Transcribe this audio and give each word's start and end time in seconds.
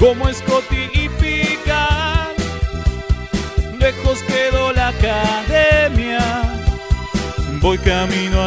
como 0.00 0.32
Scotty 0.32 0.88
y 0.94 1.08
Pican. 1.10 2.30
Lejos 3.78 4.22
quedó 4.22 4.72
la 4.72 4.88
academia, 4.88 6.42
voy 7.60 7.78
camino 7.78 8.39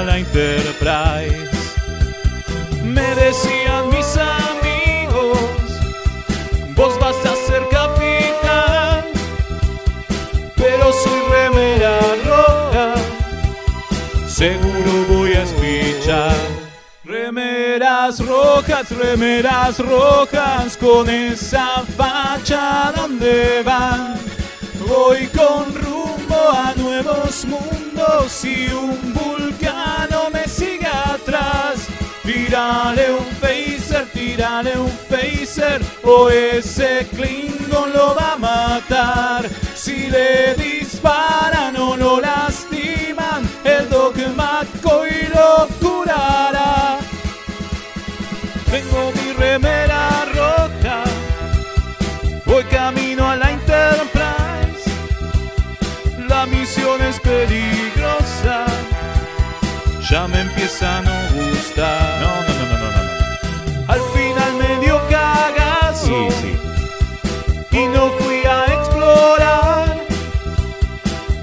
Remeras 18.14 18.28
rojas, 18.28 18.90
remeras 18.92 19.80
rojas, 19.80 20.78
con 20.78 21.10
esa 21.10 21.84
facha 21.98 22.94
donde 22.96 23.64
van. 23.64 24.20
Voy 24.88 25.26
con 25.28 25.74
rumbo 25.74 26.50
a 26.52 26.74
nuevos 26.76 27.44
mundos 27.46 28.46
y 28.46 28.72
un 28.72 29.14
vulcano 29.14 30.30
me 30.32 30.48
sigue 30.48 30.86
atrás. 30.86 31.88
Tírale 32.24 33.14
un 33.14 33.26
phaser, 33.42 34.06
tírale 34.14 34.78
un 34.78 34.92
phaser, 35.10 35.82
o 36.04 36.30
ese 36.30 37.08
Klingon 37.16 37.94
lo 37.94 38.14
va 38.14 38.34
a 38.34 38.38
matar. 38.38 39.50
Si 39.74 40.08
le 40.08 40.54
disparan 40.54 41.76
o 41.78 41.98
lo 41.98 42.22
lastiman, 42.22 43.50
el 43.64 43.90
dogma 43.90 44.62
y 45.10 45.28
lo 45.34 45.68
curará. 45.82 46.73
Tengo 48.74 49.12
mi 49.12 49.32
remera 49.34 50.26
roja, 50.34 51.04
voy 52.44 52.64
camino 52.64 53.30
a 53.30 53.36
la 53.36 53.52
Enterprise. 53.52 54.90
La 56.28 56.48
misión 56.48 57.00
es 57.04 57.20
peligrosa, 57.20 58.66
ya 60.10 60.28
me 60.28 60.42
empieza 60.42 60.98
a 60.98 61.02
no 61.04 61.12
gustar. 61.36 62.20
No, 62.24 62.32
no, 62.48 62.54
no, 62.60 62.66
no, 62.72 62.90
no, 62.96 63.04
no. 63.04 63.94
Al 63.94 64.02
final 64.16 64.52
me 64.56 64.84
dio 64.84 65.00
cagazo 65.08 66.30
y 67.70 67.88
no 67.94 68.10
fui 68.18 68.42
a 68.44 68.74
explorar. 68.74 69.98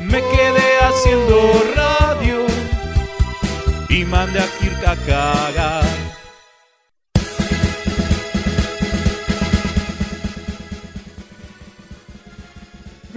Me 0.00 0.20
quedé 0.20 0.68
haciendo 0.82 1.62
radio 1.76 2.46
y 3.88 4.04
mandé 4.04 4.40
a 4.40 4.48
Kirk 4.58 4.84
a 4.84 4.96
cagar. 5.06 5.59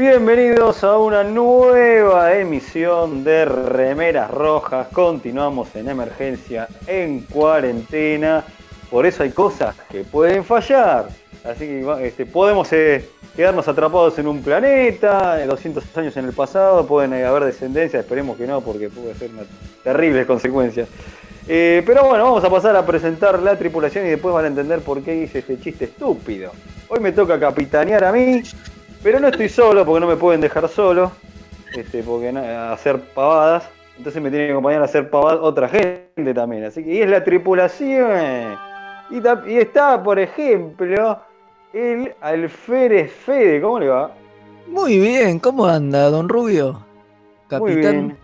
Bienvenidos 0.05 0.83
a 0.83 0.97
una 0.97 1.23
nueva 1.23 2.35
emisión 2.35 3.23
de 3.23 3.45
Remeras 3.45 4.29
Rojas. 4.29 4.89
Continuamos 4.91 5.73
en 5.77 5.87
emergencia, 5.87 6.67
en 6.87 7.21
cuarentena. 7.21 8.43
Por 8.91 9.05
eso 9.05 9.23
hay 9.23 9.29
cosas 9.29 9.77
que 9.89 10.03
pueden 10.03 10.43
fallar. 10.43 11.07
Así 11.45 11.59
que 11.59 11.97
este, 12.01 12.25
podemos 12.25 12.67
eh, 12.73 13.07
quedarnos 13.33 13.65
atrapados 13.69 14.19
en 14.19 14.27
un 14.27 14.43
planeta, 14.43 15.41
eh, 15.41 15.45
200 15.45 15.97
años 15.97 16.17
en 16.17 16.25
el 16.25 16.33
pasado, 16.33 16.85
pueden 16.85 17.13
eh, 17.13 17.23
haber 17.23 17.45
descendencia, 17.45 18.01
esperemos 18.01 18.35
que 18.35 18.45
no, 18.45 18.59
porque 18.59 18.89
puede 18.89 19.15
ser 19.15 19.31
una 19.31 19.43
terrible 19.85 20.25
consecuencia. 20.25 20.85
Eh, 21.47 21.81
pero 21.85 22.05
bueno, 22.05 22.23
vamos 22.23 22.43
a 22.43 22.49
pasar 22.49 22.75
a 22.75 22.85
presentar 22.85 23.41
la 23.41 23.57
tripulación 23.57 24.05
y 24.05 24.09
después 24.09 24.33
van 24.33 24.45
a 24.45 24.47
entender 24.49 24.79
por 24.79 25.01
qué 25.01 25.23
hice 25.23 25.39
este 25.39 25.59
chiste 25.59 25.85
estúpido. 25.85 26.51
Hoy 26.87 26.99
me 26.99 27.11
toca 27.11 27.39
capitanear 27.39 28.03
a 28.03 28.11
mí, 28.11 28.43
pero 29.03 29.19
no 29.19 29.27
estoy 29.27 29.49
solo 29.49 29.85
porque 29.85 29.99
no 29.99 30.07
me 30.07 30.15
pueden 30.15 30.41
dejar 30.41 30.67
solo, 30.69 31.11
este, 31.75 32.01
porque 32.03 32.29
hacer 32.29 32.99
pavadas. 33.13 33.69
Entonces 33.97 34.21
me 34.21 34.29
tiene 34.31 34.47
que 34.47 34.51
acompañar 34.53 34.81
a 34.81 34.85
hacer 34.85 35.09
pavadas 35.09 35.39
otra 35.41 35.69
gente 35.69 36.33
también. 36.33 36.63
Así 36.63 36.83
que 36.83 36.93
y 36.95 37.01
es 37.01 37.09
la 37.09 37.23
tripulación. 37.23 38.57
Y, 39.11 39.17
y 39.51 39.57
está, 39.57 40.01
por 40.01 40.17
ejemplo, 40.17 41.19
el 41.73 42.13
Alférez 42.21 43.11
Fede. 43.11 43.61
¿Cómo 43.61 43.79
le 43.79 43.89
va? 43.89 44.11
Muy 44.67 44.97
bien, 44.97 45.37
¿cómo 45.39 45.65
anda, 45.67 46.09
don 46.09 46.27
Rubio? 46.29 46.73
Muy 46.73 46.79
Capitán. 47.49 47.81
bien. 48.07 48.17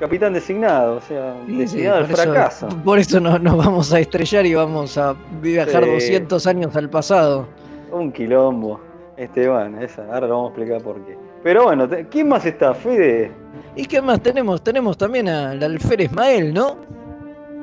Capitán 0.00 0.32
designado, 0.32 0.96
o 0.96 1.00
sea, 1.02 1.34
Sí, 1.46 1.52
sí, 1.52 1.58
destinado 1.58 1.98
al 1.98 2.04
eso- 2.06 2.16
fracaso. 2.16 2.68
por 2.84 2.98
eso 2.98 3.20
no- 3.20 3.38
nos 3.38 3.56
vamos 3.58 3.92
a 3.92 4.00
estrellar 4.00 4.46
y 4.46 4.54
vamos 4.54 4.96
a 4.96 5.14
viajar 5.42 5.84
Sí. 5.84 5.90
200 5.90 6.46
años 6.46 6.74
al 6.74 6.88
pasado. 6.88 7.46
Un 7.92 8.10
quilombo. 8.10 8.80
Esteban, 9.20 9.82
esa, 9.82 10.04
ahora 10.06 10.26
lo 10.26 10.34
vamos 10.36 10.44
a 10.46 10.54
explicar 10.54 10.82
por 10.82 11.04
qué. 11.04 11.16
Pero 11.42 11.64
bueno, 11.64 11.88
¿quién 12.10 12.28
más 12.28 12.44
está? 12.46 12.74
Fede. 12.74 13.30
¿Y 13.76 13.84
qué 13.86 14.00
más 14.02 14.20
tenemos? 14.22 14.62
Tenemos 14.62 14.96
también 14.98 15.28
al 15.28 15.62
alférez 15.62 16.10
Mael, 16.12 16.52
¿no? 16.54 16.76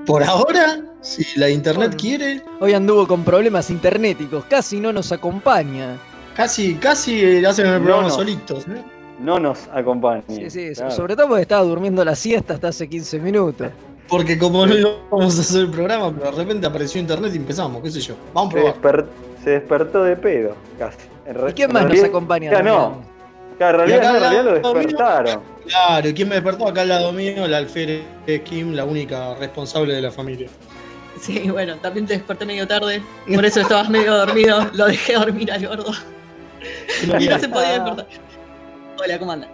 Por 0.06 0.24
ahora, 0.24 0.80
si 1.02 1.38
la 1.40 1.50
internet 1.50 1.90
Bueno. 1.90 2.00
quiere, 2.00 2.42
Hoy 2.60 2.74
anduvo 2.74 3.08
con 3.08 3.24
problemas 3.24 3.70
internéticos, 3.70 4.46
casi 4.46 4.80
no 4.80 4.94
nos 4.94 5.12
acompaña. 5.12 5.98
casi, 6.36 6.76
casi 6.76 7.44
hacen 7.44 7.66
el 7.66 7.74
No, 7.74 7.80
programa 7.80 8.08
no. 8.08 8.14
solitos. 8.14 8.68
¿eh? 8.68 8.82
No 9.20 9.40
nos 9.40 9.68
acompaña. 9.74 10.24
Sí, 10.30 10.50
sí, 10.50 10.70
Claro. 10.76 10.92
sobre 10.92 11.16
todo 11.16 11.28
porque 11.30 11.42
estaba 11.42 11.64
durmiendo 11.64 12.06
la 12.06 12.16
siesta 12.16 12.54
hasta 12.54 12.68
hace 12.70 12.88
15 12.88 13.20
minutos. 13.20 13.68
Porque 14.08 14.38
como 14.38 14.66
no 14.66 14.74
íbamos 14.78 15.38
a 15.38 15.42
hacer 15.42 15.62
el 15.64 15.72
programa, 15.72 16.14
pero 16.18 16.32
de 16.32 16.38
repente 16.38 16.66
apareció 16.68 17.02
internet 17.02 17.32
y 17.34 17.38
empezamos, 17.38 17.82
qué 17.84 17.90
sé 17.92 18.00
yo. 18.00 18.14
Vamos 18.34 18.54
a 18.54 18.58
se, 18.58 18.64
probar. 18.80 18.82
desper- 18.82 19.06
se 19.44 19.50
despertó 19.50 20.04
de 20.04 20.16
pedo, 20.16 20.56
casi. 20.80 20.98
¿Y 21.50 21.54
quién 21.54 21.72
más 21.74 21.86
nos 21.86 22.04
acompaña? 22.04 22.52
Ya 22.52 22.62
no. 22.62 23.02
Claro, 23.58 23.84
en 23.84 23.90
Y 23.90 23.92
realidad, 23.94 24.16
acá 24.16 24.20
no, 24.20 24.26
en 24.26 24.32
realidad 24.46 24.62
lo 24.62 24.74
mío- 24.74 24.82
despertaron. 24.82 25.44
Claro, 25.68 26.10
¿y 26.10 26.14
quién 26.14 26.30
me 26.30 26.36
despertó 26.36 26.68
acá 26.68 26.82
al 26.82 26.90
lado 26.90 27.12
mío? 27.12 27.44
El 27.46 27.54
alférez 27.54 28.04
Kim, 28.46 28.74
la 28.74 28.86
única 28.86 29.34
responsable 29.36 29.94
de 29.96 30.02
la 30.02 30.12
familia. 30.12 30.48
Sí, 31.20 31.50
bueno, 31.50 31.76
también 31.78 32.06
te 32.06 32.14
desperté 32.14 32.46
medio 32.46 32.68
tarde, 32.68 33.02
por 33.34 33.44
eso 33.44 33.62
estabas 33.62 33.90
medio 33.90 34.14
dormido, 34.16 34.70
lo 34.74 34.86
dejé 34.86 35.14
dormir 35.16 35.52
al 35.52 35.68
gordo. 35.68 35.92
Si 37.02 37.08
no 37.30 37.40
se 37.40 37.50
podía 37.50 37.72
despertar. 37.80 38.08
Hola, 39.04 39.20
¿cómo 39.20 39.32
andan? 39.32 39.50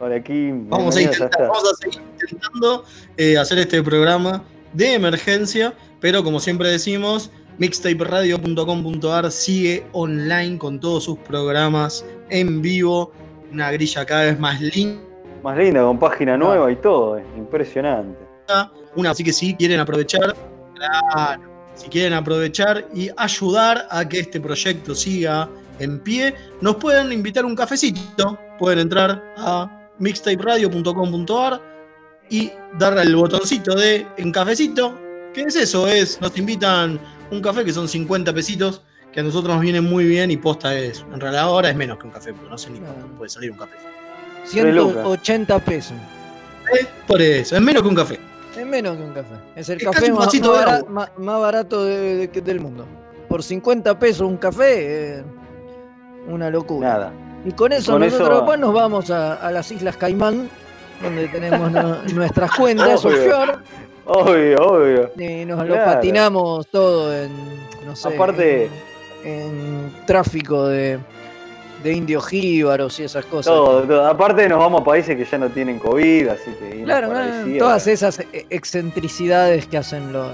Hola, 0.00 0.20
Kim. 0.22 0.68
Vamos 0.70 0.96
a 0.96 1.02
intentar, 1.02 1.28
esta- 1.30 1.42
vamos 1.48 1.70
a 1.70 1.76
seguir 1.76 2.00
intentando 2.20 2.84
eh, 3.18 3.36
hacer 3.38 3.58
este 3.58 3.82
programa 3.82 4.42
de 4.72 4.94
emergencia, 4.94 5.74
pero 6.00 6.24
como 6.24 6.40
siempre 6.40 6.68
decimos, 6.70 7.30
mixtaperadio.com.ar 7.58 9.30
sigue 9.30 9.86
online 9.92 10.58
con 10.58 10.80
todos 10.80 11.04
sus 11.04 11.18
programas 11.18 12.04
en 12.30 12.60
vivo, 12.60 13.12
una 13.52 13.70
grilla 13.70 14.04
cada 14.04 14.24
vez 14.24 14.38
más 14.38 14.60
linda, 14.60 15.02
Más 15.42 15.56
linda, 15.56 15.82
con 15.82 15.98
página 15.98 16.36
nueva 16.36 16.70
y 16.72 16.76
todo. 16.76 17.20
Impresionante. 17.36 18.18
una 18.96 19.10
así 19.10 19.22
que 19.22 19.32
si 19.32 19.54
quieren 19.54 19.80
aprovechar, 19.80 20.34
claro, 20.74 21.42
si 21.74 21.88
quieren 21.88 22.12
aprovechar 22.12 22.86
y 22.94 23.10
ayudar 23.16 23.86
a 23.90 24.08
que 24.08 24.20
este 24.20 24.40
proyecto 24.40 24.94
siga 24.94 25.48
en 25.78 26.00
pie, 26.00 26.34
nos 26.60 26.76
pueden 26.76 27.12
invitar 27.12 27.44
un 27.44 27.54
cafecito, 27.54 28.38
pueden 28.58 28.80
entrar 28.80 29.22
a 29.36 29.88
mixtaperadio.com.ar 29.98 31.60
y 32.30 32.50
darle 32.78 33.02
al 33.02 33.16
botoncito 33.16 33.74
de 33.74 34.06
en 34.16 34.32
cafecito. 34.32 34.98
¿Qué 35.32 35.42
es 35.42 35.56
eso? 35.56 35.88
Es, 35.88 36.20
nos 36.20 36.36
invitan 36.38 36.98
un 37.30 37.40
café 37.42 37.64
que 37.64 37.72
son 37.72 37.88
50 37.88 38.32
pesitos, 38.32 38.82
que 39.12 39.20
a 39.20 39.22
nosotros 39.22 39.54
nos 39.54 39.62
viene 39.62 39.80
muy 39.80 40.04
bien 40.04 40.30
y 40.30 40.36
posta 40.36 40.76
es. 40.78 41.04
En 41.12 41.20
realidad 41.20 41.44
ahora 41.44 41.70
es 41.70 41.76
menos 41.76 41.98
que 41.98 42.06
un 42.06 42.12
café, 42.12 42.32
porque 42.32 42.50
no 42.50 42.58
sé 42.58 42.70
ni 42.70 42.78
cuánto 42.80 43.06
puede 43.16 43.28
salir 43.30 43.50
un 43.50 43.58
café. 43.58 43.76
180 44.44 45.58
pesos. 45.60 45.96
¿Eh? 46.80 46.86
Por 47.06 47.20
eso, 47.20 47.56
es 47.56 47.62
menos 47.62 47.82
que 47.82 47.88
un 47.88 47.94
café. 47.94 48.18
Es 48.56 48.66
menos 48.66 48.96
que 48.96 49.02
un 49.02 49.12
café. 49.12 49.34
Es 49.56 49.68
el 49.68 49.78
Es 49.78 49.84
café 49.84 50.10
más, 50.12 50.26
vasito 50.26 50.50
más 50.50 50.58
de 50.60 50.64
bara- 50.64 50.76
agua. 50.78 50.90
más- 50.90 51.10
más 51.18 51.40
barato 51.40 51.84
de- 51.84 52.26
de- 52.28 52.40
del 52.40 52.60
mundo. 52.60 52.86
Por 53.28 53.42
50 53.42 53.98
pesos 53.98 54.26
un 54.28 54.36
café, 54.36 55.18
eh, 55.18 55.24
una 56.28 56.50
locura. 56.50 56.88
Nada. 56.88 57.12
Y 57.44 57.52
con 57.52 57.72
eso 57.72 57.92
Con 57.92 58.00
nosotros 58.02 58.42
eso- 58.42 58.56
nos 58.56 58.72
vamos 58.74 59.10
a, 59.10 59.34
a 59.34 59.50
las 59.50 59.70
Islas 59.70 59.96
Caimán, 59.96 60.48
donde 61.02 61.28
tenemos 61.28 61.70
no- 61.72 62.02
nuestras 62.14 62.50
cuentas 62.52 63.04
offshore, 63.04 63.54
Obvio, 64.06 64.56
obvio. 64.58 65.10
y 65.18 65.44
nos 65.44 65.66
lo 65.66 65.74
patinamos 65.76 66.66
todo 66.68 67.14
en, 67.16 67.30
no 67.86 67.96
sé, 67.96 68.08
Aparte- 68.08 68.68
en, 69.24 69.30
en 69.30 69.92
tráfico 70.06 70.66
de, 70.68 70.98
de 71.82 71.92
indios 71.92 72.26
jíbaros 72.26 73.00
y 73.00 73.04
esas 73.04 73.24
cosas. 73.26 73.52
Todo, 73.52 73.82
todo. 73.82 74.06
Aparte 74.06 74.46
nos 74.48 74.58
vamos 74.58 74.82
a 74.82 74.84
países 74.84 75.16
que 75.16 75.24
ya 75.24 75.38
no 75.38 75.48
tienen 75.48 75.78
COVID, 75.78 76.28
así 76.28 76.50
que... 76.60 76.82
Claro, 76.84 77.08
sí, 77.44 77.56
todas 77.58 77.86
esas 77.86 78.20
e- 78.20 78.46
excentricidades 78.50 79.66
que 79.66 79.78
hacen 79.78 80.12
lo- 80.12 80.28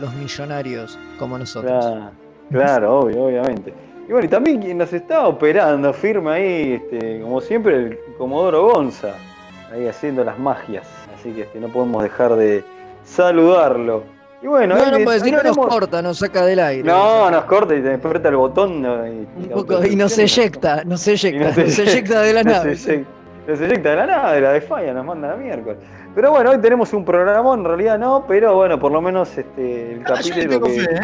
los 0.00 0.14
millonarios 0.14 0.96
como 1.18 1.36
nosotros. 1.38 1.84
Claro, 1.84 2.10
claro, 2.50 2.98
obvio, 3.00 3.24
obviamente. 3.24 3.74
Y 4.08 4.12
bueno, 4.12 4.26
y 4.26 4.28
también 4.28 4.60
quien 4.62 4.78
nos 4.78 4.92
está 4.92 5.26
operando, 5.26 5.92
firma 5.92 6.34
ahí, 6.34 6.74
este, 6.74 7.20
como 7.20 7.40
siempre, 7.40 7.74
el 7.76 7.98
Comodoro 8.16 8.68
Gonza, 8.72 9.14
ahí 9.72 9.88
haciendo 9.88 10.22
las 10.22 10.38
magias. 10.38 10.86
Así 11.18 11.30
que 11.32 11.42
este, 11.42 11.58
no 11.58 11.66
podemos 11.68 12.00
dejar 12.04 12.36
de 12.36 12.62
saludarlo. 13.06 14.02
Y 14.42 14.46
bueno, 14.48 14.76
No, 14.76 14.84
no, 14.98 14.98
porque 15.04 15.20
si 15.20 15.30
no 15.32 15.42
nos 15.42 15.56
corta, 15.56 16.02
nos 16.02 16.18
saca 16.18 16.44
del 16.44 16.60
aire. 16.60 16.82
No, 16.84 17.30
nos 17.30 17.44
corta 17.44 17.74
y 17.74 17.80
te 17.80 17.88
desperta 17.88 18.28
el 18.28 18.36
botón 18.36 18.82
¿no? 18.82 19.06
y, 19.06 19.10
Un 19.38 19.48
poco, 19.52 19.82
y 19.84 19.96
nos 19.96 20.16
eyecta, 20.18 20.84
nos 20.84 21.06
eyecta, 21.08 21.46
nos 21.48 21.56
nos 21.56 21.78
eyecta 21.78 22.20
de 22.20 22.32
la 22.34 22.42
nos 22.42 22.52
nave. 22.52 22.72
eyecta- 22.72 23.10
Nos 23.48 23.60
eyecta 23.60 23.90
de 23.90 23.96
la 23.96 24.06
nave, 24.06 24.40
la 24.40 24.52
de 24.52 24.60
falla, 24.60 24.92
nos 24.92 25.04
manda 25.06 25.28
la 25.28 25.36
miércoles. 25.36 25.78
Pero 26.14 26.30
bueno, 26.32 26.50
hoy 26.50 26.58
tenemos 26.58 26.92
un 26.92 27.04
programa, 27.04 27.54
en 27.54 27.64
realidad 27.64 27.98
no, 27.98 28.24
pero 28.28 28.54
bueno, 28.54 28.78
por 28.78 28.92
lo 28.92 29.00
menos 29.00 29.36
este, 29.38 29.92
el 29.94 30.02
Ah, 30.06 30.20
yo 30.20 30.34
le 30.34 30.46
capítulo 30.46 30.50
tengo 30.50 30.66
que. 30.66 30.80
fe, 30.80 30.94
¿eh? 30.94 31.00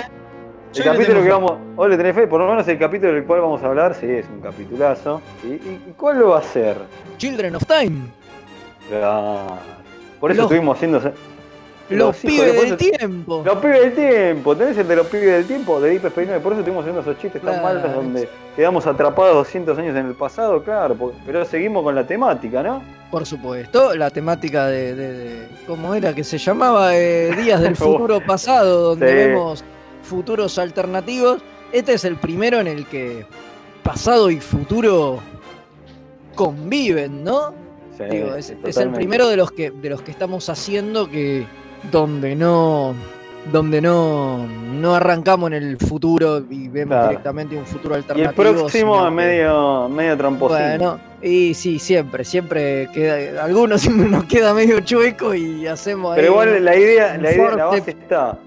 El 0.75 0.83
Yo 0.83 0.85
capítulo 0.85 1.19
que 1.19 1.25
fe. 1.25 1.31
vamos. 1.33 1.53
Hoy 1.77 1.91
le 1.91 1.97
tenés 1.97 2.15
fe, 2.15 2.27
por 2.27 2.41
lo 2.41 2.49
menos 2.49 2.67
el 2.69 2.79
capítulo 2.79 3.13
del 3.13 3.25
cual 3.25 3.41
vamos 3.43 3.63
a 3.63 3.67
hablar, 3.67 3.95
sí, 3.95 4.07
es 4.11 4.27
un 4.29 4.41
capitulazo. 4.41 5.21
¿Y, 5.45 5.57
cuál 5.93 6.19
lo 6.21 6.31
va 6.31 6.39
a 6.39 6.43
ser? 6.43 6.77
Children 7.19 7.57
of 7.57 7.65
Time. 7.67 7.93
Por 10.21 10.31
eso 10.31 10.43
Los- 10.43 10.51
estuvimos 10.51 10.77
haciendo. 10.77 11.01
Los 11.91 12.17
pibes 12.17 12.53
de- 12.55 12.65
del 12.67 12.77
tiempo. 12.77 13.43
Los 13.45 13.59
pibes 13.59 13.81
del 13.81 13.95
tiempo, 13.95 14.57
tenés 14.57 14.79
el 14.79 14.89
de 14.89 14.97
los 14.97 15.07
pibes 15.09 15.27
del 15.27 15.47
tiempo 15.47 15.81
de 15.81 15.91
Deep 15.91 16.07
Space 16.07 16.27
Nine, 16.27 16.41
por 16.41 16.53
eso 16.53 16.61
estuvimos 16.61 16.83
haciendo 16.83 17.01
esos 17.03 17.19
chistes 17.19 17.43
tan 17.43 17.63
malos 17.63 17.83
donde 17.95 18.29
quedamos 18.57 18.87
atrapados 18.87 19.35
200 19.35 19.79
años 19.79 19.97
en 19.97 20.07
el 20.07 20.15
pasado, 20.15 20.63
claro, 20.63 20.95
porque- 20.95 21.19
pero 21.27 21.45
seguimos 21.45 21.83
con 21.83 21.95
la 21.95 22.07
temática, 22.07 22.63
¿no? 22.63 22.83
Por 23.11 23.27
supuesto, 23.27 23.95
la 23.95 24.11
temática 24.11 24.67
de, 24.69 24.95
de- 24.95 25.13
de- 25.13 25.49
¿cómo 25.67 25.95
era 25.95 26.15
que 26.15 26.25
se 26.25 26.39
llamaba? 26.39 26.97
Eh, 26.97 27.31
Días 27.37 27.61
del 27.61 27.77
futuro 28.07 28.21
pasado, 28.25 28.81
donde 28.91 29.09
Sí. 29.09 29.15
vemos 29.15 29.65
futuros 30.03 30.59
alternativos. 30.59 31.43
Este 31.73 31.93
es 31.95 32.05
el 32.05 32.17
primero 32.17 32.59
en 32.61 32.67
el 32.69 32.87
que 32.87 33.27
pasado 33.83 34.31
y 34.31 34.41
futuro 34.41 35.21
conviven, 36.35 37.25
¿no? 37.25 37.55
Sí, 37.97 38.05
Digo, 38.11 38.35
es, 38.35 38.55
es 38.65 38.77
el 38.79 38.91
primero 38.91 39.29
de 39.29 39.37
los 39.37 39.53
que 39.53 39.71
de 39.71 39.91
los 39.91 40.01
que 40.03 40.11
estamos 40.11 40.49
haciendo 40.49 41.09
que 41.11 41.47
donde 41.91 42.35
no 42.37 42.95
donde 43.51 43.81
no, 43.81 44.47
no 44.47 44.95
arrancamos 44.95 45.49
en 45.49 45.55
el 45.55 45.77
futuro 45.77 46.45
y 46.49 46.69
vemos 46.69 46.93
Claro. 46.95 47.09
directamente 47.09 47.57
un 47.57 47.67
futuro 47.67 47.97
Y 47.97 47.99
el 47.99 48.03
alternativo. 48.05 48.35
próximo 48.55 49.05
es 49.09 49.13
medio, 49.13 49.89
medio 49.89 50.17
tramposino. 50.17 50.61
bueno, 50.69 51.01
y 51.21 51.53
sí, 51.55 51.81
siempre, 51.81 52.23
siempre 52.25 52.89
queda, 52.95 53.43
algunos 53.45 53.81
siempre 53.81 54.09
nos 54.11 54.25
queda 54.27 54.55
medio 54.55 54.79
chueco 54.81 55.35
y 55.35 55.67
hacemos 55.67 56.13
ahí. 56.13 56.21
pero 56.21 56.33
igual 56.35 56.65
la 56.65 56.77
idea, 56.77 57.19
la 57.19 57.33
idea, 57.33 57.51
la 57.57 57.65
forte- 57.67 57.81
base 57.81 57.91
está. 57.91 58.39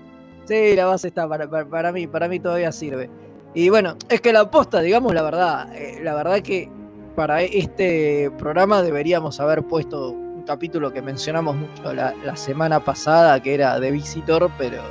Sí, 0.46 0.76
la 0.78 0.86
base 0.86 1.08
está, 1.10 1.28
para, 1.28 1.50
para, 1.50 1.66
para 1.66 1.92
mí, 1.92 2.08
para 2.08 2.30
mí 2.30 2.40
todavía 2.40 2.72
sirve. 2.72 3.10
Y 3.54 3.68
bueno, 3.68 3.98
es 4.08 4.22
que 4.22 4.32
la 4.32 4.42
aposta, 4.42 4.80
digamos 4.80 5.14
la 5.14 5.24
verdad, 5.24 5.76
eh, 5.76 6.00
la 6.04 6.16
verdad 6.16 6.40
que 6.40 6.70
para 7.18 7.42
este 7.42 8.32
programa 8.38 8.82
deberíamos 8.82 9.42
haber 9.42 9.62
puesto 9.64 10.16
capítulo 10.46 10.92
que 10.94 11.02
mencionamos 11.02 11.56
mucho 11.56 11.94
la, 11.94 12.14
la 12.24 12.36
semana 12.36 12.80
pasada, 12.80 13.42
que 13.42 13.54
era 13.54 13.80
de 13.80 13.92
Visitor, 13.92 14.50
pero, 14.58 14.82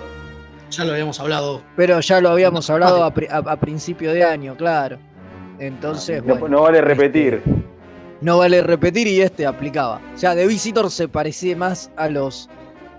Ya 0.71 0.85
lo 0.85 0.93
habíamos 0.93 1.21
hablado. 1.21 1.63
pero 1.77 2.01
ya 2.01 2.21
lo 2.21 2.31
habíamos 2.31 2.69
hablado 2.71 3.05
a, 3.05 3.13
pri- 3.15 3.29
a- 3.31 3.39
a 3.39 3.57
principio 3.57 4.13
de 4.13 4.25
año, 4.25 4.57
claro. 4.57 4.99
Entonces, 5.59 6.23
No, 6.25 6.35
bueno, 6.37 6.57
no 6.57 6.63
vale 6.63 6.81
repetir. 6.81 7.43
no 8.21 8.39
vale 8.39 8.63
repetir 8.63 9.07
y 9.07 9.21
este 9.21 9.47
aplicaba. 9.47 10.01
O 10.15 10.19
sea, 10.19 10.35
The 10.35 10.47
Visitor 10.47 10.91
se 10.91 11.07
parecía 11.09 11.57
más 11.57 11.91
a 11.97 12.09
los 12.09 12.49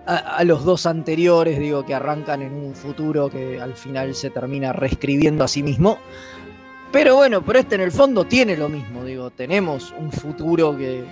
a, 0.08 0.18
a 0.38 0.44
los 0.44 0.64
dos 0.64 0.86
anteriores, 0.86 1.58
digo, 1.58 1.84
que 1.84 1.96
arrancan 1.96 2.44
en 2.44 2.54
un 2.54 2.76
futuro 2.76 3.28
que 3.28 3.60
al 3.60 3.74
final 3.74 4.14
se 4.14 4.30
termina 4.30 4.72
reescribiendo 4.72 5.44
a 5.44 5.48
sí 5.48 5.64
mismo. 5.64 5.98
Pero 6.92 7.16
bueno, 7.16 7.42
pero 7.44 7.58
este 7.60 7.74
en 7.76 7.82
el 7.82 7.92
fondo 7.92 8.24
tiene 8.26 8.56
lo 8.56 8.70
mismo, 8.70 9.04
digo, 9.04 9.32
tenemos 9.32 9.94
un 10.00 10.12
futuro 10.12 10.78
que... 10.78 11.04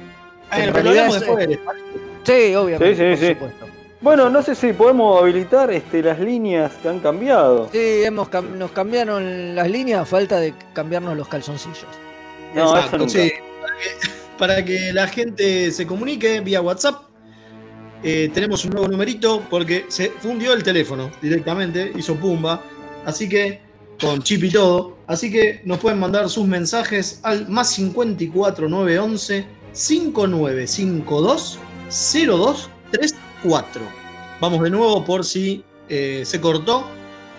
En 0.57 0.73
realidad 0.73 1.05
hablamos 1.05 1.15
es- 1.15 1.21
después. 1.21 1.47
¿les 1.47 1.57
parece? 1.59 1.85
Sí, 2.23 2.55
obviamente, 2.55 2.95
Sí, 2.95 3.01
sí, 3.01 3.09
por 3.09 3.27
sí. 3.27 3.33
supuesto. 3.33 3.65
Bueno, 4.01 4.29
no 4.29 4.41
sé 4.41 4.55
si 4.55 4.73
podemos 4.73 5.21
habilitar 5.21 5.71
este, 5.71 6.01
las 6.03 6.19
líneas 6.19 6.73
que 6.81 6.89
han 6.89 7.00
cambiado. 7.00 7.69
Sí, 7.71 8.03
hemos 8.03 8.29
cam- 8.29 8.50
nos 8.55 8.71
cambiaron 8.71 9.55
las 9.55 9.69
líneas 9.69 10.01
a 10.01 10.05
falta 10.05 10.39
de 10.39 10.53
cambiarnos 10.73 11.15
los 11.15 11.27
calzoncillos. 11.27 11.85
No, 12.53 12.65
eso 12.65 12.75
Exacto, 12.75 12.97
nunca. 12.97 13.11
sí. 13.11 13.31
Para 13.61 13.75
que, 13.77 13.89
para 14.38 14.65
que 14.65 14.94
la 14.94 15.07
gente 15.07 15.71
se 15.71 15.88
comunique 15.88 16.41
vía 16.41 16.61
WhatsApp, 16.61 17.03
eh, 18.03 18.29
tenemos 18.33 18.65
un 18.65 18.71
nuevo 18.71 18.88
numerito 18.89 19.41
porque 19.49 19.85
se 19.88 20.09
fundió 20.09 20.51
el 20.53 20.63
teléfono 20.63 21.09
directamente, 21.21 21.91
hizo 21.95 22.15
pumba. 22.15 22.61
Así 23.06 23.29
que, 23.29 23.61
con 24.01 24.21
chip 24.21 24.44
y 24.44 24.49
todo. 24.51 24.97
Así 25.07 25.31
que 25.31 25.61
nos 25.63 25.79
pueden 25.79 25.99
mandar 25.99 26.29
sus 26.29 26.45
mensajes 26.45 27.21
al 27.23 27.47
más 27.47 27.69
54 27.71 28.67
911 28.67 29.45
5952 29.73 31.59
0234. 31.89 33.81
Vamos 34.39 34.61
de 34.61 34.69
nuevo 34.69 35.03
por 35.03 35.25
si 35.25 35.65
eh, 35.89 36.21
se 36.25 36.39
cortó. 36.39 36.85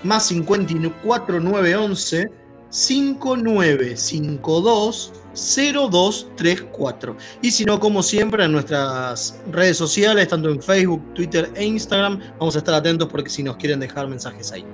Más 0.02 0.26
54 0.26 1.40
911 1.40 2.30
5952 2.68 5.12
0234. 5.34 7.16
Y 7.42 7.50
si 7.50 7.64
no, 7.64 7.80
como 7.80 8.02
siempre, 8.02 8.44
en 8.44 8.52
nuestras 8.52 9.40
redes 9.50 9.76
sociales, 9.76 10.28
tanto 10.28 10.50
en 10.50 10.60
Facebook, 10.60 11.02
Twitter 11.14 11.50
e 11.54 11.64
Instagram, 11.64 12.20
vamos 12.38 12.54
a 12.56 12.58
estar 12.58 12.74
atentos 12.74 13.08
porque 13.08 13.30
si 13.30 13.42
nos 13.42 13.56
quieren 13.56 13.80
dejar 13.80 14.08
mensajes 14.08 14.52
ahí. 14.52 14.64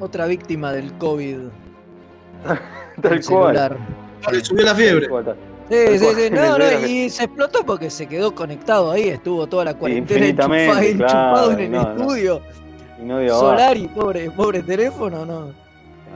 Otra 0.00 0.26
víctima 0.26 0.72
del 0.72 0.92
COVID. 0.94 1.38
Tal 3.02 3.24
cual. 3.24 3.78
Le 4.32 4.44
subió 4.44 4.64
la 4.64 4.74
fiebre. 4.74 5.08
Sí, 5.70 5.98
sí, 5.98 6.06
sí. 6.16 6.30
No, 6.32 6.58
no, 6.58 6.86
y 6.86 7.08
se 7.08 7.24
explotó 7.24 7.64
porque 7.64 7.90
se 7.90 8.06
quedó 8.06 8.34
conectado 8.34 8.90
ahí, 8.90 9.08
estuvo 9.08 9.46
toda 9.46 9.64
la 9.64 9.74
cuarentena 9.74 10.26
enchufado, 10.26 10.96
claro, 10.96 11.52
en 11.52 11.60
el 11.60 11.70
no, 11.70 11.82
estudio. 11.82 12.40
Y 13.00 13.04
no 13.04 13.18
dio 13.20 13.34
abajo. 13.34 13.50
Solari, 13.50 13.88
pobre, 13.88 14.30
pobre 14.30 14.62
teléfono, 14.62 15.24
no. 15.24 15.52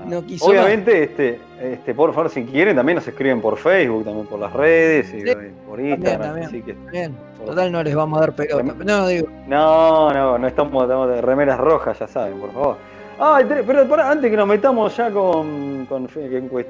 no 0.06 0.26
quiso 0.26 0.46
Obviamente, 0.46 1.04
este, 1.04 1.40
este, 1.62 1.94
por 1.94 2.12
favor, 2.12 2.30
si 2.30 2.44
quieren, 2.44 2.76
también 2.76 2.96
nos 2.96 3.06
escriben 3.06 3.40
por 3.40 3.56
Facebook, 3.56 4.04
también 4.04 4.26
por 4.26 4.40
las 4.40 4.52
redes, 4.52 5.14
y, 5.14 5.20
Sí, 5.20 5.34
por 5.68 5.80
Instagram. 5.80 6.20
también. 6.20 6.46
así 6.46 6.62
que- 6.62 6.76
Bien, 6.90 7.14
total 7.46 7.70
no 7.70 7.82
les 7.82 7.94
vamos 7.94 8.18
a 8.18 8.20
dar 8.22 8.34
pelota. 8.34 8.74
No, 8.84 9.06
digo, 9.06 9.28
no, 9.46 10.12
no, 10.12 10.36
no 10.36 10.46
estamos, 10.48 10.82
estamos 10.82 11.08
de 11.08 11.22
remeras 11.22 11.58
rojas, 11.58 11.98
ya 11.98 12.08
saben, 12.08 12.38
por 12.38 12.52
favor. 12.52 12.76
Ah, 13.18 13.40
pero 13.48 14.02
antes 14.02 14.28
que 14.28 14.36
nos 14.36 14.48
metamos 14.48 14.96
ya 14.96 15.10
con, 15.10 15.86
con 15.86 16.08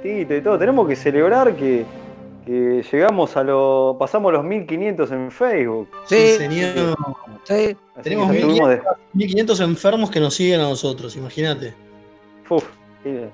y 0.04 0.24
todo, 0.42 0.58
tenemos 0.58 0.86
que 0.86 0.94
celebrar 0.94 1.54
que, 1.54 1.86
que 2.46 2.84
llegamos 2.92 3.36
a 3.36 3.42
lo. 3.44 3.96
pasamos 3.98 4.32
los 4.32 4.44
1500 4.44 5.10
en 5.12 5.30
Facebook. 5.30 5.88
sí, 6.06 6.34
señor. 6.38 6.96
sí, 7.44 7.76
Tenemos 8.02 8.30
que 8.30 8.38
estuvimos 8.38 8.68
de- 8.70 8.82
1500 9.14 9.60
enfermos 9.60 10.10
que 10.10 10.20
nos 10.20 10.34
siguen 10.34 10.60
a 10.60 10.64
nosotros, 10.64 11.16
imagínate. 11.16 11.74
Uf, 12.50 12.64
qué, 13.02 13.28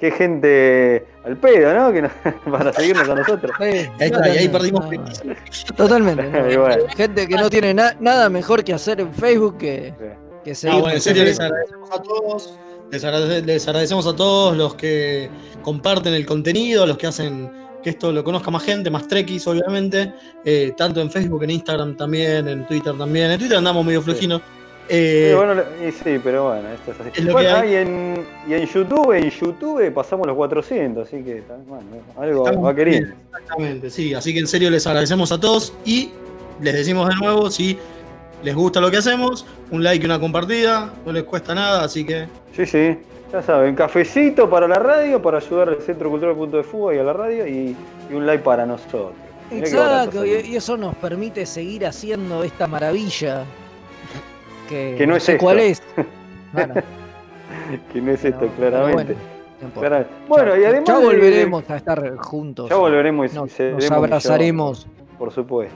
qué 0.00 0.10
gente 0.10 1.06
al 1.24 1.36
pedo, 1.38 1.72
¿no? 1.74 1.92
Que 1.92 2.02
nos- 2.02 2.12
para 2.50 2.72
seguirnos 2.72 3.08
a 3.08 3.14
nosotros. 3.14 3.52
sí, 3.58 3.64
Ahí 3.64 3.88
está, 4.00 4.28
y 4.28 4.38
ahí 4.38 4.48
totalmente, 4.48 4.50
perdimos. 4.50 5.24
no, 5.24 5.74
Totalmente. 5.76 6.22
no. 6.56 6.60
Bueno. 6.62 6.84
Gente 6.96 7.26
que 7.28 7.34
no 7.36 7.48
tiene 7.48 7.72
na- 7.74 7.96
nada 8.00 8.28
mejor 8.28 8.62
que 8.64 8.74
hacer 8.74 9.00
en 9.00 9.12
Facebook 9.14 9.58
que, 9.58 9.94
Sí. 9.98 10.04
que 10.44 10.50
No, 10.50 10.54
seguir. 10.56 10.80
bueno, 10.80 10.94
en 10.96 11.00
serio, 11.00 11.24
les 11.24 11.40
agradecemos 11.40 11.90
a 11.90 12.02
todos. 12.02 12.58
Les, 12.90 13.02
agradece- 13.04 13.44
les 13.46 13.66
agradecemos 13.66 14.06
a 14.06 14.14
todos 14.14 14.54
los 14.56 14.74
que 14.74 15.30
comparten 15.62 16.12
el 16.12 16.26
contenido, 16.26 16.84
los 16.86 16.98
que 16.98 17.06
hacen 17.06 17.50
que 17.82 17.90
esto 17.90 18.12
lo 18.12 18.22
conozca 18.24 18.50
más 18.50 18.62
gente, 18.62 18.90
más 18.90 19.06
trekkies, 19.08 19.46
obviamente. 19.46 20.12
eh, 20.44 20.72
tanto 20.76 21.00
en 21.00 21.10
Facebook, 21.10 21.42
en 21.44 21.50
Instagram 21.50 21.96
también, 21.96 22.48
en 22.48 22.66
Twitter 22.66 22.94
también. 22.96 23.30
En 23.30 23.38
Twitter 23.38 23.58
andamos 23.58 23.84
medio 23.84 24.00
flojinos. 24.02 24.40
Eh, 24.88 25.28
Sí, 25.30 25.36
bueno, 25.36 25.62
y 25.86 25.92
sí, 25.92 26.20
pero 26.22 26.48
bueno, 26.48 26.68
esto 26.70 26.90
es 26.92 27.00
así. 27.00 27.20
Es 27.20 27.32
Bueno, 27.32 27.56
ah, 27.56 27.64
y, 27.66 27.74
en, 27.76 28.26
y 28.48 28.54
en 28.54 28.66
YouTube, 28.66 29.12
en 29.12 29.30
YouTube 29.30 29.92
pasamos 29.92 30.26
los 30.26 30.36
400, 30.36 31.06
así 31.06 31.22
que 31.22 31.42
bueno, 31.66 31.84
algo 32.18 32.46
Estamos 32.46 32.66
va 32.66 32.74
queriendo. 32.74 33.08
bien, 33.08 33.20
Exactamente, 33.32 33.90
sí. 33.90 34.12
Así 34.12 34.32
que 34.34 34.40
en 34.40 34.48
serio 34.48 34.70
les 34.70 34.86
agradecemos 34.86 35.30
a 35.32 35.38
todos 35.40 35.72
y 35.84 36.10
les 36.60 36.74
decimos 36.74 37.08
de 37.08 37.14
nuevo, 37.16 37.50
si 37.50 37.78
les 38.42 38.54
gusta 38.54 38.80
lo 38.80 38.90
que 38.90 38.96
hacemos, 38.98 39.46
un 39.70 39.84
like 39.84 40.02
y 40.02 40.06
una 40.06 40.18
compartida, 40.18 40.92
no 41.06 41.12
les 41.12 41.22
cuesta 41.24 41.54
nada, 41.54 41.84
así 41.84 42.04
que 42.04 42.26
Sí, 42.56 42.66
sí, 42.66 42.98
ya 43.32 43.42
saben, 43.42 43.74
cafecito 43.74 44.48
para 44.50 44.68
la 44.68 44.76
radio, 44.76 45.20
para 45.22 45.38
ayudar 45.38 45.70
al 45.70 45.80
Centro 45.80 46.10
Cultural 46.10 46.34
Punto 46.36 46.58
de 46.58 46.62
Fuga 46.62 46.94
y 46.94 46.98
a 46.98 47.02
la 47.02 47.12
radio, 47.12 47.46
y, 47.46 47.74
y 48.10 48.14
un 48.14 48.26
like 48.26 48.44
para 48.44 48.66
nosotros. 48.66 49.12
Mirá 49.50 49.66
Exacto, 49.66 50.24
y, 50.24 50.56
eso 50.56 50.76
nos 50.76 50.94
permite 50.96 51.44
seguir 51.46 51.86
haciendo 51.86 52.42
esta 52.44 52.66
maravilla. 52.66 53.44
Que, 54.68 54.94
Que 54.96 55.06
no 55.06 55.16
es 55.16 55.24
sé 55.24 55.32
esto. 55.32 55.44
cuál 55.44 55.58
es. 55.58 55.82
Que 57.92 58.00
no 58.00 58.12
es 58.12 58.24
esto, 58.24 58.48
claramente. 58.56 59.14
bueno. 59.74 60.04
Bueno, 60.28 60.56
y 60.56 60.62
Ya- 60.62 60.68
además. 60.68 60.88
ya 60.88 60.98
de- 60.98 61.04
volveremos 61.04 61.70
a 61.70 61.76
estar 61.76 62.16
juntos. 62.16 62.70
Ya 62.70 62.76
volveremos 62.76 63.32
y 63.32 63.34
Nos, 63.34 63.58
nos 63.60 63.90
abrazaremos. 63.90 64.86
Por 65.18 65.30
supuesto. 65.30 65.74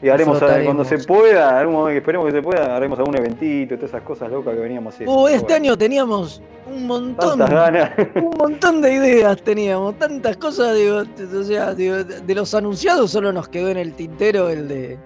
Y 0.00 0.08
haremos, 0.08 0.40
eh, 0.42 0.62
cuando 0.64 0.84
se 0.84 0.98
pueda, 0.98 1.58
algún 1.58 1.74
momento 1.74 1.92
que 1.92 1.98
esperemos 1.98 2.26
que 2.26 2.32
se 2.32 2.42
pueda, 2.42 2.76
haremos 2.76 2.98
algún 3.00 3.16
eventito, 3.16 3.74
todas 3.74 3.90
esas 3.90 4.02
cosas 4.02 4.30
locas 4.30 4.54
que 4.54 4.60
veníamos 4.60 4.94
haciendo. 4.94 5.12
Pero 5.12 5.28
este 5.28 5.42
bueno, 5.44 5.56
año 5.56 5.78
teníamos 5.78 6.40
un 6.66 6.86
montón, 6.86 7.38
ganas. 7.40 7.90
un 8.14 8.36
montón 8.38 8.80
de 8.80 8.92
ideas 8.92 9.42
teníamos, 9.42 9.98
tantas 9.98 10.36
cosas, 10.36 10.76
digo, 10.76 11.04
t- 11.04 11.24
o 11.24 11.42
sea, 11.42 11.74
digo, 11.74 11.96
de 12.04 12.34
los 12.34 12.54
anunciados 12.54 13.10
solo 13.10 13.32
nos 13.32 13.48
quedó 13.48 13.70
en 13.70 13.76
el 13.78 13.94
tintero 13.94 14.48
el 14.50 14.68
de 14.68 14.98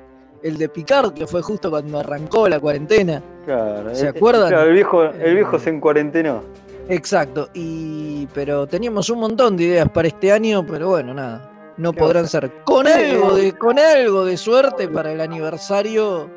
el 0.43 0.59
de 0.59 0.69
Picard, 0.69 1.15
que 1.15 1.27
fue 1.27 1.41
justo 1.41 1.71
cuando 1.71 2.01
arrancó 2.01 2.49
la 2.49 2.59
cuarentena. 2.59 3.23
Claro, 3.47 3.95
¿Se 3.95 4.07
eh, 4.07 4.09
acuerdan? 4.09 4.49
Claro, 4.49 4.69
el 4.69 4.75
viejo, 4.75 5.05
el 5.05 5.35
viejo 5.37 5.59
se 5.59 5.71
encuarentenó. 5.71 6.43
Exacto, 6.89 7.49
y 7.55 8.27
pero 8.35 8.67
teníamos 8.67 9.09
un 9.09 9.21
montón 9.21 9.57
de 9.57 9.65
ideas 9.65 9.89
para 9.89 10.09
este 10.09 10.33
año, 10.33 10.67
pero 10.67 10.89
bueno, 10.91 11.15
nada. 11.15 11.49
No 11.77 11.93
¿Qué 11.93 11.99
podrán 11.99 12.29
ser. 12.29 12.51
Con 12.65 12.87
algo 12.87 13.35
de, 13.35 13.53
con 13.53 13.79
algo 13.79 14.25
de 14.25 14.37
suerte 14.37 14.89
para 14.89 15.13
el 15.13 15.21
aniversario. 15.21 16.29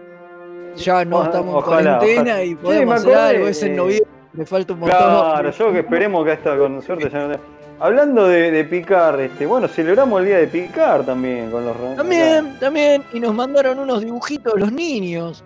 Ya 0.78 1.06
no 1.06 1.18
Ojalá, 1.18 1.32
estamos 1.32 1.56
en 1.56 1.62
cuarentena 1.64 2.22
ojalá. 2.32 2.44
y 2.44 2.56
podemos 2.56 2.96
hacer 2.96 3.16
algo. 3.16 3.48
Es 3.48 3.64
en 3.64 3.76
noviembre, 3.76 4.12
me 4.34 4.46
falta 4.46 4.74
un 4.74 4.80
montón. 4.80 4.98
Claro, 4.98 5.52
yo 5.52 5.72
que 5.72 5.80
esperemos 5.80 6.26
que 6.26 6.32
hasta 6.32 6.58
con 6.58 6.82
suerte 6.82 7.10
ya 7.10 7.28
no 7.28 7.56
Hablando 7.78 8.28
de, 8.30 8.52
de 8.52 8.64
picar, 8.64 9.20
este, 9.20 9.46
bueno, 9.46 9.68
celebramos 9.68 10.22
el 10.22 10.28
día 10.28 10.38
de 10.38 10.48
picar 10.48 11.06
también 11.06 11.52
con 11.52 11.66
los 11.66 11.76
También, 11.98 12.58
también, 12.58 13.04
y 13.12 13.20
nos 13.20 13.34
mandaron 13.34 13.80
unos 13.80 14.00
dibujitos 14.02 14.58
los 14.58 14.72
niños. 14.72 15.44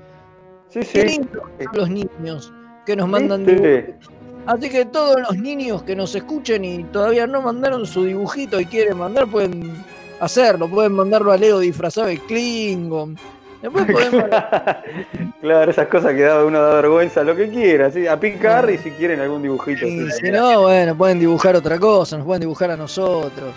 Sí, 0.67 0.81
Qué 0.81 0.85
sí. 0.85 1.03
lindos 1.05 1.43
los 1.73 1.89
niños 1.89 2.53
que 2.85 2.95
nos 2.95 3.07
mandan 3.07 3.45
dibujos. 3.45 3.67
¿Viste? 3.71 3.95
Así 4.49 4.67
que 4.67 4.83
todos 4.83 5.21
los 5.21 5.37
niños 5.37 5.83
que 5.83 5.95
nos 5.95 6.15
escuchen 6.15 6.65
y 6.65 6.83
todavía 6.85 7.27
no 7.27 7.39
mandaron 7.39 7.85
su 7.85 8.05
dibujito 8.05 8.59
y 8.59 8.65
quieren 8.65 8.97
mandar, 8.97 9.27
pueden 9.27 9.75
hacerlo. 10.19 10.67
Pueden 10.67 10.93
mandarlo 10.93 11.31
a 11.31 11.37
Leo 11.37 11.59
disfrazado 11.59 12.07
de 12.07 12.17
Klingon. 12.17 13.15
Después 13.61 13.85
podemos. 13.91 14.27
claro, 15.39 15.69
esas 15.69 15.87
cosas 15.87 16.15
que 16.15 16.21
da 16.21 16.43
uno 16.43 16.59
da 16.63 16.73
vergüenza, 16.73 17.23
lo 17.23 17.35
que 17.35 17.47
quiera, 17.49 17.91
¿sí? 17.91 18.07
a 18.07 18.19
picar 18.19 18.67
y 18.71 18.79
si 18.79 18.89
quieren 18.89 19.19
algún 19.19 19.43
dibujito. 19.43 19.85
y 19.85 20.09
sí. 20.09 20.11
si 20.19 20.31
no, 20.31 20.61
bueno, 20.61 20.97
pueden 20.97 21.19
dibujar 21.19 21.55
otra 21.55 21.77
cosa, 21.77 22.17
nos 22.17 22.25
pueden 22.25 22.41
dibujar 22.41 22.71
a 22.71 22.77
nosotros. 22.77 23.53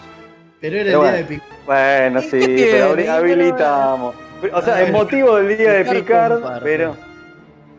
Pero 0.60 0.76
era 0.76 0.92
el 0.92 1.00
día 1.00 1.12
de 1.12 1.24
Picard. 1.24 1.48
Bueno, 1.64 2.20
¿Y 2.20 2.22
sí, 2.24 2.66
pero 2.70 3.12
habilitamos. 3.14 4.14
O 4.52 4.60
sea, 4.60 4.74
A 4.74 4.80
es 4.82 4.86
ver, 4.88 4.92
motivo 4.92 5.36
del 5.36 5.56
día 5.56 5.72
de 5.72 5.84
Picar 5.86 6.36
picar, 6.36 6.60
pero. 6.62 6.96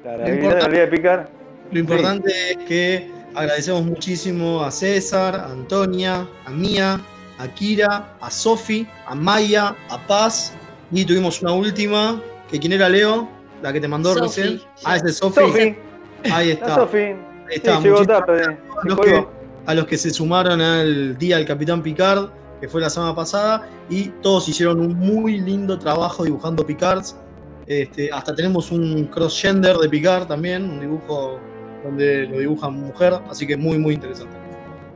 Claro, 0.01 0.25
el 0.25 0.41
día 0.71 0.81
de 0.81 0.87
picar. 0.87 1.42
Lo 1.71 1.79
importante 1.79 2.31
es 2.51 2.57
que 2.67 3.11
agradecemos 3.35 3.83
muchísimo 3.83 4.63
a 4.63 4.71
César, 4.71 5.35
a 5.35 5.51
Antonia, 5.51 6.27
a 6.45 6.49
Mía, 6.51 6.99
a 7.39 7.47
Kira, 7.47 8.15
a 8.21 8.29
Sofi, 8.29 8.87
a 9.05 9.15
Maya, 9.15 9.75
a 9.89 10.07
Paz. 10.07 10.53
Y 10.91 11.05
tuvimos 11.05 11.41
una 11.41 11.53
última, 11.53 12.21
que 12.49 12.59
quién 12.59 12.73
era 12.73 12.89
Leo, 12.89 13.27
la 13.61 13.73
que 13.73 13.79
te 13.79 13.87
mandó 13.87 14.13
recién. 14.13 14.61
Ah, 14.83 14.97
ese 14.97 15.09
es 15.09 15.17
Sofi. 15.17 15.41
Sofi, 15.41 15.75
Ahí 16.31 16.51
está. 16.51 16.75
Sofi. 16.75 16.97
Ahí 16.97 17.55
está. 17.55 17.79
tarde. 18.05 18.43
a 18.45 18.87
los, 18.87 18.99
que, 18.99 19.27
a 19.65 19.73
los 19.73 19.85
que 19.85 19.97
se 19.97 20.11
sumaron 20.11 20.61
al 20.61 21.17
día 21.17 21.37
del 21.37 21.45
Capitán 21.45 21.81
Picard, 21.81 22.29
que 22.61 22.67
fue 22.67 22.81
la 22.81 22.89
semana 22.89 23.15
pasada, 23.15 23.67
y 23.89 24.09
todos 24.21 24.47
hicieron 24.47 24.79
un 24.79 24.95
muy 24.95 25.39
lindo 25.39 25.77
trabajo 25.79 26.23
dibujando 26.23 26.65
Picards. 26.65 27.17
Este, 27.65 28.11
hasta 28.11 28.35
tenemos 28.35 28.71
un 28.71 29.05
cross-gender 29.07 29.77
de 29.77 29.89
Picard 29.89 30.27
también, 30.27 30.69
un 30.69 30.79
dibujo 30.79 31.39
donde 31.83 32.25
lo 32.27 32.39
dibujan 32.39 32.73
mujer, 32.73 33.13
así 33.29 33.45
que 33.45 33.57
muy, 33.57 33.77
muy 33.77 33.93
interesante. 33.95 34.35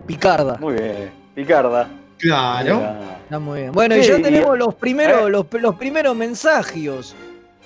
Picarda. 0.06 0.58
Muy 0.60 0.74
bien. 0.76 1.12
Picarda. 1.36 1.90
Claro. 2.18 2.82
Está 3.24 3.40
muy 3.40 3.60
bien. 3.62 3.72
Bueno, 3.74 3.96
y 3.96 4.02
ya 4.02 4.18
y- 4.18 4.22
tenemos 4.22 4.58
los 4.58 4.74
primeros, 4.76 5.28
Eh. 5.28 5.30
los, 5.30 5.46
los 5.54 5.76
primeros 5.76 6.16
mensajios. 6.16 7.16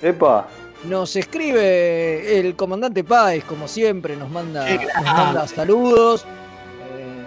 Epa. 0.01 0.47
Nos 0.85 1.15
escribe 1.15 2.39
el 2.39 2.55
comandante 2.55 3.03
Páez, 3.03 3.43
como 3.43 3.67
siempre, 3.67 4.15
nos 4.17 4.29
manda, 4.31 4.65
Qué 4.65 4.79
nos 4.95 5.03
manda 5.05 5.47
saludos. 5.47 6.25
Eh, 6.25 7.23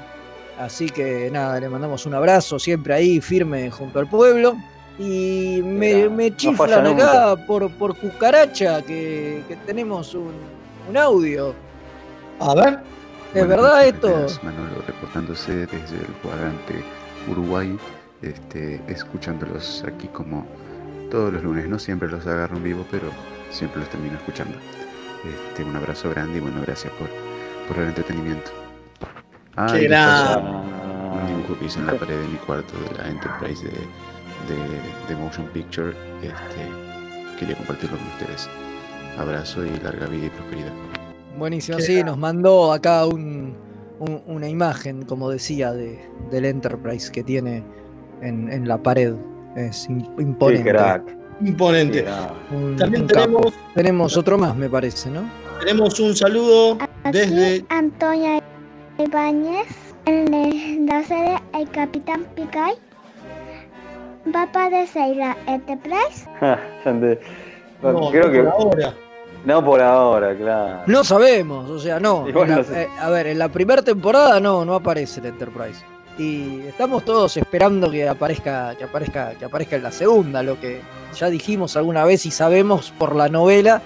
así 0.60 0.90
que 0.90 1.30
nada, 1.32 1.60
le 1.60 1.68
mandamos 1.68 2.04
un 2.04 2.14
abrazo 2.14 2.58
siempre 2.58 2.94
ahí, 2.94 3.20
firme 3.20 3.70
junto 3.70 4.00
al 4.00 4.08
pueblo. 4.08 4.56
Y 4.98 5.60
me, 5.64 6.08
me 6.08 6.34
chiflan 6.36 6.86
acá 6.86 7.36
por, 7.46 7.70
por 7.72 7.96
cucaracha 7.96 8.82
que, 8.82 9.42
que 9.48 9.56
tenemos 9.66 10.14
un, 10.14 10.32
un 10.90 10.96
audio. 10.96 11.54
A 12.44 12.54
ver. 12.54 12.78
¿Es 13.32 13.48
verdad 13.48 13.86
esto? 13.86 14.26
Manolo 14.42 14.82
reportándose 14.86 15.66
desde 15.66 15.96
el 15.96 16.12
cuadrante 16.22 16.84
Uruguay, 17.28 17.76
este, 18.20 18.80
escuchándolos 18.86 19.82
aquí 19.86 20.08
como 20.08 20.46
todos 21.10 21.32
los 21.32 21.42
lunes. 21.42 21.66
No 21.68 21.78
siempre 21.78 22.08
los 22.08 22.26
agarro 22.26 22.56
en 22.58 22.64
vivo, 22.64 22.84
pero 22.90 23.08
siempre 23.50 23.80
los 23.80 23.88
termino 23.88 24.16
escuchando. 24.18 24.56
Este, 25.24 25.64
un 25.64 25.74
abrazo 25.74 26.10
grande 26.10 26.36
y 26.36 26.40
bueno, 26.42 26.60
gracias 26.60 26.92
por, 26.92 27.08
por 27.66 27.82
el 27.82 27.88
entretenimiento. 27.88 28.50
Ah, 29.56 29.66
Qué 29.72 29.88
un 29.88 31.26
dibujo 31.26 31.58
que 31.58 31.64
hice 31.64 31.78
en 31.78 31.86
la 31.86 31.94
pared 31.94 32.20
de 32.20 32.28
mi 32.28 32.36
cuarto 32.38 32.74
de 32.78 32.98
la 32.98 33.08
Enterprise 33.08 33.64
de, 33.64 33.72
de, 33.72 35.08
de 35.08 35.16
Motion 35.16 35.46
Picture. 35.46 35.94
Este, 36.22 36.68
quería 37.38 37.56
compartirlo 37.56 37.96
con 37.96 38.06
ustedes. 38.08 38.50
Abrazo 39.16 39.64
y 39.64 39.70
larga 39.80 40.06
vida 40.06 40.26
y 40.26 40.30
prosperidad. 40.30 40.72
Buenísimo, 41.38 41.78
sí, 41.80 42.02
nos 42.04 42.16
mandó 42.18 42.72
acá 42.72 43.06
un- 43.06 43.54
un- 43.98 44.22
una 44.26 44.48
imagen, 44.48 45.04
como 45.04 45.30
decía, 45.30 45.72
de, 45.72 45.98
del 46.30 46.44
Enterprise 46.44 47.10
que 47.10 47.22
tiene 47.22 47.62
en, 48.22 48.50
en 48.52 48.68
la 48.68 48.78
pared. 48.78 49.14
Es 49.56 49.88
imponente. 49.88 50.70
crack. 50.70 51.02
Imponente. 51.40 52.04
crack. 52.04 52.32
Un- 52.52 52.76
También 52.76 53.02
un 53.02 53.08
capo. 53.08 53.20
tenemos, 53.26 53.52
Tenemos 53.74 54.16
otro 54.16 54.38
más, 54.38 54.56
me 54.56 54.68
parece, 54.68 55.10
¿no? 55.10 55.22
tenemos 55.60 55.98
un 56.00 56.14
saludo 56.16 56.76
Aquí 57.04 57.18
desde. 57.18 57.64
Antonia 57.68 58.42
Ibáñez, 58.98 59.66
en 60.06 60.86
la 60.86 61.02
serie 61.04 61.36
El 61.54 61.68
Capitán 61.70 62.26
Picard, 62.34 62.74
va 64.34 64.40
a 64.40 64.44
aparecer 64.44 65.16
la 65.16 65.36
Enterprise. 65.46 66.28
No, 67.82 68.10
Creo 68.10 68.32
que. 68.32 68.38
ahora. 68.40 68.94
No 69.44 69.64
por 69.64 69.80
ahora, 69.82 70.34
claro. 70.36 70.82
No 70.86 71.04
sabemos, 71.04 71.68
o 71.70 71.78
sea, 71.78 72.00
no. 72.00 72.24
Y 72.28 72.32
bueno, 72.32 72.52
En 72.54 72.58
la- 72.60 72.64
sí. 72.64 72.72
eh, 72.74 72.88
a 72.98 73.10
ver, 73.10 73.26
en 73.28 73.38
la 73.38 73.48
primera 73.48 73.82
temporada 73.82 74.40
no, 74.40 74.64
no 74.64 74.74
aparece 74.74 75.20
el 75.20 75.26
Enterprise. 75.26 75.84
Y 76.16 76.60
estamos 76.68 77.04
todos 77.04 77.36
esperando 77.36 77.90
que 77.90 78.08
aparezca, 78.08 78.74
que 78.78 78.84
aparezca, 78.84 79.32
que 79.34 79.44
aparezca 79.44 79.76
en 79.76 79.82
la 79.82 79.90
segunda. 79.92 80.42
Lo 80.44 80.60
que 80.60 80.80
ya 81.18 81.28
dijimos 81.28 81.76
alguna 81.76 82.04
vez 82.04 82.24
y 82.24 82.30
sabemos 82.30 82.92
por 82.98 83.16
la 83.16 83.28
novela 83.28 83.82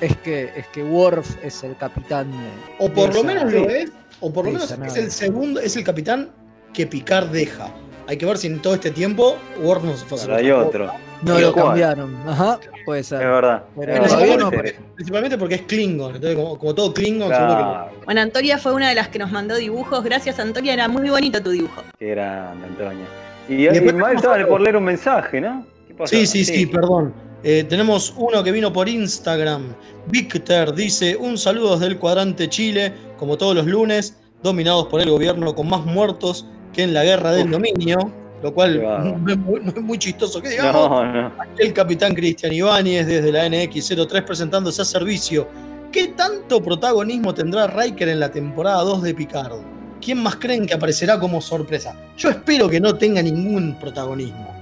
es 0.00 0.16
que 0.18 0.50
es 0.56 0.66
que 0.68 0.82
Worf 0.82 1.36
es 1.44 1.62
el 1.62 1.76
capitán. 1.76 2.32
de- 2.32 2.36
O 2.84 2.88
por 2.90 3.08
de 3.08 3.14
lo 3.14 3.20
esa- 3.20 3.22
menos 3.26 3.52
lo 3.52 3.68
es, 3.70 3.92
o 4.20 4.32
por 4.32 4.46
lo 4.46 4.52
menos 4.52 4.72
es 4.72 4.96
el 4.96 5.10
segundo, 5.12 5.60
es 5.60 5.76
el 5.76 5.84
capitán 5.84 6.30
que 6.72 6.88
Picard 6.88 7.28
deja. 7.28 7.68
Hay 8.06 8.18
que 8.18 8.26
ver 8.26 8.36
si 8.36 8.48
en 8.48 8.60
todo 8.60 8.74
este 8.74 8.90
tiempo 8.90 9.36
Worf 9.62 9.84
no 9.84 9.96
se 9.96 10.04
fue 10.04 10.32
a 10.32 10.36
hay 10.36 10.50
otro. 10.50 10.90
No 11.22 11.38
lo 11.38 11.52
cual. 11.52 11.66
cambiaron. 11.66 12.16
Ajá, 12.28 12.60
puede 12.84 13.00
Es 13.00 13.06
ser. 13.06 13.18
verdad. 13.20 13.64
Pero 13.78 13.92
Es 13.92 14.00
verdad, 14.00 14.14
todavía 14.14 14.36
puede 14.50 14.72
no. 14.74 14.84
Principalmente 14.94 15.38
porque 15.38 15.54
es 15.54 15.62
Klingon. 15.62 16.14
Entonces, 16.16 16.36
como, 16.36 16.58
como 16.58 16.74
todo 16.74 16.92
Klingon, 16.92 17.30
seguro 17.30 17.56
que 17.56 17.62
no. 17.62 17.70
Claro. 17.70 17.90
Bueno, 18.04 18.20
Antonia 18.20 18.58
fue 18.58 18.72
una 18.74 18.88
de 18.90 18.94
las 18.94 19.08
que 19.08 19.18
nos 19.18 19.32
mandó 19.32 19.56
dibujos. 19.56 20.04
Gracias, 20.04 20.38
Antonia. 20.38 20.74
Era 20.74 20.88
muy 20.88 21.08
bonito 21.08 21.42
tu 21.42 21.50
dibujo. 21.50 21.82
Qué 21.98 22.10
grande, 22.10 22.66
Antonia. 22.66 23.06
Y, 23.48 23.54
y, 23.54 23.64
después 23.68 23.94
Mael 23.94 24.16
tenemos 24.16 24.36
estaba 24.36 24.46
por 24.46 24.60
leer 24.60 24.76
un 24.76 24.84
mensaje, 24.84 25.40
¿no? 25.40 25.66
¿Qué 25.88 25.94
pasó? 25.94 26.14
Sí, 26.14 26.26
sí, 26.26 26.44
sí, 26.44 26.66
perdón. 26.66 27.14
Eh, 27.42 27.64
tenemos 27.68 28.12
uno 28.16 28.42
que 28.42 28.52
vino 28.52 28.72
por 28.72 28.88
Instagram. 28.88 29.74
Víctor 30.08 30.74
dice: 30.74 31.16
Un 31.16 31.38
saludo 31.38 31.74
desde 31.74 31.86
el 31.86 31.98
cuadrante 31.98 32.48
Chile, 32.50 32.92
como 33.18 33.38
todos 33.38 33.54
los 33.54 33.66
lunes, 33.66 34.18
dominados 34.42 34.88
por 34.88 35.00
el 35.00 35.10
gobierno 35.10 35.54
con 35.54 35.68
más 35.68 35.84
muertos 35.86 36.46
que 36.74 36.82
en 36.82 36.92
la 36.92 37.04
guerra 37.04 37.32
del 37.32 37.50
dominio. 37.50 38.12
Lo 38.42 38.52
cual 38.52 38.82
no 38.82 39.32
es, 39.32 39.38
muy, 39.38 39.60
no 39.60 39.70
es 39.70 39.80
muy 39.80 39.96
chistoso 39.96 40.42
que 40.42 40.50
digamos. 40.50 40.90
No, 40.90 41.12
no. 41.12 41.32
El 41.56 41.72
capitán 41.72 42.14
Cristian 42.14 42.52
Ibáñez 42.52 43.06
desde 43.06 43.32
la 43.32 43.46
NX03 43.46 44.22
presentándose 44.22 44.82
a 44.82 44.84
servicio. 44.84 45.48
¿Qué 45.90 46.08
tanto 46.08 46.62
protagonismo 46.62 47.32
tendrá 47.32 47.68
Riker 47.68 48.08
en 48.08 48.20
la 48.20 48.30
temporada 48.30 48.82
2 48.82 49.02
de 49.02 49.14
Picard? 49.14 49.52
¿Quién 49.98 50.22
más 50.22 50.36
creen 50.36 50.66
que 50.66 50.74
aparecerá 50.74 51.18
como 51.18 51.40
sorpresa? 51.40 51.96
Yo 52.18 52.28
espero 52.28 52.68
que 52.68 52.80
no 52.80 52.94
tenga 52.96 53.22
ningún 53.22 53.78
protagonismo. 53.78 54.52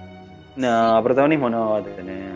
No, 0.54 1.00
protagonismo 1.02 1.50
no 1.50 1.70
va 1.70 1.78
a 1.78 1.82
tener. 1.82 2.31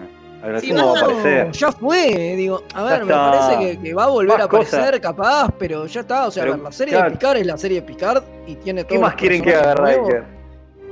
Sí, 0.61 0.69
sumo 0.69 0.93
va 0.93 0.99
a 0.99 1.03
aparecer. 1.03 1.53
ya 1.53 1.73
fue, 1.73 2.35
digo, 2.37 2.63
a 2.75 2.85
ver, 2.85 3.05
me 3.05 3.13
parece 3.13 3.59
que, 3.59 3.81
que 3.81 3.95
va 3.95 4.05
a 4.05 4.09
volver 4.09 4.39
Más 4.39 4.41
a 4.41 4.45
aparecer 4.45 4.81
cosas. 4.81 5.01
capaz, 5.01 5.49
pero 5.59 5.87
ya 5.87 6.01
está, 6.01 6.27
o 6.27 6.31
sea, 6.31 6.45
Pero, 6.45 6.57
la 6.57 6.73
serie 6.73 6.95
claro. 6.95 7.11
de 7.11 7.17
Picard 7.17 7.37
es 7.39 7.47
la 7.47 7.59
serie 7.59 7.81
de 7.81 7.87
Picard 7.87 8.23
y 8.47 8.55
tiene 8.57 8.85
todo. 8.85 8.95
¿Qué 8.95 8.99
más 8.99 9.15
quieren 9.15 9.43
que 9.43 9.55
haga 9.55 9.75
Riker? 9.75 10.25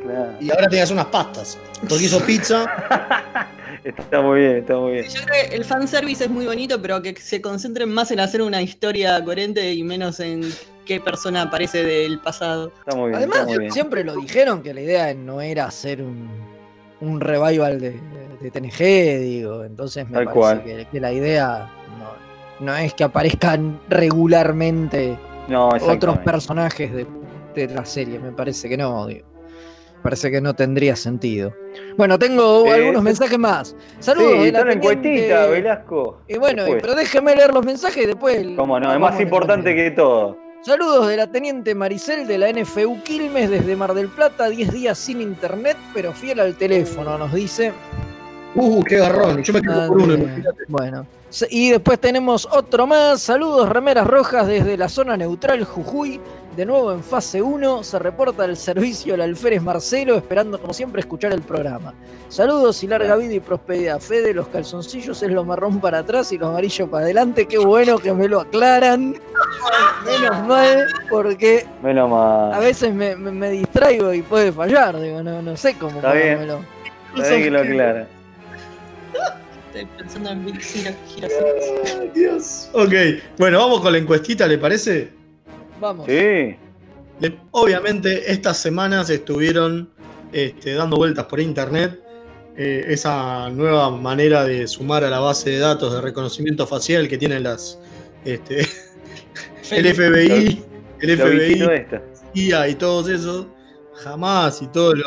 Claro. 0.02 0.32
Y 0.40 0.50
ahora 0.50 0.68
tengas 0.68 0.90
unas 0.90 1.06
pastas. 1.06 1.58
Porque 1.88 2.04
hizo 2.04 2.20
pizza. 2.20 2.66
Está 3.84 4.22
muy 4.22 4.40
bien, 4.40 4.56
está 4.56 4.76
muy 4.76 4.92
bien. 4.92 5.04
Yo 5.04 5.20
creo 5.26 5.50
que 5.50 5.56
el 5.56 5.62
fanservice 5.62 6.24
es 6.24 6.30
muy 6.30 6.46
bonito, 6.46 6.80
pero 6.80 7.02
que 7.02 7.14
se 7.16 7.42
concentren 7.42 7.92
más 7.92 8.10
en 8.10 8.18
hacer 8.18 8.40
una 8.40 8.62
historia 8.62 9.22
coherente 9.22 9.74
y 9.74 9.82
menos 9.82 10.20
en 10.20 10.42
qué 10.86 11.00
persona 11.00 11.42
aparece 11.42 11.84
del 11.84 12.18
pasado. 12.18 12.72
Está 12.78 12.96
muy 12.96 13.10
bien. 13.10 13.16
Además, 13.16 13.38
está 13.40 13.50
muy 13.50 13.58
bien. 13.58 13.72
siempre 13.72 14.02
lo 14.02 14.16
dijeron 14.16 14.62
que 14.62 14.72
la 14.72 14.80
idea 14.80 15.12
no 15.12 15.42
era 15.42 15.66
hacer 15.66 16.00
un, 16.00 16.30
un 17.00 17.20
revival 17.20 17.80
de, 17.80 18.00
de 18.40 18.50
TNG, 18.50 19.20
digo. 19.20 19.64
Entonces 19.64 20.06
me 20.08 20.14
Tal 20.14 20.24
parece 20.24 20.38
cual. 20.40 20.62
que, 20.64 20.86
que 20.90 21.00
la 21.00 21.12
idea 21.12 21.70
no, 22.60 22.66
no 22.66 22.76
es 22.76 22.94
que 22.94 23.04
aparezcan 23.04 23.80
regularmente 23.88 25.18
No, 25.48 25.68
otros 25.68 26.18
personajes 26.18 26.92
de, 26.92 27.06
de 27.54 27.68
la 27.74 27.84
serie, 27.84 28.18
me 28.18 28.32
parece 28.32 28.68
que 28.68 28.76
no, 28.76 29.06
digo. 29.06 29.26
parece 30.02 30.30
que 30.30 30.40
no 30.40 30.54
tendría 30.54 30.96
sentido. 30.96 31.52
Bueno, 31.96 32.18
tengo 32.18 32.66
Eh, 32.66 32.72
algunos 32.72 33.02
mensajes 33.02 33.38
más. 33.38 33.76
Saludos 34.00 34.32
Sí, 34.32 34.38
de 34.38 34.46
está 34.48 34.58
la 34.60 34.64
la 34.66 34.72
encuestita, 34.74 35.02
teniente- 35.46 35.50
Velasco. 35.50 36.20
Y 36.28 36.38
bueno, 36.38 36.62
Después. 36.62 36.82
pero 36.82 36.94
déjeme 36.94 37.36
leer 37.36 37.52
los 37.54 37.64
mensajes 37.64 38.04
y 38.04 38.06
después. 38.06 38.46
Cómo 38.56 38.78
no, 38.80 38.92
es 38.92 39.00
más 39.00 39.20
importante 39.20 39.74
que 39.74 39.90
todo. 39.90 40.36
Saludos 40.64 41.08
de 41.08 41.18
la 41.18 41.26
teniente 41.26 41.74
Maricel 41.74 42.26
de 42.26 42.38
la 42.38 42.50
NFU 42.50 43.02
Quilmes 43.02 43.50
desde 43.50 43.76
Mar 43.76 43.92
del 43.92 44.08
Plata, 44.08 44.48
10 44.48 44.72
días 44.72 44.96
sin 44.96 45.20
internet, 45.20 45.76
pero 45.92 46.14
fiel 46.14 46.40
al 46.40 46.54
teléfono, 46.54 47.18
nos 47.18 47.34
dice. 47.34 47.70
Uh, 48.54 48.82
qué 48.82 48.96
garrón. 48.96 49.42
Yo 49.42 49.52
me 49.52 49.60
quedo 49.60 49.86
por 49.86 49.98
uno. 49.98 50.14
imagínate. 50.14 50.62
Bueno, 50.68 51.06
y 51.50 51.70
después 51.70 51.98
tenemos 51.98 52.46
otro 52.52 52.86
más. 52.86 53.20
Saludos, 53.22 53.68
remeras 53.68 54.06
rojas 54.06 54.46
desde 54.46 54.76
la 54.76 54.88
zona 54.88 55.16
neutral 55.16 55.64
Jujuy. 55.64 56.20
De 56.56 56.64
nuevo 56.64 56.92
en 56.92 57.02
fase 57.02 57.42
1, 57.42 57.82
se 57.82 57.98
reporta 57.98 58.44
el 58.44 58.56
servicio 58.56 59.14
al 59.14 59.22
alférez 59.22 59.60
Marcelo, 59.60 60.14
esperando 60.14 60.60
como 60.60 60.72
siempre 60.72 61.00
escuchar 61.00 61.32
el 61.32 61.42
programa. 61.42 61.92
Saludos 62.28 62.80
y 62.84 62.86
larga 62.86 63.16
vida 63.16 63.34
y 63.34 63.40
prosperidad. 63.40 63.98
Fede, 63.98 64.32
los 64.32 64.46
calzoncillos 64.46 65.20
es 65.24 65.30
lo 65.32 65.42
marrón 65.44 65.80
para 65.80 65.98
atrás 65.98 66.30
y 66.30 66.38
lo 66.38 66.46
amarillo 66.46 66.88
para 66.88 67.06
adelante. 67.06 67.46
Qué 67.46 67.58
bueno 67.58 67.98
que 67.98 68.12
me 68.12 68.28
lo 68.28 68.40
aclaran. 68.40 69.16
Menos 70.06 70.46
mal, 70.46 70.86
porque 71.10 71.66
Menos 71.82 72.08
a 72.12 72.60
veces 72.60 72.94
me, 72.94 73.16
me- 73.16 73.32
me 73.32 73.50
distraigo 73.50 74.12
y 74.14 74.22
puede 74.22 74.52
fallar. 74.52 75.00
Digo, 75.00 75.24
no, 75.24 75.42
no 75.42 75.56
sé 75.56 75.76
cómo 75.76 75.96
Está 75.96 76.12
bien. 76.12 76.38
Está 77.16 77.28
bien 77.30 77.42
que 77.42 77.50
lo 77.50 77.58
aclara. 77.60 78.06
Estoy 79.74 79.86
pensando 79.98 80.30
en 80.30 80.44
Big. 80.44 80.60
Ay, 80.86 82.10
Dios. 82.14 82.68
Ok, 82.72 82.92
bueno, 83.38 83.58
vamos 83.58 83.80
con 83.80 83.90
la 83.92 83.98
encuestita, 83.98 84.46
¿le 84.46 84.56
parece? 84.58 85.10
Vamos. 85.80 86.06
Sí. 86.06 86.56
Le- 87.20 87.38
Obviamente 87.50 88.30
estas 88.30 88.58
semanas 88.58 89.10
estuvieron 89.10 89.90
este, 90.32 90.74
dando 90.74 90.96
vueltas 90.96 91.24
por 91.26 91.40
internet 91.40 92.00
eh, 92.56 92.84
esa 92.88 93.50
nueva 93.50 93.90
manera 93.90 94.44
de 94.44 94.66
sumar 94.68 95.02
a 95.02 95.10
la 95.10 95.18
base 95.18 95.50
de 95.50 95.58
datos 95.58 95.92
de 95.92 96.00
reconocimiento 96.00 96.66
facial 96.68 97.08
que 97.08 97.18
tienen 97.18 97.42
las 97.42 97.78
este, 98.24 98.60
el 99.72 99.92
FBI, 99.94 100.62
el 101.00 101.18
FBI. 101.18 101.86
CIA 102.32 102.68
y 102.68 102.74
todos 102.76 103.08
esos, 103.08 103.46
jamás 104.04 104.60
y 104.62 104.66
todas 104.68 104.98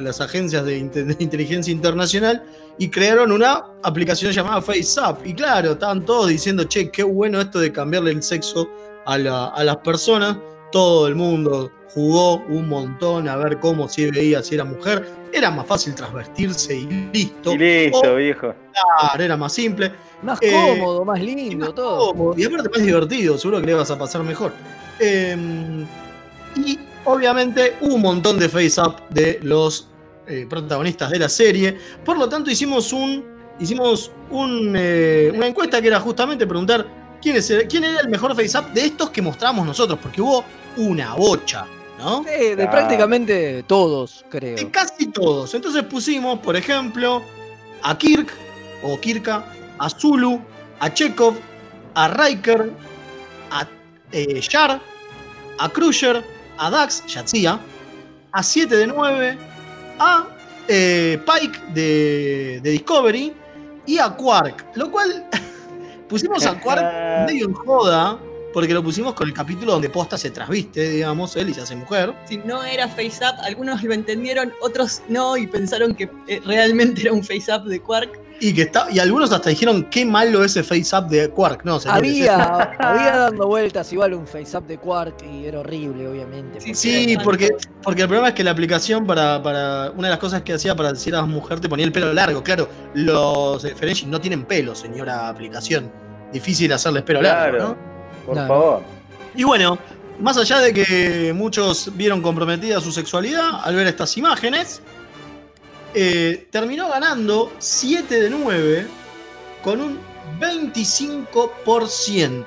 las 0.00 0.20
agencias 0.20 0.64
de, 0.64 0.78
inte- 0.78 1.04
de 1.04 1.16
inteligencia 1.18 1.72
internacional 1.72 2.42
y 2.78 2.88
crearon 2.88 3.32
una 3.32 3.64
aplicación 3.82 4.32
llamada 4.32 4.62
FaceApp. 4.62 5.26
Y 5.26 5.34
claro, 5.34 5.72
estaban 5.72 6.04
todos 6.04 6.28
diciendo, 6.28 6.64
che, 6.64 6.90
qué 6.90 7.02
bueno 7.02 7.40
esto 7.40 7.58
de 7.58 7.72
cambiarle 7.72 8.12
el 8.12 8.22
sexo 8.22 8.68
a, 9.06 9.18
la- 9.18 9.46
a 9.48 9.64
las 9.64 9.76
personas. 9.78 10.36
Todo 10.72 11.06
el 11.08 11.14
mundo 11.14 11.70
jugó 11.94 12.36
un 12.48 12.68
montón 12.68 13.28
a 13.28 13.36
ver 13.36 13.60
cómo 13.60 13.88
si 13.88 14.10
veía 14.10 14.42
si 14.42 14.54
era 14.56 14.64
mujer. 14.64 15.08
Era 15.32 15.50
más 15.50 15.66
fácil 15.66 15.94
transvestirse 15.94 16.74
y 16.76 16.86
listo. 17.12 17.52
Y 17.52 17.58
listo, 17.58 18.12
O, 18.12 18.16
viejo. 18.16 18.54
claro, 19.00 19.22
era 19.24 19.36
más 19.36 19.52
simple. 19.52 19.92
Más 20.22 20.38
Eh, 20.42 20.50
cómodo, 20.52 21.04
más 21.04 21.20
lindo, 21.20 21.66
más 21.66 21.74
todo. 21.74 22.08
cómodo, 22.12 22.34
y 22.38 22.44
aparte 22.44 22.68
más 22.70 22.82
divertido, 22.82 23.36
seguro 23.36 23.60
que 23.60 23.66
le 23.66 23.74
vas 23.74 23.90
a 23.90 23.98
pasar 23.98 24.22
mejor. 24.22 24.52
Eh, 24.98 25.36
y 26.56 26.78
obviamente 27.04 27.76
un 27.80 28.00
montón 28.00 28.38
de 28.38 28.48
face-up 28.48 28.96
de 29.10 29.38
los 29.42 29.88
eh, 30.26 30.46
protagonistas 30.48 31.10
de 31.10 31.18
la 31.18 31.28
serie. 31.28 31.76
Por 32.04 32.18
lo 32.18 32.28
tanto, 32.28 32.50
hicimos 32.50 32.92
un. 32.92 33.34
Hicimos 33.60 34.10
un, 34.30 34.74
eh, 34.76 35.30
una 35.32 35.46
encuesta 35.46 35.80
que 35.80 35.86
era 35.86 36.00
justamente 36.00 36.44
preguntar 36.44 36.84
quién, 37.22 37.36
es 37.36 37.48
el- 37.50 37.68
quién 37.68 37.84
era 37.84 38.00
el 38.00 38.08
mejor 38.08 38.34
face-up 38.34 38.72
de 38.72 38.86
estos 38.86 39.10
que 39.10 39.22
mostramos 39.22 39.64
nosotros, 39.64 39.96
porque 40.02 40.20
hubo 40.20 40.44
una 40.76 41.14
bocha, 41.14 41.64
¿no? 41.98 42.24
Sí, 42.24 42.56
de 42.56 42.66
prácticamente 42.66 43.62
todos, 43.68 44.24
creo. 44.28 44.56
De 44.56 44.68
casi 44.72 45.06
todos. 45.06 45.54
Entonces 45.54 45.84
pusimos, 45.84 46.40
por 46.40 46.56
ejemplo, 46.56 47.22
a 47.82 47.96
Kirk 47.96 48.26
o 48.82 48.98
Kirka, 48.98 49.44
a 49.78 49.88
Zulu, 49.88 50.40
a 50.80 50.92
Chekhov, 50.92 51.34
a 51.94 52.08
Riker, 52.08 52.72
a 53.52 53.68
eh, 54.10 54.40
Yar, 54.40 54.80
a 55.58 55.68
Crusher, 55.68 56.24
a 56.58 56.70
Dax, 56.70 57.04
Yatsia, 57.06 57.58
a 58.32 58.42
7 58.42 58.76
de 58.76 58.86
9, 58.86 59.38
a 59.98 60.26
eh, 60.68 61.20
Pike 61.24 61.60
de, 61.72 62.60
de 62.62 62.70
Discovery 62.70 63.34
y 63.86 63.98
a 63.98 64.10
Quark. 64.10 64.64
Lo 64.74 64.90
cual 64.90 65.28
pusimos 66.08 66.44
a 66.46 66.60
Quark 66.60 66.82
medio 67.26 67.46
en 67.46 67.54
joda. 67.54 68.18
Porque 68.52 68.72
lo 68.72 68.84
pusimos 68.84 69.14
con 69.14 69.26
el 69.26 69.34
capítulo 69.34 69.72
donde 69.72 69.90
Posta 69.90 70.16
se 70.16 70.30
trasviste, 70.30 70.88
digamos, 70.88 71.34
él 71.34 71.48
y 71.48 71.54
se 71.54 71.62
hace 71.62 71.74
mujer. 71.74 72.14
Si 72.28 72.36
no 72.36 72.62
era 72.62 72.86
face 72.86 73.18
up, 73.24 73.34
algunos 73.42 73.82
lo 73.82 73.92
entendieron, 73.92 74.52
otros 74.62 75.02
no, 75.08 75.36
y 75.36 75.48
pensaron 75.48 75.92
que 75.92 76.08
eh, 76.28 76.40
realmente 76.44 77.00
era 77.00 77.12
un 77.12 77.24
face 77.24 77.52
up 77.52 77.64
de 77.64 77.80
Quark. 77.80 78.16
Y 78.46 78.52
que 78.52 78.62
está, 78.62 78.88
y 78.90 78.98
algunos 78.98 79.32
hasta 79.32 79.48
dijeron 79.48 79.84
qué 79.90 80.04
malo 80.04 80.44
ese 80.44 80.62
face 80.62 80.94
up 80.94 81.06
de 81.08 81.30
Quark. 81.30 81.64
No, 81.64 81.80
señores, 81.80 82.10
Había, 82.10 82.44
había 82.78 83.16
dando 83.16 83.46
vueltas 83.46 83.90
igual 83.92 84.12
un 84.12 84.26
face-up 84.26 84.66
de 84.66 84.76
Quark 84.76 85.22
y 85.24 85.46
era 85.46 85.60
horrible, 85.60 86.06
obviamente. 86.08 86.60
Sí, 86.60 86.66
porque- 86.66 86.76
Sí, 86.76 87.16
porque, 87.24 87.56
porque 87.82 88.02
el 88.02 88.08
problema 88.08 88.28
es 88.28 88.34
que 88.34 88.44
la 88.44 88.50
aplicación 88.50 89.06
para, 89.06 89.42
para. 89.42 89.90
Una 89.92 90.08
de 90.08 90.10
las 90.10 90.18
cosas 90.18 90.42
que 90.42 90.52
hacía 90.52 90.76
para 90.76 90.92
decir 90.92 91.14
a 91.14 91.18
la 91.22 91.26
mujer 91.26 91.58
te 91.60 91.70
ponía 91.70 91.86
el 91.86 91.92
pelo 91.92 92.12
largo. 92.12 92.42
Claro, 92.42 92.68
los 92.92 93.64
eh, 93.64 93.74
Ferengi 93.74 94.04
no 94.06 94.20
tienen 94.20 94.44
pelo, 94.44 94.74
señora 94.74 95.28
aplicación. 95.28 95.90
Difícil 96.30 96.70
hacerles 96.72 97.02
pelo 97.04 97.22
largo, 97.22 97.56
Claro. 97.56 97.68
¿no? 97.70 97.76
Por 98.26 98.34
Claro. 98.34 98.48
favor. 98.48 98.82
Y 99.34 99.44
bueno, 99.44 99.78
más 100.20 100.36
allá 100.36 100.58
de 100.58 100.74
que 100.74 101.32
muchos 101.34 101.90
vieron 101.96 102.20
comprometida 102.20 102.78
su 102.80 102.92
sexualidad 102.92 103.60
al 103.64 103.74
ver 103.74 103.86
estas 103.86 104.14
imágenes, 104.18 104.82
eh, 105.94 106.48
terminó 106.50 106.88
ganando 106.88 107.52
7 107.58 108.22
de 108.22 108.30
9 108.30 108.86
con 109.62 109.80
un 109.80 109.98
25%. 110.40 112.44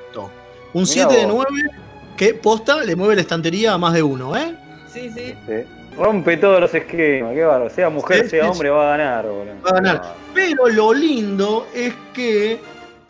Un 0.74 0.74
Mirá 0.74 0.86
7 0.86 1.16
de 1.16 1.26
vos. 1.26 1.46
9 1.50 1.70
que 2.18 2.34
posta 2.34 2.84
le 2.84 2.96
mueve 2.96 3.16
la 3.16 3.22
estantería 3.22 3.74
a 3.74 3.78
más 3.78 3.94
de 3.94 4.04
uno, 4.04 4.36
¿eh? 4.36 4.56
Sí, 4.92 5.10
sí. 5.14 5.36
Sí. 5.48 5.54
Rompe 5.96 6.38
todos 6.38 6.60
los 6.60 6.74
esquemas, 6.74 7.34
qué 7.34 7.44
bárbaro. 7.44 7.70
Sea 7.70 7.90
mujer, 7.90 8.24
Sí, 8.24 8.32
sea 8.32 8.44
sí, 8.44 8.50
hombre, 8.50 8.70
va 8.70 8.94
a 8.94 8.98
ganar, 8.98 9.26
boludo. 9.26 9.54
Va 9.66 9.70
a 9.70 9.74
ganar. 9.74 10.16
Pero 10.34 10.68
lo 10.68 10.94
lindo 10.94 11.68
es 11.74 11.94
que, 12.14 12.60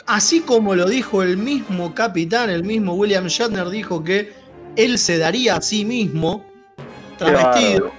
así 0.06 0.42
como 0.42 0.76
lo 0.76 0.88
dijo 0.88 1.24
el 1.24 1.38
mismo 1.38 1.96
capitán, 1.96 2.50
el 2.50 2.64
mismo 2.64 2.94
William 2.94 3.28
Shatner 3.28 3.70
dijo 3.70 4.04
que 4.04 4.32
él 4.76 5.00
se 5.00 5.18
daría 5.18 5.56
a 5.56 5.62
sí 5.62 5.84
mismo 5.84 6.46
travestido, 7.18 7.92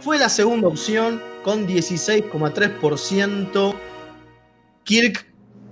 fue 0.00 0.18
la 0.18 0.28
segunda 0.28 0.68
opción 0.68 1.20
con 1.46 1.64
16,3%. 1.64 3.74
Kirk 4.82 5.26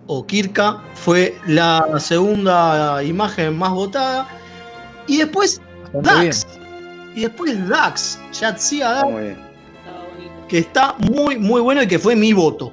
o 0.06 0.24
Kirka 0.24 0.80
fue 0.94 1.34
la 1.48 1.98
segunda 1.98 3.02
imagen 3.02 3.58
más 3.58 3.72
votada. 3.72 4.28
Y 5.08 5.18
después 5.18 5.60
Bastante 5.92 6.26
Dax. 6.26 6.46
Y 7.16 7.22
después 7.22 7.68
Dax, 7.68 8.20
Yatsia 8.32 8.88
Dax, 8.88 9.36
que 10.46 10.58
está 10.58 10.94
muy, 11.10 11.40
muy 11.40 11.60
bueno 11.60 11.82
y 11.82 11.88
que 11.88 11.98
fue 11.98 12.14
mi 12.14 12.32
voto. 12.32 12.72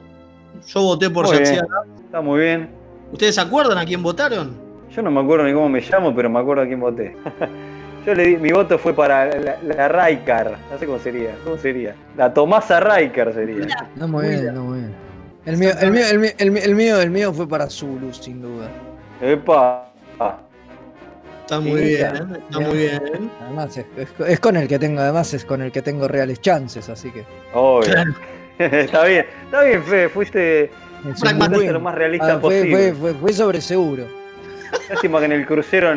Yo 0.68 0.84
voté 0.84 1.10
por 1.10 1.26
Yatsia. 1.26 1.62
Dax. 1.62 2.02
Está 2.06 2.22
muy 2.22 2.40
bien. 2.40 2.70
¿Ustedes 3.12 3.34
se 3.34 3.42
acuerdan 3.42 3.80
a 3.80 3.86
quién 3.86 4.04
votaron? 4.04 4.56
Yo 4.96 5.02
no 5.02 5.10
me 5.10 5.22
acuerdo 5.22 5.46
ni 5.46 5.54
cómo 5.54 5.70
me 5.70 5.82
llamo, 5.82 6.16
pero 6.16 6.30
me 6.30 6.40
acuerdo 6.40 6.62
a 6.62 6.68
quién 6.68 6.80
voté. 6.80 7.18
Yo 8.06 8.16
le 8.16 8.24
di, 8.26 8.38
mi 8.38 8.52
voto 8.52 8.78
fue 8.80 8.94
para 8.94 9.26
la, 9.40 9.58
la 9.62 9.88
Raikar. 9.88 10.58
No 10.72 10.78
sé 10.78 10.86
cómo 10.86 10.98
sería. 11.00 11.36
¿Cómo 11.44 11.58
sería? 11.58 11.96
La 12.18 12.34
Tomasa 12.34 12.80
Raikar 12.80 13.34
sería. 13.34 13.68
No, 13.96 14.08
muy 14.08 14.28
bien, 14.28 14.42
bien. 14.42 14.54
no, 14.56 14.64
muy 14.64 14.80
bien. 14.80 14.96
El 15.46 15.58
mío, 15.58 15.72
el 15.80 15.92
mío, 15.92 16.04
el 16.10 16.20
mío, 16.20 16.32
el 16.38 16.52
mío, 16.52 16.62
el 16.64 16.76
mío, 16.76 17.02
el 17.02 17.10
mío 17.12 17.34
fue 17.34 17.48
para 17.48 17.68
Zulu, 17.70 18.14
sin 18.14 18.42
duda. 18.42 18.68
Epa. 19.22 19.88
Está 21.42 21.60
muy 21.60 21.72
Sí, 21.82 21.88
bien, 21.88 22.16
está. 22.16 22.38
está 22.38 22.60
muy 22.60 22.78
bien. 22.78 23.32
Además, 23.46 23.78
es, 23.78 23.86
es- 23.98 24.28
es 24.28 24.40
con 24.40 24.56
el 24.56 24.68
que 24.68 24.80
tengo, 24.80 25.02
además 25.02 25.34
es 25.34 25.44
con 25.44 25.62
el 25.62 25.72
que 25.72 25.82
tengo 25.82 26.08
reales 26.08 26.40
chances, 26.42 26.88
así 26.90 27.12
que. 27.12 27.24
obvio. 27.54 27.92
Claro. 27.92 28.14
está 28.60 29.04
bien. 29.06 29.26
Está 29.46 29.64
bien, 29.64 29.84
buen- 29.88 30.10
fuiste 30.10 30.72
lo 31.72 31.80
más 31.80 31.96
realista 31.96 32.34
Ah, 32.36 32.40
fue, 32.40 32.60
posible. 32.60 32.94
fue, 32.94 33.12
fue, 33.12 33.14
fue 33.20 33.34
sobre 33.34 33.60
seguro. 33.62 34.06
Lástima 34.90 35.20
que 35.20 35.26
en 35.26 35.32
el 35.34 35.46
crucero 35.46 35.92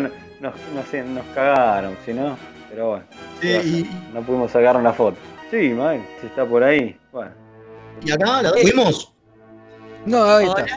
nos, 0.45 0.55
no 0.75 0.83
sé, 0.91 1.03
nos 1.03 1.25
cagaron, 1.35 1.97
si 2.05 2.13
no. 2.13 2.37
Pero 2.71 2.89
bueno. 2.91 3.05
Sí, 3.41 3.49
y, 3.49 3.91
No 4.13 4.23
pudimos 4.23 4.51
sacar 4.53 4.77
una 4.77 4.93
foto. 4.93 5.17
Sí, 5.51 5.71
man, 5.71 6.05
si 6.21 6.27
está 6.27 6.45
por 6.45 6.63
ahí. 6.63 6.97
Bueno. 7.13 7.31
y 8.05 8.11
acá 8.13 8.43
la 8.43 8.51
fuimos. 8.53 9.13
No, 10.07 10.23
ahí 10.25 10.47
Ahora, 10.47 10.65
está. 10.65 10.77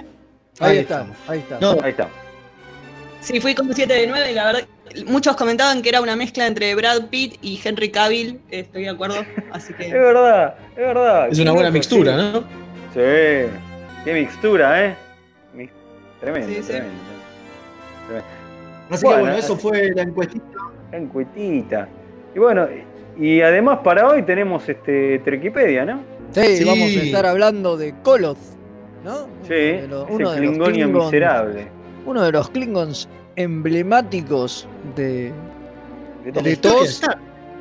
Ahí, 0.60 0.72
Ahí 0.72 0.78
está, 0.80 0.96
estamos. 1.02 1.18
ahí 1.28 1.40
está. 1.40 1.60
No, 1.60 1.72
Ahí 1.84 1.90
está. 1.92 2.08
Sí, 3.22 3.42
fui 3.42 3.54
con 3.56 3.74
7 3.74 3.92
de 3.94 4.08
9 4.08 4.32
y 4.32 4.36
la 4.36 4.46
verdad, 4.46 4.62
muchos 5.08 5.36
comentaban 5.36 5.82
que 5.82 5.90
era 5.90 6.02
una 6.02 6.16
mezcla 6.16 6.46
entre 6.48 6.74
Brad 6.76 7.08
Pitt 7.10 7.38
y 7.42 7.60
Henry 7.64 7.90
Cavill, 7.92 8.40
estoy 8.50 8.84
de 8.84 8.90
acuerdo, 8.90 9.16
así 9.52 9.74
Es 9.80 9.86
que 9.88 9.92
verdad, 9.94 10.56
es 10.72 10.78
verdad. 10.78 11.28
es 11.30 11.40
una 11.40 11.52
buena 11.52 11.72
mixtura, 11.72 12.16
¿no? 12.16 12.40
Sí. 12.94 13.50
Qué 14.06 14.14
mixtura, 14.14 14.86
¿eh? 14.86 14.96
Tremendo, 16.22 16.48
Sí, 16.48 16.62
sí. 16.62 16.68
tremendo. 16.70 17.04
Así 18.90 19.04
Bueno, 19.06 19.18
que 19.18 19.22
bueno, 19.24 19.38
eso 19.38 19.58
fue 19.58 19.92
la 19.94 20.02
encuestita. 20.04 20.46
En 20.92 21.08
cuetita. 21.08 21.88
Y 22.36 22.40
bueno, 22.40 22.68
Y 23.20 23.42
además 23.42 23.80
para 23.84 24.08
hoy 24.08 24.22
tenemos 24.22 24.70
este 24.70 25.18
Trequipedia, 25.26 25.84
¿no? 25.86 26.02
Sí, 26.32 26.58
Sí. 26.58 26.64
vamos 26.66 26.86
a 26.96 27.04
estar 27.04 27.26
hablando 27.26 27.76
de 27.76 27.96
Koloth, 28.04 28.38
¿no? 29.04 29.28
Sí, 29.48 29.54
Uno 29.54 29.82
de 29.82 29.88
los- 29.88 30.08
uno 30.12 30.32
de 30.34 30.40
los 30.42 30.56
Klingons- 30.70 31.06
miserable. 31.06 31.68
Uno 32.06 32.22
de 32.24 32.32
los 32.32 32.50
Klingons 32.52 33.10
emblemáticos 33.36 34.68
de, 34.96 35.32
De 36.32 36.56
todos- 36.58 37.02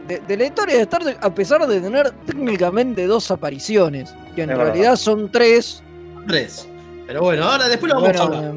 de, 0.07 0.19
de 0.21 0.37
la 0.37 0.45
historia 0.45 0.77
de 0.77 0.83
Star 0.83 1.03
Trek, 1.03 1.19
a 1.23 1.35
pesar 1.35 1.67
de 1.67 1.81
tener 1.81 2.11
técnicamente 2.27 3.07
dos 3.07 3.31
apariciones, 3.31 4.15
que 4.35 4.43
en 4.43 4.51
Es 4.51 4.57
realidad 4.59 4.83
verdad. 4.83 4.97
son 4.97 5.33
tres, 5.33 5.83
Tres. 6.29 6.69
Pero 7.07 7.23
bueno, 7.23 7.45
ahora 7.45 7.67
después 7.69 7.93
lo 7.93 8.01
vamos 8.01 8.21
a 8.21 8.23
hablar. 8.25 8.53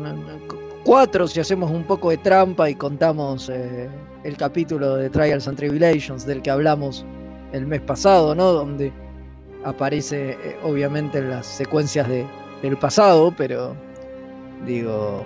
Cuatro 0.90 1.28
si 1.28 1.40
hacemos 1.40 1.70
un 1.70 1.84
poco 1.84 2.10
de 2.10 2.18
trampa 2.18 2.68
y 2.68 2.74
contamos 2.74 3.48
eh, 3.50 3.88
el 4.24 4.36
capítulo 4.36 4.96
de 4.96 5.12
Trials 5.12 5.48
and 5.48 5.56
Tribulations 5.56 6.26
del 6.26 6.42
que 6.42 6.50
hablamos 6.50 7.06
el 7.54 7.68
mes 7.68 7.80
pasado, 7.82 8.34
¿no? 8.34 8.52
Donde 8.54 8.92
aparece 9.64 10.32
eh, 10.32 10.58
obviamente 10.64 11.20
en 11.20 11.30
las 11.30 11.46
secuencias 11.46 12.10
de, 12.10 12.26
del 12.64 12.76
pasado, 12.76 13.32
pero 13.38 13.76
digo, 14.66 15.24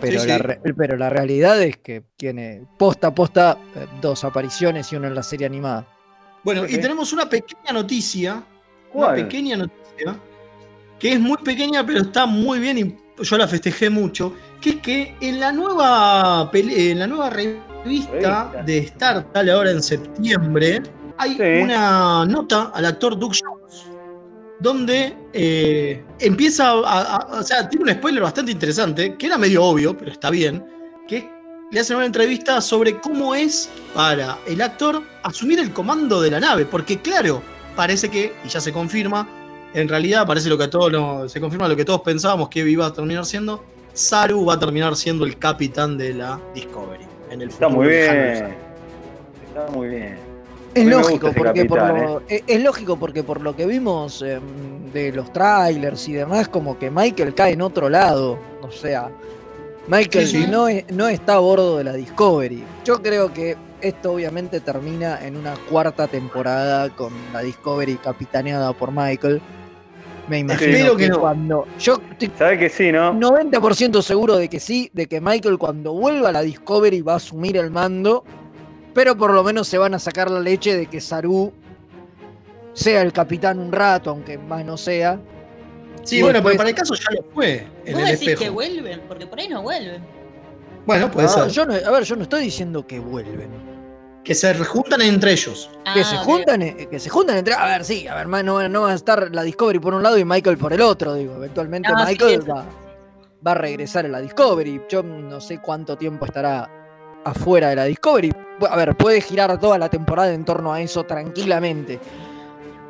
pero, 0.00 0.20
Sí, 0.20 0.28
la, 0.28 0.38
sí. 0.38 0.72
pero 0.76 0.96
la 0.96 1.10
realidad 1.10 1.60
es 1.60 1.78
que 1.78 2.04
tiene 2.16 2.62
posta 2.78 3.08
a 3.08 3.12
posta 3.12 3.58
eh, 3.74 3.88
dos 4.00 4.22
apariciones 4.22 4.92
y 4.92 4.94
una 4.94 5.08
en 5.08 5.16
la 5.16 5.24
serie 5.24 5.48
animada. 5.48 5.84
Bueno, 6.44 6.64
y 6.64 6.78
tenemos 6.78 7.12
una 7.12 7.28
pequeña 7.28 7.72
noticia. 7.72 8.40
Una 8.92 9.14
pequeña 9.14 9.56
noticia. 9.56 10.16
Que 11.00 11.14
es 11.14 11.18
muy 11.18 11.38
pequeña, 11.38 11.84
pero 11.84 12.02
está 12.02 12.24
muy 12.24 12.60
bien 12.60 12.78
yo 13.20 13.36
la 13.38 13.48
festejé 13.48 13.90
mucho. 13.90 14.32
Que 14.60 14.70
es 14.70 14.76
que 14.76 15.14
en 15.20 15.40
la 15.40 15.52
nueva, 15.52 16.50
en 16.52 16.98
la 16.98 17.06
nueva 17.06 17.30
revista 17.30 17.62
Revista. 17.84 18.52
de 18.66 18.78
Star, 18.78 19.26
sale 19.32 19.52
ahora 19.52 19.70
en 19.70 19.82
septiembre, 19.82 20.82
hay 21.18 21.36
Sí. 21.36 21.62
una 21.62 22.24
nota 22.26 22.72
al 22.74 22.84
actor 22.86 23.18
Doug 23.18 23.32
Jones. 23.40 23.86
Donde 24.58 25.14
eh, 25.34 26.02
empieza 26.18 26.70
a, 26.70 27.16
a- 27.16 27.38
O 27.40 27.42
sea, 27.42 27.68
tiene 27.68 27.84
un 27.92 27.98
spoiler 27.98 28.22
bastante 28.22 28.50
interesante, 28.52 29.14
que 29.16 29.26
era 29.26 29.36
medio 29.38 29.62
obvio, 29.62 29.96
pero 29.96 30.10
está 30.10 30.30
bien. 30.30 30.64
Que 31.06 31.30
le 31.70 31.80
hacen 31.80 31.96
una 31.98 32.06
entrevista 32.06 32.60
sobre 32.60 32.98
cómo 33.00 33.34
es 33.34 33.68
para 33.94 34.38
el 34.46 34.60
actor 34.62 35.02
asumir 35.22 35.58
el 35.60 35.72
comando 35.72 36.20
de 36.22 36.30
la 36.30 36.40
nave. 36.40 36.64
Porque, 36.64 37.00
claro, 37.00 37.42
parece 37.76 38.08
que, 38.08 38.32
y 38.44 38.48
ya 38.48 38.60
se 38.60 38.72
confirma, 38.72 39.28
en 39.74 39.88
realidad 39.88 40.26
parece 40.26 40.48
lo 40.48 40.56
que 40.58 40.64
a 40.64 40.70
todos 40.70 40.90
nos- 40.92 41.30
se 41.32 41.40
confirma 41.40 41.68
lo 41.68 41.76
que 41.76 41.84
todos 41.84 42.00
pensábamos 42.02 42.48
que 42.48 42.60
iba 42.60 42.86
a 42.86 42.92
terminar 42.92 43.24
siendo. 43.26 43.62
Saru 43.92 44.44
va 44.44 44.54
a 44.54 44.58
terminar 44.58 44.94
siendo 44.96 45.24
el 45.24 45.38
capitán 45.38 45.96
de 45.96 46.14
la 46.14 46.38
Discovery. 46.54 47.04
En 47.30 47.42
el 47.42 47.48
Está 47.48 47.66
futuro 47.66 47.82
muy 47.82 47.88
bien. 47.88 48.54
Está 49.48 49.66
muy 49.72 49.88
bien. 49.88 50.18
Es 50.74 50.86
lógico, 50.86 51.32
porque 51.34 51.64
por 51.64 51.78
lo, 51.78 52.22
es, 52.28 52.42
es 52.46 52.62
lógico 52.62 52.98
porque 52.98 53.22
por 53.22 53.40
lo 53.40 53.56
que 53.56 53.64
vimos 53.64 54.20
em, 54.20 54.40
de 54.92 55.10
los 55.12 55.32
trailers 55.32 56.06
y 56.08 56.12
demás, 56.12 56.48
como 56.48 56.78
que 56.78 56.90
Michael 56.90 57.34
cae 57.34 57.54
en 57.54 57.62
otro 57.62 57.88
lado. 57.88 58.38
O 58.60 58.70
sea, 58.70 59.10
Michael 59.88 60.26
Sí, 60.26 60.42
sí. 60.42 60.50
No, 60.50 60.66
no 60.92 61.08
está 61.08 61.34
a 61.34 61.38
bordo 61.38 61.78
de 61.78 61.84
la 61.84 61.94
Discovery. 61.94 62.62
Yo 62.84 63.00
creo 63.00 63.32
que 63.32 63.56
esto 63.80 64.12
obviamente 64.12 64.60
termina 64.60 65.24
en 65.24 65.36
una 65.36 65.54
cuarta 65.70 66.06
temporada 66.08 66.90
con 66.90 67.12
la 67.32 67.40
Discovery 67.40 67.96
capitaneada 67.96 68.72
por 68.72 68.90
Michael. 68.92 69.40
Me 70.28 70.38
imagino 70.40 70.96
que, 70.96 71.08
no. 71.08 71.20
cuando. 71.20 71.66
Yo 71.78 72.00
estoy 72.10 72.32
¿Sabes 72.36 72.58
que 72.58 72.68
sí, 72.68 72.90
no? 72.90 73.12
90% 73.14 74.02
seguro 74.02 74.36
de 74.36 74.48
que 74.48 74.58
sí, 74.58 74.90
de 74.92 75.06
que 75.06 75.20
Michael 75.20 75.56
cuando 75.58 75.92
vuelva 75.92 76.30
a 76.30 76.32
la 76.32 76.42
Discovery 76.42 77.00
va 77.02 77.12
a 77.14 77.16
asumir 77.16 77.56
el 77.56 77.70
mando, 77.70 78.24
pero 78.92 79.16
por 79.16 79.32
lo 79.32 79.44
menos 79.44 79.68
se 79.68 79.78
van 79.78 79.94
a 79.94 79.98
sacar 80.00 80.30
la 80.30 80.40
leche 80.40 80.76
de 80.76 80.86
que 80.86 81.00
Saru 81.00 81.52
sea 82.72 83.02
el 83.02 83.12
capitán 83.12 83.58
un 83.60 83.70
rato, 83.70 84.10
aunque 84.10 84.36
más 84.36 84.64
no 84.64 84.76
sea. 84.76 85.20
Sí, 86.02 86.18
Y 86.18 86.22
bueno, 86.22 86.34
después- 86.38 86.52
pero 86.54 86.58
para 86.58 86.70
el 86.70 86.74
caso 86.76 86.94
ya 86.94 87.14
lo 87.16 87.22
fue 87.32 87.66
en 87.84 87.92
¿Vos 87.94 88.02
el 88.02 88.06
decís 88.08 88.20
espejo. 88.28 88.40
que 88.42 88.50
vuelven? 88.50 89.00
Porque 89.08 89.26
por 89.26 89.38
ahí 89.38 89.48
no 89.48 89.62
vuelven. 89.62 90.02
Bueno, 90.86 91.10
puede 91.10 91.26
No, 91.26 91.32
ser. 91.32 91.48
yo 91.48 91.66
no- 91.66 91.74
a 91.74 91.90
ver, 91.90 92.04
yo 92.04 92.16
no 92.16 92.22
estoy 92.22 92.42
diciendo 92.44 92.86
que 92.86 92.98
vuelven. 93.00 93.50
Que 94.24 94.34
se 94.34 94.54
juntan 94.54 95.02
entre 95.02 95.32
ellos. 95.32 95.70
Que 95.94 96.00
Ah, 96.00 96.04
se 96.04 96.16
ok. 96.16 96.22
juntan, 96.22 96.62
eh, 96.62 96.88
que 96.90 96.98
se 96.98 97.08
juntan 97.10 97.36
entre. 97.36 97.54
A 97.54 97.64
ver, 97.66 97.84
sí, 97.84 98.08
a 98.08 98.14
ver, 98.16 98.26
no, 98.28 98.68
no 98.68 98.82
va 98.82 98.90
a 98.90 98.94
estar 98.94 99.28
la 99.32 99.42
Discovery 99.42 99.78
por 99.78 99.94
un 99.94 100.02
lado 100.02 100.18
y 100.18 100.24
Michael 100.24 100.58
por 100.58 100.72
el 100.72 100.80
otro, 100.80 101.14
digo. 101.14 101.34
Eventualmente 101.36 101.88
Ah, 101.94 102.04
Michael 102.06 102.48
va, 102.50 102.64
va 103.46 103.50
a 103.52 103.54
regresar 103.54 104.04
a 104.04 104.08
la 104.08 104.20
Discovery. 104.20 104.82
Yo 104.88 105.02
no 105.04 105.40
sé 105.40 105.58
cuánto 105.60 105.96
tiempo 105.96 106.24
estará 106.24 106.68
afuera 107.24 107.68
de 107.68 107.76
la 107.76 107.84
Discovery. 107.84 108.32
A 108.68 108.76
ver, 108.76 108.96
puede 108.96 109.20
girar 109.20 109.58
toda 109.60 109.78
la 109.78 109.88
temporada 109.88 110.32
en 110.32 110.44
torno 110.44 110.72
a 110.72 110.80
eso 110.80 111.04
tranquilamente. 111.04 112.00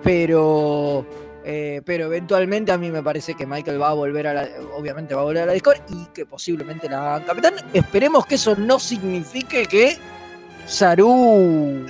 Pero. 0.02 1.04
Eh, 1.48 1.80
pero 1.85 2.06
eventualmente 2.06 2.72
a 2.72 2.76
mí 2.76 2.90
me 2.90 3.04
parece 3.04 3.35
que 3.35 3.46
Michael 3.46 3.80
va 3.80 3.90
a 3.90 3.94
volver 3.94 4.26
a 4.26 4.35
la. 4.35 4.48
Obviamente 4.76 5.14
va 5.14 5.20
a 5.20 5.24
volver 5.26 5.44
a 5.44 5.46
la 5.46 5.52
Discovery 5.52 5.80
y 5.90 6.06
que 6.06 6.26
posiblemente 6.26 6.88
la 6.88 7.14
hagan 7.14 7.22
capitán. 7.24 7.54
Esperemos 7.72 8.26
que 8.26 8.35
eso 8.35 8.56
no 8.56 8.80
signifique 8.80 9.64
que 9.66 9.96
Saru 10.66 11.87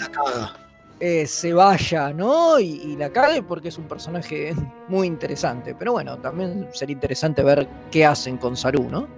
eh, 1.00 1.26
se 1.26 1.54
vaya, 1.54 2.12
¿no? 2.12 2.60
Y, 2.60 2.66
y 2.66 2.96
la 2.96 3.08
cague 3.08 3.42
porque 3.42 3.68
es 3.68 3.78
un 3.78 3.88
personaje 3.88 4.54
muy 4.88 5.06
interesante. 5.06 5.74
Pero 5.74 5.92
bueno, 5.92 6.18
también 6.18 6.68
sería 6.74 6.92
interesante 6.92 7.42
ver 7.42 7.66
qué 7.90 8.04
hacen 8.04 8.36
con 8.36 8.58
Saru, 8.58 8.90
¿no? 8.90 9.08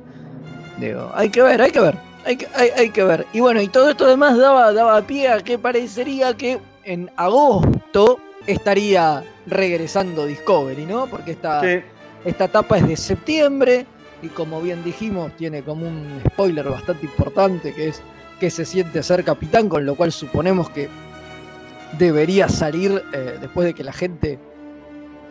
Digo, 0.78 1.10
hay 1.14 1.30
que 1.30 1.42
ver, 1.42 1.60
hay 1.60 1.72
que 1.72 1.80
ver, 1.80 1.96
hay 2.24 2.36
que, 2.36 2.46
hay, 2.54 2.68
hay 2.76 2.90
que 2.90 3.02
ver. 3.02 3.26
Y 3.32 3.40
bueno, 3.40 3.60
y 3.60 3.66
todo 3.66 3.90
esto 3.90 4.04
además 4.04 4.38
daba, 4.38 4.72
daba 4.72 5.02
pie 5.02 5.26
a 5.26 5.40
que 5.40 5.58
parecería 5.58 6.32
que 6.34 6.60
en 6.84 7.10
agosto 7.16 8.20
estaría 8.52 9.22
regresando 9.46 10.26
Discovery, 10.26 10.86
¿no? 10.86 11.06
Porque 11.06 11.32
esta, 11.32 11.60
Sí. 11.60 11.80
esta 12.24 12.44
etapa 12.46 12.78
es 12.78 12.88
de 12.88 12.96
septiembre 12.96 13.86
y 14.22 14.28
como 14.28 14.60
bien 14.60 14.82
dijimos, 14.82 15.32
tiene 15.36 15.62
como 15.62 15.86
un 15.86 16.20
spoiler 16.26 16.68
bastante 16.68 17.06
importante 17.06 17.72
que 17.74 17.88
es 17.88 18.02
que 18.40 18.50
se 18.50 18.64
siente 18.64 19.02
ser 19.02 19.22
capitán, 19.24 19.68
con 19.68 19.84
lo 19.84 19.94
cual 19.96 20.12
suponemos 20.12 20.70
que 20.70 20.88
debería 21.98 22.48
salir 22.48 23.02
eh, 23.12 23.36
después 23.40 23.66
de 23.66 23.74
que 23.74 23.82
la 23.84 23.92
gente 23.92 24.38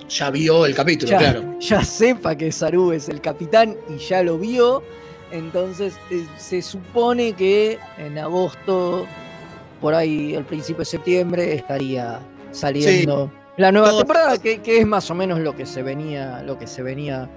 Ya 0.09 0.29
vio 0.29 0.65
el 0.65 0.75
capítulo, 0.75 1.09
ya, 1.11 1.17
claro. 1.17 1.59
ya 1.59 1.83
sepa 1.83 2.35
que 2.35 2.51
Saru 2.51 2.91
es 2.91 3.09
el 3.09 3.19
capitán 3.21 3.75
y 3.89 3.97
ya 3.97 4.23
lo 4.23 4.37
vio. 4.37 4.83
Entonces 5.31 5.95
eh, 6.11 6.25
se 6.37 6.61
supone 6.61 7.33
que 7.33 7.77
en 7.97 8.17
agosto, 8.17 9.05
por 9.81 9.93
ahí 9.93 10.35
al 10.35 10.45
principio 10.45 10.79
de 10.79 10.85
septiembre, 10.85 11.53
estaría 11.55 12.19
saliendo 12.51 13.31
la 13.57 13.71
nueva 13.71 13.89
Todo- 13.89 13.99
temporada, 13.99 14.37
que, 14.37 14.61
que 14.61 14.79
es 14.79 14.85
más 14.87 15.09
o 15.11 15.15
menos 15.15 15.39
lo 15.39 15.55
que 15.55 15.65
se 15.65 15.81
venía, 15.83 16.41
lo 16.43 16.57
que 16.57 16.67
se 16.67 16.83
venía 16.83 17.29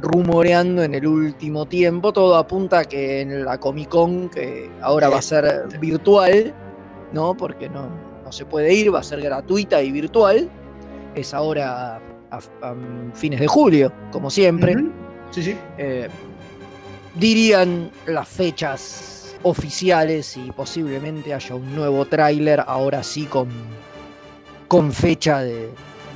rumoreando 0.00 0.82
en 0.82 0.94
el 0.94 1.06
último 1.06 1.66
tiempo. 1.66 2.12
Todo 2.12 2.36
apunta 2.36 2.80
a 2.80 2.84
que 2.84 3.20
en 3.22 3.44
la 3.44 3.58
Comic 3.58 3.88
Con, 3.88 4.28
que 4.28 4.70
ahora 4.82 5.08
va 5.08 5.18
a 5.18 5.22
ser 5.22 5.66
virtual, 5.80 6.52
¿no? 7.12 7.34
Porque 7.36 7.68
no, 7.68 7.88
no 8.24 8.32
se 8.32 8.44
puede 8.44 8.74
ir, 8.74 8.94
va 8.94 9.00
a 9.00 9.02
ser 9.02 9.20
gratuita 9.20 9.80
y 9.82 9.90
virtual. 9.92 10.48
Es 11.14 11.32
ahora 11.32 11.96
a, 12.30 12.36
a 12.62 12.74
fines 13.14 13.40
de 13.40 13.46
julio, 13.46 13.92
como 14.12 14.30
siempre. 14.30 14.76
Sí, 15.30 15.42
sí. 15.42 15.56
Eh, 15.78 16.08
dirían 17.14 17.90
las 18.06 18.28
fechas 18.28 19.36
oficiales 19.42 20.36
y 20.36 20.50
posiblemente 20.52 21.32
haya 21.34 21.54
un 21.54 21.74
nuevo 21.74 22.04
tráiler, 22.06 22.62
ahora 22.66 23.02
sí 23.02 23.24
con, 23.26 23.48
con 24.76 24.92
fecha 24.92 25.40
de, 25.40 25.68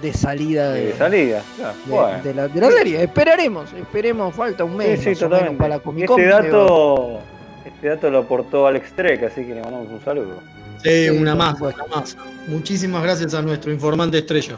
de 0.02 0.12
salida 0.12 0.72
de, 0.72 0.86
De 0.86 0.92
salida. 0.94 1.42
ya, 1.58 1.68
de- 1.68 1.74
bueno. 1.90 2.22
de 2.22 2.34
la, 2.34 2.48
de 2.48 2.60
la 2.60 2.70
serie. 2.70 3.02
Esperaremos, 3.02 3.72
esperemos, 3.72 4.34
falta 4.34 4.64
un 4.64 4.76
mes 4.76 5.00
Sí, 5.00 5.04
sí, 5.04 5.10
más 5.10 5.22
o 5.22 5.28
menos 5.28 5.38
totalmente. 5.56 5.58
para 5.58 5.68
la 5.68 5.76
este 5.76 6.06
Con. 6.06 6.16
pero- 6.16 6.30
dato, 6.42 7.20
este 7.66 7.88
dato 7.88 8.10
lo 8.10 8.18
aportó 8.18 8.66
Alex 8.66 8.92
Trek, 8.92 9.22
así 9.24 9.44
que 9.44 9.54
le 9.54 9.60
mandamos 9.60 9.88
un 9.90 10.04
saludo. 10.04 10.40
Sí, 10.82 10.88
Sí, 11.04 11.10
una 11.10 11.34
más, 11.34 11.60
una 11.60 11.74
más. 11.94 12.16
Muchísimas 12.46 13.02
gracias 13.02 13.34
a 13.34 13.42
nuestro 13.42 13.72
informante 13.72 14.18
estrella. 14.18 14.56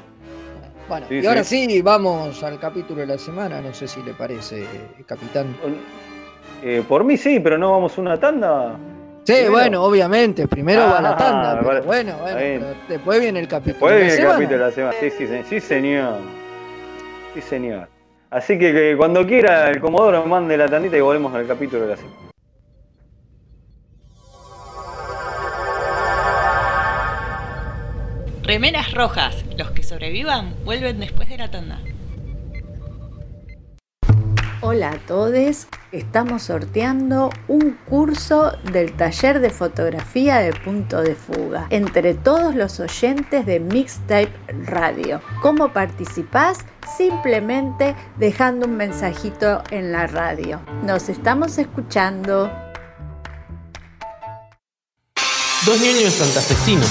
Bueno, 0.88 1.06
Sí, 1.08 1.20
y 1.22 1.26
ahora 1.26 1.44
sí. 1.44 1.66
sí, 1.68 1.82
vamos 1.82 2.42
al 2.42 2.58
capítulo 2.58 3.00
de 3.00 3.06
la 3.06 3.16
semana, 3.18 3.60
no 3.60 3.72
sé 3.72 3.86
si 3.88 4.02
le 4.02 4.12
parece, 4.12 4.64
capitán. 5.06 5.46
Eh, 6.62 6.82
por 6.86 7.04
mí 7.04 7.16
sí, 7.16 7.40
pero 7.40 7.56
no 7.56 7.70
vamos 7.72 7.96
a 7.96 8.00
una 8.00 8.18
tanda. 8.20 8.76
Sí, 9.24 9.32
Primero. 9.34 9.52
bueno, 9.52 9.84
obviamente, 9.84 10.48
primero 10.48 10.80
va 10.88 11.00
la 11.00 11.10
Ah, 11.10 11.16
tanda, 11.16 11.54
pero 11.56 11.66
vale. 11.68 11.80
bueno, 11.82 12.16
bueno, 12.20 12.36
pero 12.36 12.66
después 12.88 13.20
viene 13.20 13.38
el 13.40 13.48
capítulo. 13.48 13.74
Después 13.74 13.92
de 13.92 13.98
la 13.98 14.04
viene 14.06 14.12
el 14.14 14.16
semana. 14.20 14.34
capítulo 14.34 14.58
de 14.58 14.64
la 14.64 14.70
semana. 14.74 14.94
Sí, 15.00 15.10
sí, 15.10 15.26
sí, 15.26 15.42
sí, 15.48 15.60
señor. 15.60 16.18
Sí, 17.34 17.40
señor. 17.42 17.88
Así 18.30 18.58
que, 18.58 18.72
que 18.72 18.96
cuando 18.96 19.26
quiera 19.26 19.68
el 19.70 19.80
Comodoro 19.80 20.24
mande 20.26 20.56
la 20.56 20.68
tandita 20.68 20.96
y 20.96 21.00
volvemos 21.00 21.34
al 21.34 21.46
capítulo 21.46 21.82
de 21.82 21.88
la 21.90 21.96
semana. 21.96 22.16
Remeras 28.42 28.92
rojas. 28.92 29.44
Los 29.56 29.70
que 29.72 29.82
sobrevivan 29.82 30.54
vuelven 30.64 30.98
después 31.00 31.28
de 31.28 31.38
la 31.38 31.50
tanda. 31.50 31.78
Hola 34.62 34.90
a 34.90 34.98
todos, 34.98 35.68
estamos 35.90 36.42
sorteando 36.42 37.30
un 37.48 37.78
curso 37.88 38.52
del 38.70 38.92
taller 38.92 39.40
de 39.40 39.48
fotografía 39.48 40.36
de 40.40 40.52
punto 40.52 41.00
de 41.00 41.14
fuga 41.14 41.66
entre 41.70 42.12
todos 42.12 42.54
los 42.54 42.78
oyentes 42.78 43.46
de 43.46 43.58
Mixtape 43.58 44.30
Radio. 44.66 45.22
¿Cómo 45.40 45.72
participás? 45.72 46.58
Simplemente 46.98 47.96
dejando 48.18 48.66
un 48.66 48.76
mensajito 48.76 49.62
en 49.70 49.92
la 49.92 50.06
radio. 50.06 50.60
Nos 50.84 51.08
estamos 51.08 51.56
escuchando. 51.56 52.52
Dos 55.64 55.80
niños 55.80 56.12
santafesinos. 56.12 56.90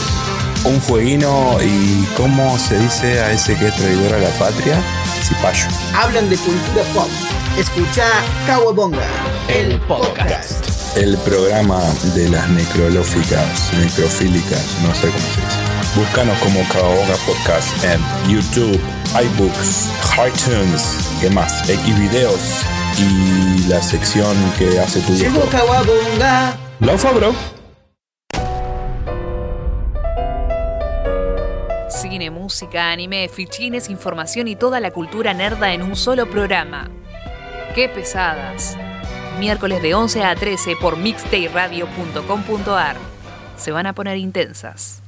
Un 0.65 0.82
fueguino 0.82 1.58
y 1.62 2.03
¿cómo 2.17 2.58
se 2.58 2.79
dice 2.79 3.19
a 3.19 3.32
ese 3.32 3.55
que 3.58 3.67
es 3.67 3.75
traidor 3.75 4.15
a 4.15 4.17
la 4.17 4.29
patria? 4.39 4.82
Cipayo. 5.21 5.67
Hablan 5.93 6.27
de 6.32 6.38
cultura 6.38 6.84
pop. 6.95 7.08
Escucha 7.60 8.06
Kawabonga, 8.48 9.06
el 9.50 9.78
podcast. 9.82 10.95
El 10.95 11.17
programa 11.17 11.82
de 12.15 12.30
las 12.30 12.48
necrolóficas, 12.52 13.74
necrofílicas, 13.74 14.78
no 14.82 14.95
sé 14.95 15.08
cómo 15.08 15.19
se 15.19 15.41
dice. 15.41 16.00
Búscanos 16.00 16.38
como 16.38 16.65
Kawabonga 16.69 17.15
Podcast 17.28 17.84
en 17.84 18.00
YouTube, 18.32 18.80
iBooks, 19.12 19.89
iTunes, 20.26 21.17
¿qué 21.19 21.30
más? 21.32 21.69
X 21.69 22.00
videos 22.00 22.39
y 22.98 23.67
la 23.67 23.82
sección 23.82 24.38
que 24.58 24.80
hace 24.80 25.02
tu 25.02 25.12
Llegó. 25.15 25.41
Kawabonga. 25.50 26.56
Laufa, 26.80 27.12
bro. 27.12 27.36
Cine, 31.89 32.32
música, 32.32 32.89
anime, 32.89 33.28
fichines, 33.28 33.89
información 33.89 34.48
y 34.48 34.56
toda 34.56 34.80
la 34.80 34.91
cultura 34.91 35.34
nerda 35.34 35.74
en 35.74 35.82
un 35.82 35.98
solo 35.98 36.26
programa. 36.30 36.89
¡Qué 37.75 37.88
pesadas! 37.88 38.75
Miércoles 39.39 39.84
de 39.84 39.93
11 39.93 40.23
a 40.23 40.36
13 40.36 40.75
por 40.82 40.97
mixtayradio.com.ar. 40.97 42.95
Se 43.58 43.71
van 43.71 43.86
a 43.86 43.93
poner 43.93 44.17
intensas. 44.17 45.03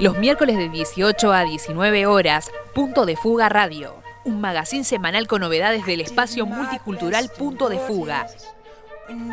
Los 0.00 0.16
miércoles 0.16 0.56
de 0.56 0.70
18 0.70 1.32
a 1.32 1.44
19 1.44 2.06
horas, 2.06 2.50
Punto 2.74 3.04
de 3.04 3.16
Fuga 3.16 3.50
Radio. 3.50 3.94
Un 4.24 4.40
magazín 4.40 4.84
semanal 4.84 5.26
con 5.26 5.42
novedades 5.42 5.84
del 5.84 6.00
espacio 6.00 6.46
multicultural 6.46 7.30
Punto 7.36 7.68
de 7.68 7.78
Fuga. 7.78 8.26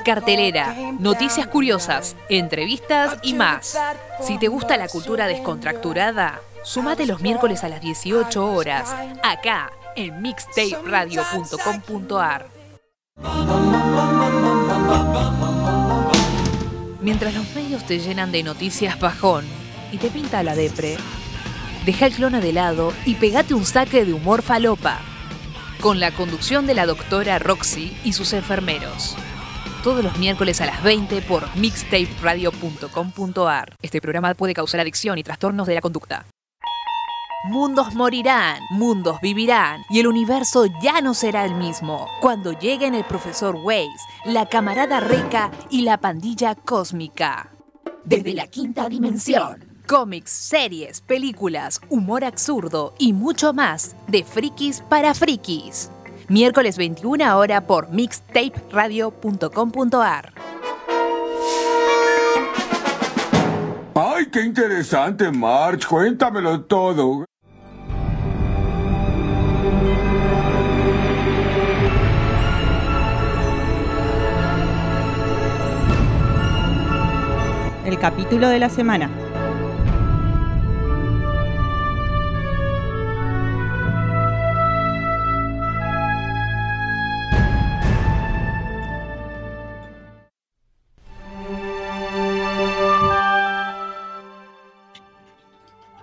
Cartelera, 0.03 0.75
noticias 0.99 1.47
curiosas, 1.47 2.17
entrevistas 2.27 3.17
y 3.23 3.35
más. 3.35 3.79
Si 4.21 4.37
te 4.37 4.49
gusta 4.49 4.75
la 4.75 4.89
cultura 4.89 5.27
descontracturada, 5.27 6.41
sumate 6.63 7.05
los 7.05 7.21
miércoles 7.21 7.63
a 7.63 7.69
las 7.69 7.79
18 7.79 8.51
horas, 8.51 8.93
acá 9.23 9.71
en 9.99 10.21
mixtaperadio.com.ar. 10.21 12.47
Mientras 17.01 17.33
los 17.33 17.55
medios 17.55 17.85
te 17.85 17.99
llenan 17.99 18.31
de 18.31 18.43
noticias 18.43 18.97
bajón 18.99 19.43
y 19.91 19.97
te 19.97 20.09
pinta 20.09 20.41
la 20.43 20.55
depre, 20.55 20.95
deja 21.85 22.05
el 22.05 22.13
clona 22.13 22.39
de 22.39 22.53
lado 22.53 22.93
y 23.05 23.15
pegate 23.15 23.53
un 23.53 23.65
saque 23.65 24.05
de 24.05 24.13
humor 24.13 24.41
falopa. 24.41 25.01
Con 25.81 25.99
la 25.99 26.11
conducción 26.11 26.65
de 26.67 26.75
la 26.75 26.85
doctora 26.85 27.39
Roxy 27.39 27.97
y 28.03 28.13
sus 28.13 28.31
enfermeros. 28.33 29.17
Todos 29.83 30.03
los 30.03 30.17
miércoles 30.17 30.61
a 30.61 30.65
las 30.65 30.81
20 30.83 31.21
por 31.21 31.55
mixtaperadio.com.ar. 31.55 33.75
Este 33.81 34.01
programa 34.01 34.33
puede 34.33 34.53
causar 34.53 34.81
adicción 34.81 35.17
y 35.17 35.23
trastornos 35.23 35.67
de 35.67 35.75
la 35.75 35.81
conducta. 35.81 36.25
Mundos 37.45 37.95
morirán, 37.95 38.59
mundos 38.69 39.21
vivirán 39.21 39.85
y 39.89 40.01
el 40.01 40.07
universo 40.07 40.65
ya 40.81 40.99
no 40.99 41.13
será 41.13 41.45
el 41.45 41.55
mismo 41.55 42.05
cuando 42.19 42.51
lleguen 42.51 42.95
el 42.95 43.05
profesor 43.05 43.55
Weiss, 43.63 44.01
la 44.25 44.47
camarada 44.47 44.99
Reca 44.99 45.49
y 45.69 45.83
la 45.83 45.99
pandilla 45.99 46.55
cósmica. 46.55 47.53
Desde 48.03 48.33
la 48.33 48.47
quinta 48.47 48.89
dimensión. 48.89 49.63
Cómics, 49.87 50.31
series, 50.31 50.99
películas, 50.99 51.79
humor 51.87 52.25
absurdo 52.25 52.93
y 52.99 53.13
mucho 53.13 53.53
más 53.53 53.95
de 54.07 54.25
frikis 54.25 54.83
para 54.89 55.13
frikis. 55.13 55.91
Miércoles 56.27 56.75
21 56.75 57.37
hora 57.37 57.65
por 57.65 57.89
mixtaperadio.com.ar. 57.89 60.33
¡Ay, 63.95 64.25
qué 64.29 64.41
interesante, 64.41 65.31
March! 65.31 65.87
Cuéntamelo 65.87 66.65
todo. 66.65 67.28
El 77.89 77.97
capítulo 77.97 78.49
de 78.49 78.59
la 78.59 78.69
semana. 78.69 79.09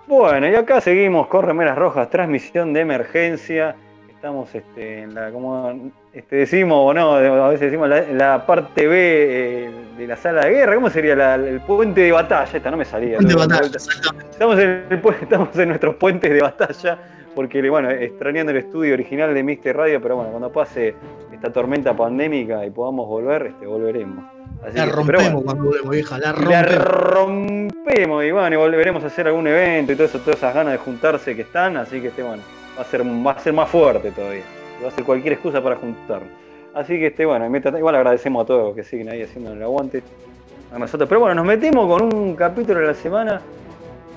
Bueno, 0.07 0.49
y 0.49 0.55
acá 0.55 0.81
seguimos 0.81 1.27
con 1.27 1.45
Remeras 1.45 1.77
Rojas, 1.77 2.09
transmisión 2.09 2.73
de 2.73 2.81
emergencia. 2.81 3.77
Estamos 4.09 4.53
este, 4.53 5.03
en 5.03 5.15
la, 5.15 5.31
como 5.31 5.89
este, 6.17 6.35
decimos, 6.37 6.77
o 6.79 6.93
no, 6.93 7.15
a 7.15 7.49
veces 7.49 7.61
decimos 7.71 7.87
la, 7.89 8.01
la 8.01 8.45
parte 8.45 8.87
B 8.87 8.95
eh, 8.97 9.71
de 9.97 10.07
la 10.07 10.15
sala 10.17 10.45
de 10.45 10.51
guerra. 10.51 10.75
¿Cómo 10.75 10.89
sería 10.89 11.15
la- 11.15 11.35
el 11.35 11.61
puente 11.61 12.01
de 12.01 12.11
batalla? 12.11 12.51
Esta 12.57 12.71
no 12.71 12.77
me 12.77 12.85
salía. 12.85 13.17
Puente 13.17 13.33
de 13.33 13.39
¿no? 13.39 13.47
batalla, 13.47 13.71
exactamente. 13.73 14.31
Estamos 14.31 14.59
en, 14.59 14.69
el 14.89 15.01
pu- 15.01 15.15
estamos 15.21 15.57
en 15.57 15.69
nuestros 15.69 15.95
puentes 15.95 16.31
de 16.31 16.41
batalla, 16.41 16.97
porque 17.35 17.67
bueno, 17.69 17.89
extrañando 17.91 18.51
el 18.51 18.57
estudio 18.57 18.93
original 18.93 19.33
de 19.33 19.43
Mister 19.43 19.75
Radio, 19.77 20.01
pero 20.01 20.15
bueno, 20.15 20.31
cuando 20.31 20.51
pase 20.51 20.95
esta 21.31 21.51
tormenta 21.53 21.95
pandémica 21.95 22.65
y 22.65 22.71
podamos 22.71 23.07
volver, 23.07 23.47
este, 23.47 23.65
volveremos. 23.67 24.25
Así 24.65 24.75
La 24.77 24.85
que, 24.85 24.91
rompemos 24.91 25.23
bueno, 25.33 25.41
cuando 25.45 25.63
volvemos, 25.65 25.89
vieja. 25.91 26.17
La 26.17 26.33
la 26.33 26.63
rompemos. 26.63 26.83
rompemos 26.87 28.23
y 28.25 28.31
bueno, 28.31 28.55
y 28.55 28.57
volveremos 28.57 29.03
a 29.03 29.07
hacer 29.07 29.27
algún 29.27 29.47
evento 29.47 29.91
y 29.93 29.95
todo 29.95 30.07
eso, 30.07 30.19
todas 30.19 30.37
esas 30.37 30.55
ganas 30.55 30.73
de 30.73 30.79
juntarse 30.79 31.35
que 31.35 31.43
están, 31.43 31.77
así 31.77 32.01
que 32.01 32.07
este, 32.07 32.23
bueno, 32.23 32.41
va 32.75 32.81
a 32.81 32.85
ser, 32.85 33.03
va 33.03 33.31
a 33.31 33.39
ser 33.39 33.53
más 33.53 33.69
fuerte 33.69 34.09
todavía. 34.11 34.41
Va 34.83 34.89
a 34.89 34.91
ser 34.91 35.03
cualquier 35.03 35.33
excusa 35.33 35.61
para 35.61 35.75
juntarnos. 35.75 36.29
Así 36.73 36.99
que 36.99 37.07
este, 37.07 37.25
bueno, 37.25 37.45
igual 37.77 37.95
agradecemos 37.95 38.43
a 38.43 38.45
todos 38.45 38.67
los 38.67 38.75
que 38.75 38.83
siguen 38.83 39.09
ahí 39.09 39.23
haciendo 39.23 39.53
el 39.53 39.63
aguante. 39.63 40.03
A 40.71 40.77
nosotros. 40.77 41.07
Pero 41.07 41.21
bueno, 41.21 41.35
nos 41.35 41.45
metemos 41.45 41.87
con 41.87 42.13
un 42.13 42.35
capítulo 42.35 42.81
de 42.81 42.87
la 42.87 42.93
semana 42.93 43.41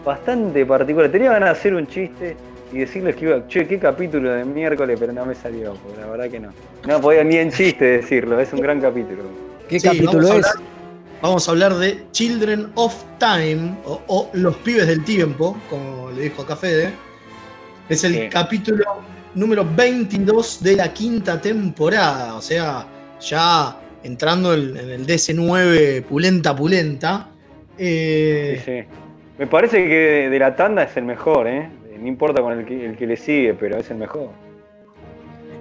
bastante 0.04 0.66
particular. 0.66 1.10
Tenía 1.10 1.30
ganas 1.32 1.50
de 1.50 1.52
hacer 1.52 1.74
un 1.74 1.86
chiste 1.86 2.36
y 2.72 2.78
decirles 2.78 3.16
que 3.16 3.24
iba, 3.26 3.46
che, 3.48 3.66
qué 3.66 3.78
capítulo 3.78 4.30
de 4.32 4.44
miércoles, 4.44 4.96
pero 4.98 5.12
no 5.12 5.24
me 5.26 5.34
salió, 5.34 5.74
porque 5.74 6.00
la 6.00 6.06
verdad 6.08 6.28
que 6.28 6.40
no. 6.40 6.50
No 6.86 7.00
podía 7.00 7.22
ni 7.24 7.36
en 7.36 7.50
chiste 7.52 7.84
decirlo, 7.84 8.38
es 8.40 8.52
un 8.52 8.60
gran 8.60 8.80
capítulo. 8.80 9.22
¿Qué 9.68 9.78
Sí, 9.80 9.86
capítulo 9.88 10.12
vamos 10.28 10.30
a 10.30 10.38
es? 10.38 10.46
hablar- 10.46 10.64
vamos 11.22 11.48
a 11.48 11.50
hablar 11.52 11.74
de 11.76 12.04
Children 12.10 12.72
of 12.74 12.94
Time, 13.18 13.76
o, 13.84 14.00
o 14.08 14.30
Los 14.32 14.56
Pibes 14.56 14.86
del 14.88 15.04
Tiempo, 15.04 15.56
como 15.68 16.10
le 16.10 16.22
dijo 16.22 16.42
acá 16.42 16.56
Fede. 16.56 16.90
Es 17.88 18.02
el 18.04 18.14
Sí. 18.14 18.28
capítulo 18.30 18.84
número 19.34 19.64
22 19.76 20.62
de 20.62 20.76
la 20.76 20.92
quinta 20.92 21.40
temporada, 21.40 22.34
o 22.34 22.42
sea, 22.42 22.86
ya 23.20 23.76
entrando 24.02 24.54
en, 24.54 24.76
en 24.76 24.90
el 24.90 25.06
DC9 25.06 26.02
pulenta 26.04 26.54
pulenta. 26.54 27.28
Eh, 27.78 28.60
Sí, 28.64 28.72
sí. 28.82 28.96
Me 29.38 29.46
parece 29.46 29.78
que 29.88 29.94
de, 29.94 30.30
de 30.30 30.38
la 30.38 30.54
tanda 30.54 30.82
es 30.82 30.96
el 30.96 31.04
mejor, 31.04 31.46
¿eh? 31.46 31.70
No 31.98 32.06
importa 32.06 32.40
con 32.42 32.58
el 32.58 32.64
que, 32.64 32.86
el 32.86 32.96
que 32.96 33.06
le 33.06 33.16
sigue, 33.16 33.54
pero 33.54 33.78
es 33.78 33.90
el 33.90 33.98
mejor. 33.98 34.30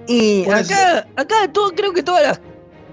Y 0.06 0.44
acá, 0.50 1.06
acá 1.16 1.52
todo, 1.52 1.70
creo 1.72 1.92
que 1.92 2.02
todas 2.02 2.22
las 2.22 2.40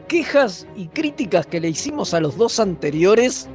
quejas 0.08 0.68
y 0.76 0.88
críticas 0.88 1.46
que 1.48 1.60
le 1.60 1.70
hicimos 1.70 2.14
a 2.14 2.20
los 2.20 2.38
dos 2.38 2.60
anteriores 2.60 3.50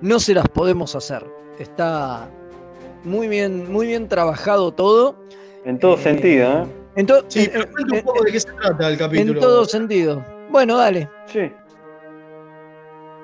no 0.00 0.20
se 0.20 0.34
las 0.34 0.48
podemos 0.48 0.94
hacer. 0.94 1.24
Está 1.58 2.30
muy 3.04 3.28
bien, 3.28 3.70
muy 3.72 3.86
bien 3.86 4.08
trabajado 4.08 4.72
todo. 4.72 5.16
En 5.64 5.78
todo 5.78 5.94
Eh, 5.96 6.02
sentido, 6.02 6.62
¿eh? 6.62 6.66
En, 6.96 7.06
to- 7.06 7.24
sí, 7.28 7.48
pero 7.52 7.66
un 7.92 8.02
poco 8.02 8.24
de 8.24 8.32
qué 8.32 8.40
se 8.40 8.50
trata 8.52 8.88
el 8.88 8.98
capítulo. 8.98 9.32
en 9.34 9.40
todo 9.40 9.64
sentido. 9.64 10.24
Bueno, 10.50 10.76
dale. 10.76 11.08
Sí. 11.26 11.50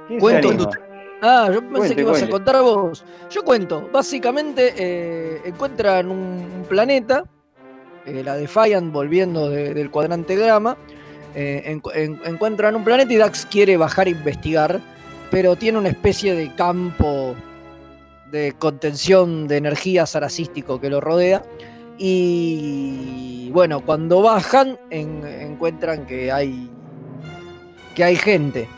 ¿Quién 0.09 0.19
se 0.21 0.41
Cuento. 0.41 0.71
Ah, 1.23 1.49
yo 1.53 1.61
pensé 1.61 1.73
Cuente, 1.79 1.95
que 1.97 2.01
ibas 2.03 2.23
a 2.23 2.29
contar 2.29 2.61
vos. 2.63 3.05
Yo 3.31 3.43
cuento. 3.45 3.89
Básicamente 3.93 4.75
eh, 4.77 5.41
encuentran 5.47 6.11
un, 6.11 6.65
planeta, 6.69 7.25
eh, 8.05 8.23
la 8.23 8.37
Defiant 8.37 8.93
volviendo 8.93 9.49
de- 9.49 9.73
del 9.75 9.91
cuadrante 9.91 10.37
grama. 10.37 10.77
eh, 11.37 11.65
encu- 11.67 11.91
en- 11.97 12.21
encuentran 12.27 12.77
un 12.77 12.85
planeta 12.85 13.13
y 13.13 13.17
Dax 13.17 13.47
quiere 13.47 13.77
bajar 13.77 14.07
a 14.07 14.11
investigar, 14.11 14.81
pero 15.33 15.57
tiene 15.57 15.79
una 15.79 15.89
especie 15.89 16.33
de 16.35 16.55
campo 16.55 17.35
de 18.31 18.53
contención 18.57 19.49
de 19.49 19.57
energía 19.57 20.07
saracístico 20.07 20.81
que 20.81 20.91
lo 20.91 21.01
rodea. 21.01 21.43
Y 21.99 23.51
bueno, 23.51 23.81
cuando 23.81 24.21
bajan 24.23 24.79
en- 24.91 25.25
encuentran 25.27 26.07
que 26.07 26.31
hay 26.33 26.71
que 27.95 28.03
hay 28.05 28.17
gente. 28.17 28.69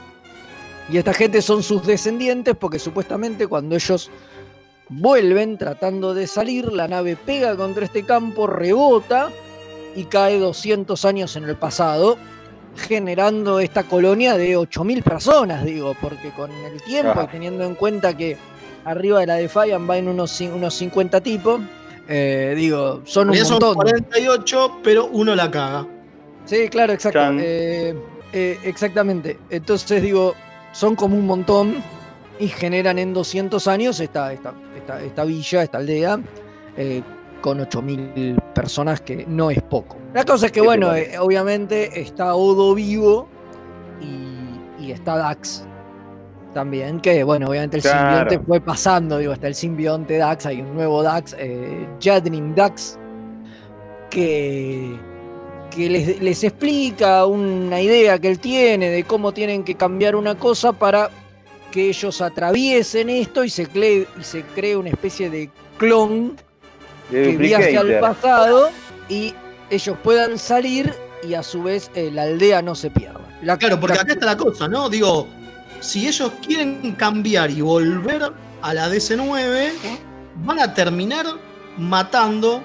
Y 0.93 0.99
esta 0.99 1.15
gente 1.15 1.41
son 1.41 1.63
sus 1.63 1.87
descendientes 1.87 2.55
porque 2.55 2.79
supuestamente 2.79 3.47
cuando 3.47 3.75
ellos 3.75 4.11
vuelven 4.91 5.57
tratando 5.59 6.13
de 6.15 6.27
salir, 6.27 6.71
la 6.73 6.87
nave 6.87 7.17
pega 7.17 7.57
contra 7.57 7.87
este 7.87 8.05
campo, 8.05 8.47
rebota 8.47 9.31
y 9.97 10.05
cae 10.05 10.39
200 10.39 11.05
años 11.07 11.35
en 11.37 11.45
el 11.45 11.57
pasado, 11.57 12.19
generando 12.77 13.59
esta 13.59 13.85
colonia 13.85 14.37
de 14.37 14.59
8.000 14.59 15.03
personas, 15.03 15.65
digo, 15.65 15.97
porque 16.01 16.31
con 16.31 16.51
el 16.53 16.83
tiempo 16.83 17.13
y 17.25 17.27
teniendo 17.29 17.65
en 17.65 17.75
cuenta 17.75 18.15
que 18.15 18.37
arriba 18.85 19.21
de 19.21 19.27
la 19.27 19.35
Defiant 19.37 19.87
van 19.87 20.07
unos, 20.09 20.39
cin- 20.39 20.53
unos 20.53 20.75
50 20.75 21.23
tipos, 21.23 21.59
eh, 22.09 22.55
digo, 22.57 23.03
son 23.05 23.31
un 23.31 23.35
Ya 23.35 23.45
son 23.45 23.55
montón. 23.55 23.75
48, 23.75 24.81
pero 24.83 25.07
uno 25.07 25.35
la 25.35 25.51
caga. 25.51 25.87
Sí, 26.45 26.69
claro, 26.69 26.93
exacto. 26.93 27.21
Eh, 27.39 27.95
eh, 28.33 28.59
exactamente. 28.65 29.39
Entonces 29.51 30.03
digo, 30.03 30.35
son 30.73 30.95
como 30.95 31.17
un 31.17 31.27
montón 31.27 31.83
y 32.39 32.49
generan 32.49 32.99
en 32.99 33.13
200 33.13 33.67
años 33.67 33.99
esta, 34.01 34.33
esta, 34.33 34.55
esta, 34.77 35.03
esta 35.03 35.25
villa, 35.25 35.63
esta 35.63 35.79
aldea, 35.79 36.21
eh, 36.77 37.03
con 37.41 37.59
8.000 37.59 38.53
personas, 38.53 39.01
que 39.01 39.25
no 39.27 39.51
es 39.51 39.63
poco. 39.63 39.97
La 40.15 40.25
cosa 40.25 40.47
es 40.47 40.53
que, 40.53 40.57
¿Qué 40.57 40.61
te 40.61 40.67
bueno, 40.67 40.95
eh, 40.95 41.19
obviamente 41.19 42.01
está 42.01 42.35
Odo 42.35 42.75
vivo 42.75 43.29
y, 44.01 44.85
y 44.85 44.93
está 44.93 45.17
Dax 45.17 45.67
también, 46.61 47.01
que, 47.01 47.23
bueno, 47.23 47.49
obviamente 47.51 47.77
el 47.77 47.83
Claro. 47.83 47.99
simbionte 48.19 48.47
fue 48.47 48.63
pasando, 48.63 49.19
digo, 49.19 49.33
hasta 49.33 49.47
el 49.47 49.55
simbionte 49.55 50.17
Dax, 50.17 50.47
hay 50.47 50.63
un 50.63 50.75
nuevo 50.75 51.03
Dax, 51.03 51.37
eh, 51.39 51.87
Jadrin 52.03 52.55
Dax, 52.55 52.99
que 54.11 54.97
que 55.75 55.91
les, 55.91 56.23
les 56.23 56.43
explica 56.45 57.27
una 57.27 57.79
idea 57.83 58.19
que 58.19 58.29
él 58.29 58.39
tiene 58.39 58.89
de 58.89 59.05
cómo 59.05 59.33
tienen 59.33 59.63
que 59.65 59.75
cambiar 59.75 60.17
una 60.17 60.35
cosa 60.35 60.73
para 60.73 61.11
que 61.71 61.91
ellos 61.91 62.23
atraviesen 62.23 63.11
esto 63.11 63.45
y 63.45 63.51
se 63.51 63.67
cree, 63.67 64.07
y 64.19 64.25
se 64.25 64.43
cree 64.55 64.75
una 64.77 64.89
especie 64.89 65.29
de 65.29 65.51
clon 65.77 66.35
De 67.11 67.23
que 67.33 67.37
viaje 67.37 67.77
al 67.77 67.99
pasado 68.01 68.71
y 69.11 69.35
ellos 69.69 69.99
puedan 70.03 70.39
salir 70.39 70.95
y 71.23 71.35
a 71.35 71.43
su 71.43 71.63
vez 71.65 71.91
eh, 71.95 72.11
la 72.11 72.23
aldea 72.23 72.63
no 72.63 72.75
se 72.75 72.89
pierda. 72.89 73.21
La- 73.43 73.59
Claro, 73.59 73.79
porque 73.79 73.97
la- 73.97 74.03
acá 74.03 74.13
está 74.15 74.25
la 74.25 74.37
cosa, 74.39 74.69
¿no? 74.69 74.89
Digo, 74.89 75.27
si 75.81 76.07
ellos 76.09 76.33
quieren 76.45 76.93
cambiar 76.93 77.51
y 77.51 77.61
volver 77.61 78.33
a 78.63 78.75
la 78.75 78.89
DC9, 78.89 79.73
van 80.45 80.59
a 80.61 80.75
terminar 80.75 81.27
matando 81.79 82.63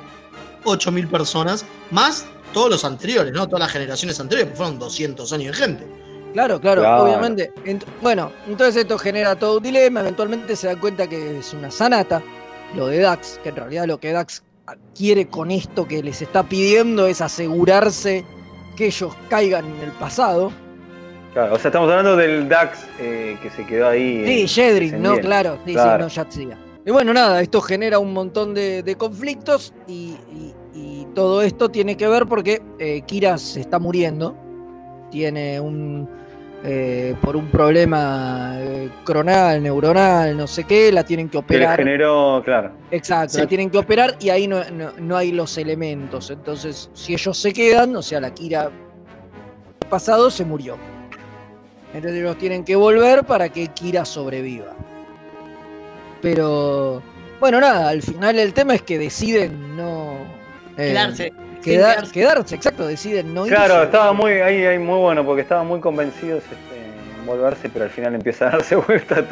8.000 0.64 1.08
personas, 1.10 1.66
más 1.92 2.26
todos 2.54 2.70
los 2.70 2.86
anteriores, 2.86 3.34
¿no? 3.34 3.46
Todas 3.48 3.62
las 3.62 3.72
generaciones 3.72 4.20
anteriores, 4.20 4.48
porque 4.52 4.58
fueron 4.58 4.80
200 4.80 5.34
años 5.34 5.58
de 5.58 5.64
gente. 5.66 5.88
Claro, 6.34 6.60
claro, 6.62 6.82
Claro. 6.82 7.04
obviamente. 7.04 7.52
Ent- 7.66 7.84
bueno, 8.02 8.32
entonces 8.48 8.78
esto 8.84 8.98
genera 8.98 9.36
todo 9.38 9.58
un 9.58 9.64
dilema. 9.64 10.00
Eventualmente 10.02 10.56
se 10.56 10.68
dan 10.68 10.78
cuenta 10.80 11.08
que 11.08 11.40
es 11.40 11.54
una 11.54 11.70
sanata, 11.72 12.22
lo 12.76 12.88
de 12.88 13.00
Dax, 13.00 13.40
que 13.44 13.50
en 13.50 13.56
realidad 13.58 13.86
lo 13.86 14.00
que 14.00 14.12
Dax 14.12 14.44
quiere 14.96 15.28
con 15.28 15.52
esto 15.52 15.88
que 15.88 16.02
les 16.02 16.22
está 16.22 16.44
pidiendo 16.44 17.08
es 17.08 17.20
asegurarse 17.22 18.24
que 18.78 18.86
ellos 18.88 19.14
caigan 19.30 19.66
en 19.66 19.82
el 19.82 19.92
pasado. 19.92 20.52
Claro, 21.34 21.54
o 21.56 21.58
sea, 21.60 21.70
estamos 21.70 21.90
hablando 21.90 22.16
del 22.18 22.50
Dax 22.50 22.86
eh, 23.00 23.38
que 23.42 23.50
se 23.52 23.66
quedó 23.66 23.88
ahí. 23.88 24.24
Sí, 24.26 24.42
eh, 24.44 24.48
Jedrin, 24.48 25.02
no, 25.02 25.18
claro, 25.18 25.58
sí, 25.66 25.74
Claro. 25.74 26.10
sí, 26.10 26.18
no, 26.20 26.24
Yatsia. 26.24 26.58
Y 26.86 26.92
bueno, 26.92 27.14
nada, 27.14 27.42
esto 27.42 27.62
genera 27.62 28.00
un 28.00 28.12
montón 28.12 28.54
de, 28.54 28.84
de 28.84 28.96
conflictos 28.96 29.74
y, 29.88 30.16
y- 30.34 30.54
y 30.74 31.08
todo 31.14 31.42
esto 31.42 31.70
tiene 31.70 31.96
que 31.96 32.08
ver 32.08 32.26
porque 32.26 32.62
eh, 32.80 33.02
Kira 33.06 33.38
se 33.38 33.62
está 33.62 33.80
muriendo. 33.80 34.36
Tiene 35.10 35.60
un. 35.60 36.10
eh, 36.64 37.16
por 37.22 37.36
un 37.36 37.48
problema 37.48 38.56
cronal, 39.04 39.62
neuronal, 39.64 40.36
no 40.38 40.48
sé 40.48 40.64
qué, 40.66 40.92
la 40.92 41.04
tienen 41.04 41.28
que 41.28 41.32
Que 41.44 41.58
le 41.58 41.66
operar. 41.66 41.78
generó, 41.80 42.42
claro. 42.46 42.72
Exacto, 42.92 43.34
Sí. 43.36 43.40
la 43.42 43.48
tienen 43.48 43.70
que 43.70 43.78
operar 43.78 44.16
y 44.20 44.30
ahí 44.30 44.48
no, 44.48 44.64
no- 44.72 44.92
no 45.00 45.18
hay 45.18 45.32
los 45.32 45.58
elementos. 45.58 46.30
Entonces, 46.30 46.90
si 46.94 47.14
ellos 47.14 47.38
se 47.38 47.52
quedan, 47.54 47.96
o 47.96 48.02
sea, 48.02 48.20
la 48.22 48.34
Kira 48.34 48.70
pasado 49.90 50.30
se 50.30 50.46
murió. 50.46 50.78
Entonces 51.94 52.20
ellos 52.22 52.38
tienen 52.38 52.64
que 52.64 52.76
volver 52.76 53.24
para 53.26 53.50
que 53.50 53.68
Kira 53.68 54.06
sobreviva. 54.06 54.74
Pero, 56.22 57.02
bueno, 57.40 57.60
nada, 57.60 57.90
al 57.90 58.02
final 58.02 58.38
el 58.40 58.54
tema 58.54 58.76
es 58.76 58.82
que 58.84 58.98
deciden 59.00 59.76
no... 59.76 60.14
eh, 60.78 60.90
Quedarse. 60.90 61.32
quedar- 61.32 61.62
quedarse. 61.64 62.12
quedarse, 62.12 62.56
exacto, 62.56 62.86
deciden 62.88 63.34
no 63.34 63.44
Claro, 63.46 63.74
irse. 63.76 63.86
estaba 63.86 64.14
muy 64.14 64.32
ahí, 64.34 64.64
ahí 64.66 64.78
muy 64.80 65.00
bueno 65.00 65.26
porque 65.26 65.42
estaban 65.42 65.68
muy 65.68 65.80
convencidos 65.80 66.44
este, 66.44 66.56
en 67.20 67.26
volverse, 67.26 67.70
pero 67.70 67.86
al 67.86 67.92
final 67.92 68.16
empieza 68.16 68.48
a 68.48 68.52
darse 68.52 68.76
vuelta 68.88 69.26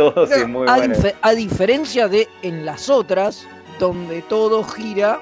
muy 0.47 0.67
a, 0.67 0.77
bueno. 0.77 0.95
dife- 0.95 1.15
a 1.21 1.31
diferencia 1.33 2.07
de 2.07 2.27
en 2.41 2.65
las 2.65 2.89
otras, 2.89 3.45
donde 3.79 4.21
todo 4.23 4.63
gira 4.63 5.19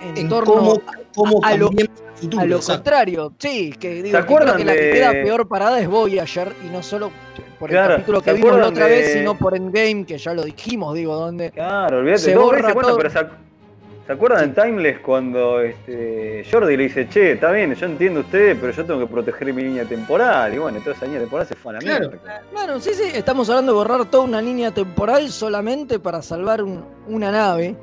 en, 0.00 0.16
En 0.16 0.28
torno 0.28 0.54
cómo, 0.54 0.80
cómo 1.14 1.40
a 1.44 1.56
lo- 1.56 1.70
futuro. 2.18 2.42
A 2.42 2.46
lo 2.46 2.56
exacto. 2.56 2.82
contrario, 2.82 3.32
sí, 3.38 3.72
que 3.78 4.02
digo, 4.02 4.18
que 4.18 4.26
creo 4.26 4.56
que 4.56 4.64
la 4.64 4.74
que 4.74 4.80
de- 4.82 4.90
queda 4.92 5.10
peor 5.12 5.48
parada 5.48 5.80
es 5.80 5.88
Voyager 5.88 6.52
y 6.66 6.68
no 6.68 6.82
solo 6.82 7.10
por 7.58 7.70
el 7.70 7.76
Claro, 7.76 7.94
capítulo 7.94 8.20
que 8.20 8.30
¿se 8.30 8.36
vimos 8.36 8.58
la 8.58 8.68
otra 8.68 8.86
de- 8.86 8.92
vez, 8.96 9.12
sino 9.12 9.36
por 9.36 9.56
Endgame, 9.56 10.04
que 10.06 10.18
ya 10.18 10.34
lo 10.34 10.42
dijimos, 10.44 10.94
digo, 10.94 11.14
donde 11.14 11.50
Claro, 11.50 11.98
olvídate, 11.98 12.20
se 12.22 12.36
borra 12.36 12.60
se 12.60 12.66
acuerdan, 12.68 12.90
todo. 12.92 12.96
pero 12.98 13.10
se, 13.10 13.18
ac- 13.18 13.30
¿se 14.06 14.12
acuerdan 14.12 14.44
en 14.44 14.54
Timeless 14.54 15.00
cuando 15.00 15.60
este, 15.60 16.44
Jordi 16.50 16.76
le 16.76 16.82
dice, 16.84 17.08
che, 17.08 17.32
está 17.32 17.50
bien, 17.50 17.74
yo 17.74 17.86
entiendo 17.86 18.20
usted, 18.20 18.56
pero 18.60 18.72
yo 18.72 18.84
tengo 18.84 19.00
que 19.00 19.06
proteger 19.06 19.52
mi 19.52 19.62
línea 19.62 19.84
temporal? 19.84 20.54
Y 20.54 20.58
bueno, 20.58 20.78
toda 20.80 20.94
esa 20.94 21.04
línea 21.06 21.20
temporal 21.20 21.46
se 21.46 21.54
fue 21.56 21.72
a 21.72 21.74
la 21.74 21.78
Claro. 21.80 22.08
mierda. 22.10 22.42
Claro, 22.52 22.80
sí, 22.80 22.90
sí, 22.94 23.02
estamos 23.12 23.48
hablando 23.50 23.72
de 23.72 23.78
borrar 23.78 24.04
toda 24.06 24.24
una 24.24 24.40
línea 24.40 24.70
temporal 24.72 25.28
solamente 25.30 25.98
para 25.98 26.22
salvar 26.22 26.62
un- 26.62 26.84
una 27.08 27.30
nave. 27.32 27.74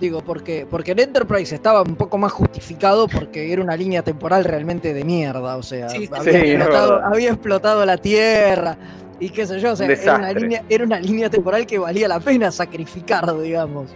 Digo, 0.00 0.22
porque, 0.22 0.66
porque 0.70 0.92
en 0.92 1.00
Enterprise 1.00 1.54
estaba 1.54 1.82
un 1.82 1.96
poco 1.96 2.18
más 2.18 2.32
justificado 2.32 3.08
porque 3.08 3.50
era 3.50 3.62
una 3.62 3.76
línea 3.76 4.02
temporal 4.02 4.44
realmente 4.44 4.92
de 4.92 5.04
mierda. 5.04 5.56
O 5.56 5.62
sea, 5.62 5.88
Sí, 5.88 6.08
había, 6.12 6.32
sí, 6.32 6.50
explotado, 6.50 7.04
había 7.04 7.30
explotado 7.30 7.86
la 7.86 7.96
Tierra 7.96 8.76
y 9.18 9.30
qué 9.30 9.46
sé 9.46 9.58
yo. 9.58 9.72
O 9.72 9.76
sea, 9.76 9.86
era 9.86 10.16
una, 10.16 10.32
línea, 10.32 10.64
era 10.68 10.84
una 10.84 11.00
línea 11.00 11.30
temporal 11.30 11.66
que 11.66 11.78
valía 11.78 12.08
la 12.08 12.20
pena 12.20 12.50
sacrificar, 12.50 13.38
digamos. 13.40 13.94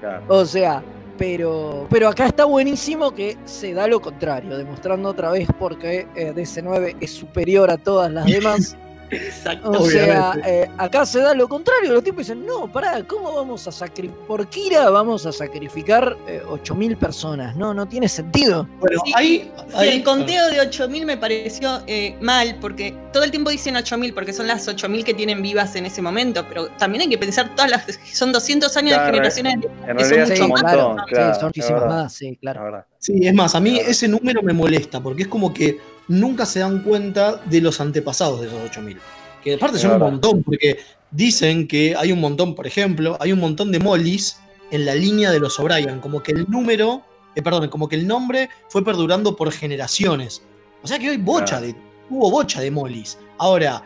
Claro. 0.00 0.22
O 0.28 0.44
sea, 0.44 0.82
pero, 1.16 1.86
pero 1.88 2.08
acá 2.08 2.26
está 2.26 2.44
buenísimo 2.44 3.14
que 3.14 3.38
se 3.44 3.72
da 3.72 3.86
lo 3.86 4.00
contrario, 4.00 4.56
demostrando 4.56 5.08
otra 5.08 5.30
vez 5.30 5.48
porque 5.58 6.06
eh, 6.14 6.32
DC9 6.34 6.96
es 7.00 7.10
superior 7.12 7.70
a 7.70 7.78
todas 7.78 8.10
las 8.12 8.26
demás. 8.26 8.76
Exacto. 9.12 9.70
O 9.70 9.84
sea, 9.88 10.34
eh, 10.44 10.68
acá 10.78 11.04
se 11.06 11.20
da 11.20 11.34
lo 11.34 11.48
contrario. 11.48 11.92
Los 11.92 12.02
tipos 12.04 12.18
dicen, 12.26 12.44
no, 12.46 12.70
pará, 12.72 13.02
¿cómo 13.06 13.32
vamos 13.32 13.66
a 13.68 13.72
sacrificar? 13.72 14.26
Por 14.26 14.46
Kira 14.48 14.88
vamos 14.90 15.26
a 15.26 15.32
sacrificar 15.32 16.16
eh, 16.26 16.42
8.000 16.48 16.96
personas. 16.96 17.54
No, 17.56 17.74
no 17.74 17.86
tiene 17.86 18.08
sentido. 18.08 18.66
Bueno, 18.80 19.00
Sí, 19.04 19.12
ahí, 19.14 19.52
Sí, 19.68 19.74
ahí- 19.74 19.88
el 19.98 20.02
conteo 20.04 20.48
de 20.48 20.60
8.000 20.60 21.04
me 21.04 21.16
pareció 21.16 21.82
eh, 21.86 22.16
mal, 22.20 22.56
porque 22.60 22.94
todo 23.12 23.24
el 23.24 23.30
tiempo 23.30 23.50
dicen 23.50 23.74
8.000, 23.76 24.14
porque 24.14 24.32
son 24.32 24.46
las 24.46 24.66
8.000 24.68 25.04
que 25.04 25.14
tienen 25.14 25.42
vivas 25.42 25.74
en 25.76 25.86
ese 25.86 26.00
momento, 26.02 26.46
pero 26.48 26.68
también 26.78 27.02
hay 27.02 27.08
que 27.08 27.18
pensar 27.18 27.54
todas 27.54 27.70
las. 27.70 27.84
Son 28.12 28.32
200 28.32 28.74
años 28.76 28.94
Claro, 28.94 29.06
de 29.06 29.12
generaciones. 29.12 29.54
En 29.54 29.60
que 29.60 29.68
realidad 29.68 30.08
son 30.10 30.20
es 30.32 30.40
mucho 30.40 30.44
un 30.44 30.50
más. 30.50 30.60
Sí, 30.62 31.14
claro. 31.14 31.34
son 31.34 31.36
es 31.36 31.42
muchísimas 31.44 31.80
verdad, 31.82 31.96
más, 32.02 32.12
sí, 32.14 32.28
es 32.28 32.38
claro. 32.38 32.84
Sí, 32.98 33.12
es 33.26 33.34
más, 33.34 33.54
a 33.54 33.60
mí 33.60 33.78
ese 33.78 34.06
número 34.08 34.42
me 34.42 34.52
molesta, 34.52 35.00
porque 35.02 35.22
es 35.22 35.28
como 35.28 35.52
que 35.52 35.78
nunca 36.12 36.46
se 36.46 36.60
dan 36.60 36.82
cuenta 36.82 37.40
de 37.46 37.60
los 37.60 37.80
antepasados 37.80 38.40
de 38.40 38.46
esos 38.48 38.60
8000. 38.62 38.98
Que 39.42 39.54
aparte 39.54 39.78
son 39.78 39.92
un 39.92 39.98
montón, 39.98 40.42
porque 40.42 40.78
dicen 41.10 41.66
que 41.66 41.96
hay 41.96 42.12
un 42.12 42.20
montón, 42.20 42.54
por 42.54 42.66
ejemplo, 42.66 43.16
hay 43.20 43.32
un 43.32 43.40
montón 43.40 43.72
de 43.72 43.80
molis 43.80 44.38
en 44.70 44.84
la 44.86 44.94
línea 44.94 45.30
de 45.30 45.40
los 45.40 45.58
O'Brien, 45.58 46.00
como 46.00 46.22
que 46.22 46.32
el 46.32 46.48
número, 46.48 47.02
eh, 47.34 47.42
perdón, 47.42 47.68
como 47.68 47.88
que 47.88 47.96
el 47.96 48.06
nombre 48.06 48.48
fue 48.68 48.84
perdurando 48.84 49.34
por 49.34 49.50
generaciones. 49.50 50.42
O 50.82 50.86
sea 50.86 50.98
que 50.98 51.10
hoy 51.10 51.16
bocha 51.16 51.58
Claro. 51.58 51.66
de, 51.66 51.76
hubo 52.10 52.30
bocha 52.30 52.60
de 52.60 52.70
molis. 52.70 53.18
Ahora, 53.38 53.82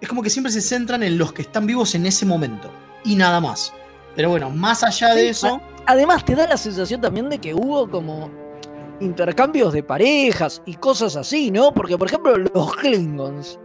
es 0.00 0.08
como 0.08 0.22
que 0.22 0.30
siempre 0.30 0.52
se 0.52 0.60
centran 0.60 1.02
en 1.02 1.18
los 1.18 1.32
que 1.32 1.42
están 1.42 1.66
vivos 1.66 1.94
en 1.94 2.06
ese 2.06 2.24
momento, 2.24 2.70
y 3.04 3.16
nada 3.16 3.40
más. 3.40 3.72
Pero 4.16 4.30
bueno, 4.30 4.50
más 4.50 4.82
allá 4.82 5.14
de 5.14 5.28
eso, 5.28 5.60
Además, 5.86 6.24
te 6.24 6.36
da 6.36 6.46
la 6.46 6.56
sensación 6.56 7.00
también 7.00 7.28
de 7.28 7.38
que 7.38 7.52
hubo 7.52 7.90
como 7.90 8.30
intercambios 9.00 9.72
de 9.72 9.82
parejas 9.82 10.62
y 10.66 10.74
cosas 10.74 11.16
así, 11.16 11.50
¿no? 11.50 11.72
Porque, 11.72 11.96
por 11.98 12.08
ejemplo, 12.08 12.36
los 12.36 12.76
Klingons, 12.76 13.58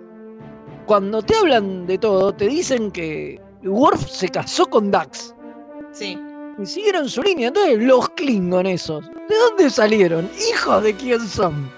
cuando 0.86 1.22
te 1.22 1.36
hablan 1.36 1.86
de 1.86 1.98
todo, 1.98 2.34
te 2.34 2.48
dicen 2.48 2.92
que 2.92 3.40
Worf 3.64 4.08
se 4.10 4.30
casó 4.30 4.66
con 4.68 4.92
Dax. 4.92 5.34
Sí. 5.92 6.18
Y 6.62 6.66
siguieron 6.66 7.10
su 7.10 7.22
línea. 7.22 7.50
Entonces, 7.50 7.80
los 7.80 8.08
Klingon 8.10 8.66
esos, 8.66 9.06
¿de 9.10 9.36
dónde 9.50 9.70
salieron? 9.70 10.30
¿Hijos 10.52 10.84
de 10.84 10.94
quién 10.96 11.20
son? 11.28 11.70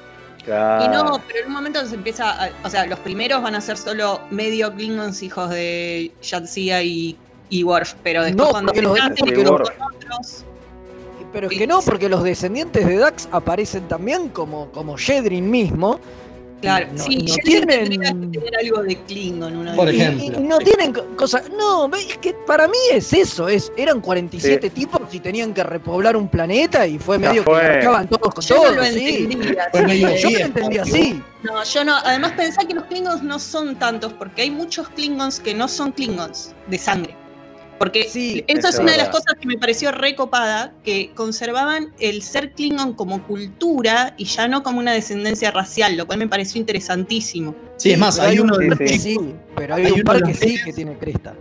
Claro. 0.46 0.86
Y 0.86 0.88
no, 0.90 1.20
pero 1.28 1.40
en 1.42 1.48
un 1.48 1.54
momento 1.54 1.86
se 1.86 1.96
empieza. 1.96 2.44
a- 2.46 2.50
o 2.64 2.70
sea, 2.70 2.86
los 2.86 3.00
primeros 3.00 3.42
van 3.42 3.56
a 3.56 3.62
ser 3.62 3.76
solo 3.78 4.22
medio 4.30 4.74
Klingons, 4.74 5.22
hijos 5.24 5.50
de 5.50 6.12
Yatsia 6.22 6.84
y, 6.84 7.18
y 7.50 7.64
Worf, 7.64 7.96
pero 8.04 8.24
después 8.24 8.46
No, 8.46 8.52
cuando 8.52 8.68
porque 8.72 8.80
se 8.80 8.86
los- 8.86 9.50
Worf- 9.50 9.74
otros. 9.96 10.46
Pero 11.38 11.52
es 11.52 11.58
que 11.60 11.68
no, 11.68 11.82
porque 11.82 12.10
los 12.10 12.24
descendientes 12.24 12.84
de 12.88 12.98
Dax 12.98 13.30
aparecen 13.32 13.88
también 13.88 14.30
como, 14.30 14.72
como 14.72 14.98
Jedrin 14.98 15.48
mismo. 15.52 16.00
Claro, 16.62 16.88
No- 16.92 17.04
sí, 17.04 17.18
no 17.18 17.36
tienen- 17.44 17.90
tendría 17.92 18.12
que 18.12 18.40
tener 18.40 18.58
algo 18.60 18.82
de 18.82 18.96
Klingon. 19.04 19.56
Uno 19.58 19.76
Por 19.76 19.94
Y- 19.94 20.02
ejemplo. 20.02 20.40
Y, 20.40 20.44
no 20.44 20.58
tienen 20.58 20.92
co- 20.92 21.06
cosas. 21.16 21.44
No, 21.56 21.88
es 21.96 22.18
que 22.18 22.34
para 22.34 22.68
mí 22.68 22.78
es 22.92 23.14
eso. 23.14 23.48
Es, 23.48 23.72
eran 23.78 24.02
47 24.02 24.72
tipos 24.72 25.02
y 25.14 25.20
tenían 25.20 25.54
que 25.54 25.62
repoblar 25.62 26.18
un 26.18 26.28
planeta 26.28 26.88
y 26.88 26.98
fue 26.98 27.20
medio 27.20 27.44
fue. 27.44 27.62
que 27.62 27.68
marchaban 27.68 28.10
todos 28.10 28.34
con 28.34 28.44
Yo 28.44 28.56
no 28.56 28.62
todos. 28.64 28.76
lo 28.78 28.84
sí. 28.86 29.16
entendía. 29.30 29.70
Medio 29.86 30.08
Yo 30.08 30.10
lo 30.10 30.18
fiesta, 30.18 30.46
entendí 30.48 30.78
¿no? 30.78 30.82
así. 30.82 31.24
No, 31.44 31.64
yo 31.64 31.86
no. 31.86 31.96
Además 31.98 32.32
pensá 32.32 32.66
que 32.68 32.74
los 32.74 32.86
Klingons 32.86 33.22
no 33.22 33.38
son 33.38 33.76
tantos, 33.78 34.14
porque 34.14 34.42
hay 34.42 34.50
muchos 34.50 34.90
Klingons 34.90 35.40
que 35.40 35.54
no 35.54 35.68
son 35.68 35.92
Klingons 35.92 36.56
de 36.66 36.78
sangre. 36.80 37.16
Porque 37.78 38.08
Sí, 38.10 38.44
eso 38.48 38.68
es 38.70 38.80
una 38.80 38.94
de 38.94 38.98
las 38.98 39.10
cosas 39.10 39.36
que 39.40 39.48
me 39.48 39.58
pareció 39.58 39.92
recopada, 39.92 40.74
que 40.84 41.12
conservaban 41.14 41.94
el 42.00 42.24
ser 42.24 42.54
Klingon 42.54 42.94
como 42.94 43.24
cultura 43.28 44.16
y 44.18 44.26
ya 44.26 44.48
no 44.48 44.64
como 44.64 44.80
una 44.80 44.94
descendencia 44.94 45.52
racial, 45.52 45.96
lo 45.96 46.08
cual 46.08 46.20
me 46.20 46.28
pareció 46.28 46.60
interesantísimo. 46.60 47.54
Sí, 47.78 47.92
es 47.92 48.00
más, 48.00 48.20
hay 48.20 48.40
un 48.40 48.48
uno 48.48 48.58
de 48.58 48.68
los 48.70 48.78
que 48.80 48.88
Sí. 48.90 49.00
sí, 49.00 49.18
pero 49.56 49.76
hay, 49.76 49.86
Hay 49.86 49.92
un 49.92 50.02
par 50.02 50.24
que 50.24 50.34
sí 50.34 50.58
que 50.64 50.74
tiene 50.74 50.98
cresta. 50.98 51.36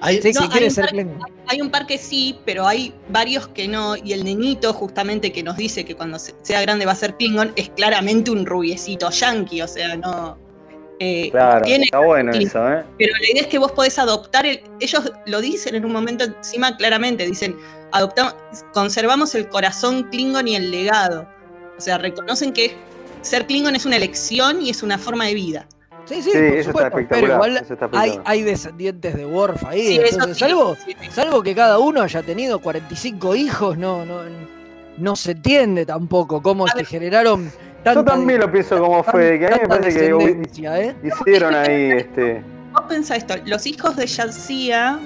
hay- 0.00 0.20
Sí, 0.20 0.32
No, 0.34 0.40
si 0.40 0.44
hay 0.44 0.50
quiere 0.50 0.66
un 0.66 0.72
ser 0.72 0.84
par- 0.84 0.90
Klingon. 0.92 1.18
Hay 1.46 1.60
un 1.62 1.70
par 1.70 1.86
que 1.86 1.96
sí, 1.98 2.38
pero 2.44 2.66
hay 2.66 2.92
varios 3.08 3.48
que 3.48 3.66
no. 3.68 3.96
Y 3.96 4.12
el 4.12 4.24
nenito, 4.24 4.72
justamente, 4.74 5.32
que 5.32 5.42
nos 5.42 5.56
dice 5.56 5.84
que 5.84 5.94
cuando 5.94 6.18
se- 6.18 6.34
sea 6.42 6.60
grande 6.60 6.84
va 6.86 6.92
a 6.92 6.96
ser 6.96 7.14
Klingon, 7.16 7.52
es 7.56 7.70
claramente 7.70 8.30
un 8.30 8.44
rubiecito 8.44 9.08
yankee, 9.10 9.62
o 9.62 9.68
sea, 9.68 9.96
no. 9.96 10.36
Eh, 11.02 11.30
Claro, 11.32 11.64
tiene 11.64 11.84
está 11.86 11.98
bueno 11.98 12.30
eso, 12.32 12.72
¿eh? 12.72 12.84
Pero 12.96 13.12
la 13.20 13.30
idea 13.32 13.42
es 13.42 13.48
que 13.48 13.58
vos 13.58 13.72
podés 13.72 13.98
adoptar 13.98 14.46
el. 14.46 14.62
Ellos 14.78 15.12
lo 15.26 15.40
dicen 15.40 15.74
en 15.74 15.84
un 15.84 15.92
momento 15.92 16.24
encima 16.24 16.76
claramente, 16.76 17.26
dicen, 17.26 17.56
adoptamos, 17.90 18.36
conservamos 18.72 19.34
el 19.34 19.48
corazón 19.48 20.04
Klingon 20.10 20.46
y 20.46 20.54
el 20.54 20.70
legado. 20.70 21.26
O 21.76 21.80
sea, 21.80 21.98
reconocen 21.98 22.52
que 22.52 22.76
ser 23.20 23.46
Klingon 23.46 23.74
es 23.74 23.84
una 23.84 23.96
elección 23.96 24.62
y 24.62 24.70
es 24.70 24.84
una 24.84 24.96
forma 24.96 25.26
de 25.26 25.34
vida. 25.34 25.66
Sí, 26.04 26.22
sí, 26.22 26.30
Sí, 26.30 26.38
por 26.38 26.44
eso 26.44 26.70
está 26.70 26.84
supuesto, 26.86 27.08
pero 27.10 27.34
igual 27.34 27.56
eso 27.56 27.74
está 27.74 27.88
hay, 27.92 28.20
hay 28.24 28.42
descendientes 28.42 29.16
de 29.16 29.26
Worf 29.26 29.64
ahí. 29.64 29.86
Sí, 29.86 29.96
eso 29.96 30.06
entonces, 30.14 30.36
sí, 30.36 30.40
salvo, 30.40 30.76
sí, 30.86 30.96
sí. 31.00 31.10
salvo 31.10 31.42
que 31.42 31.54
cada 31.54 31.78
uno 31.78 32.02
haya 32.02 32.22
tenido 32.22 32.60
45 32.60 33.34
hijos, 33.34 33.78
no, 33.78 34.04
no, 34.04 34.22
no 34.98 35.16
se 35.16 35.32
entiende 35.32 35.84
tampoco 35.86 36.42
cómo 36.42 36.66
A 36.66 36.70
se 36.70 36.76
ver, 36.78 36.86
generaron 36.86 37.52
Yo 37.84 38.04
también 38.04 38.40
lo 38.40 38.50
pienso 38.50 38.78
como 38.78 39.02
tan- 39.02 39.12
fue, 39.12 39.38
que 39.38 39.46
a 39.46 39.50
mí 39.50 39.56
me 39.62 39.68
parece 39.68 39.98
que 39.98 40.06
¿eh? 40.06 40.94
hicieron 41.02 41.54
ahí 41.54 41.90
este. 41.92 42.42
Vos 42.72 42.82
pensá 42.88 43.16
esto, 43.16 43.34
los 43.44 43.66
hijos 43.66 43.96
de 43.96 44.06
Yadzia, 44.06 44.98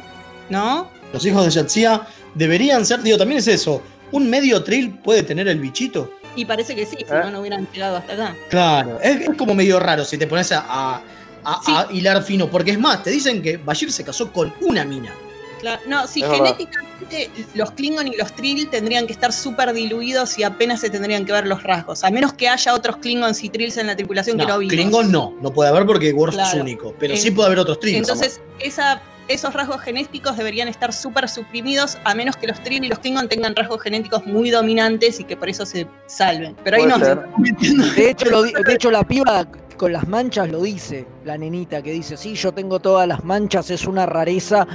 ¿no? 0.50 0.88
los 1.12 1.24
hijos 1.24 1.44
de 1.46 1.50
Yatsia 1.50 2.02
deberían 2.34 2.84
ser, 2.84 3.02
digo, 3.02 3.16
también 3.18 3.38
es 3.38 3.48
eso. 3.48 3.82
¿Un 4.12 4.28
medio 4.30 4.62
trill 4.62 4.98
puede 4.98 5.22
tener 5.22 5.48
el 5.48 5.58
bichito? 5.58 6.12
Y 6.36 6.44
parece 6.44 6.74
que 6.76 6.84
sí, 6.84 6.96
si 6.98 7.04
¿Eh? 7.04 7.20
no, 7.24 7.30
no 7.30 7.40
hubieran 7.40 7.66
llegado 7.72 7.96
hasta 7.96 8.12
acá. 8.12 8.36
Claro, 8.50 8.98
es, 9.02 9.22
es 9.22 9.36
como 9.36 9.54
medio 9.54 9.80
raro 9.80 10.04
si 10.04 10.18
te 10.18 10.26
pones 10.26 10.52
a, 10.52 10.64
a- 10.68 11.00
a- 11.44 11.60
Sí. 11.64 11.72
a 11.74 11.86
hilar 11.90 12.22
fino, 12.22 12.48
porque 12.50 12.72
es 12.72 12.78
más, 12.78 13.02
te 13.02 13.10
dicen 13.10 13.40
que 13.42 13.56
Bashir 13.56 13.90
se 13.90 14.04
casó 14.04 14.30
con 14.32 14.52
una 14.60 14.84
mina. 14.84 15.12
Claro, 15.60 15.80
no, 15.86 16.06
si 16.06 16.22
Es 16.22 16.28
verdad. 16.28 16.44
genéticamente 16.56 17.30
los 17.54 17.70
Klingon 17.72 18.06
y 18.08 18.16
los 18.16 18.32
Trill 18.34 18.68
tendrían 18.68 19.06
que 19.06 19.12
estar 19.12 19.32
súper 19.32 19.72
diluidos 19.72 20.38
y 20.38 20.42
apenas 20.42 20.80
se 20.80 20.90
tendrían 20.90 21.24
que 21.24 21.32
ver 21.32 21.46
los 21.46 21.62
rasgos. 21.62 22.04
A 22.04 22.10
menos 22.10 22.32
que 22.32 22.48
haya 22.48 22.74
otros 22.74 22.96
Klingons 22.98 23.42
y 23.42 23.48
Trills 23.48 23.76
en 23.76 23.86
la 23.86 23.96
tripulación 23.96 24.36
que 24.38 24.44
no 24.44 24.54
No, 24.54 24.58
vimos. 24.58 24.74
Klingon 24.74 25.10
no, 25.12 25.34
no 25.40 25.52
puede 25.52 25.70
haber 25.70 25.86
porque 25.86 26.12
Worf 26.12 26.36
es 26.38 26.54
único, 26.54 26.94
pero 26.98 27.14
En- 27.14 27.20
sí 27.20 27.30
puede 27.30 27.46
haber 27.46 27.58
otros 27.60 27.80
trills. 27.80 27.98
Entonces, 27.98 28.40
esa, 28.60 29.00
esos 29.28 29.52
rasgos 29.54 29.80
genéticos 29.80 30.36
deberían 30.36 30.68
estar 30.68 30.92
súper 30.92 31.28
suprimidos, 31.28 31.98
a 32.04 32.14
menos 32.14 32.36
que 32.36 32.46
los 32.46 32.62
Trill 32.62 32.84
y 32.84 32.88
los 32.88 32.98
Klingon 33.00 33.28
tengan 33.28 33.56
rasgos 33.56 33.80
genéticos 33.82 34.24
muy 34.26 34.50
dominantes 34.50 35.18
y 35.20 35.24
que 35.24 35.36
por 35.36 35.48
eso 35.48 35.66
se 35.66 35.86
salven. 36.06 36.54
Pero 36.64 36.76
ahí 36.76 36.86
no. 36.86 36.98
De 36.98 38.10
hecho, 38.10 38.30
lo 38.30 38.42
de 38.42 38.72
hecho, 38.74 38.90
la 38.90 39.02
piba 39.04 39.46
con 39.76 39.92
las 39.92 40.06
manchas 40.08 40.48
lo 40.48 40.62
dice, 40.62 41.06
la 41.24 41.36
nenita, 41.36 41.82
que 41.82 41.92
dice, 41.92 42.16
sí, 42.16 42.34
yo 42.34 42.52
tengo 42.52 42.78
todas 42.80 43.06
las 43.06 43.24
manchas, 43.24 43.68
es 43.70 43.84
una 43.86 44.06
rareza, 44.06 44.66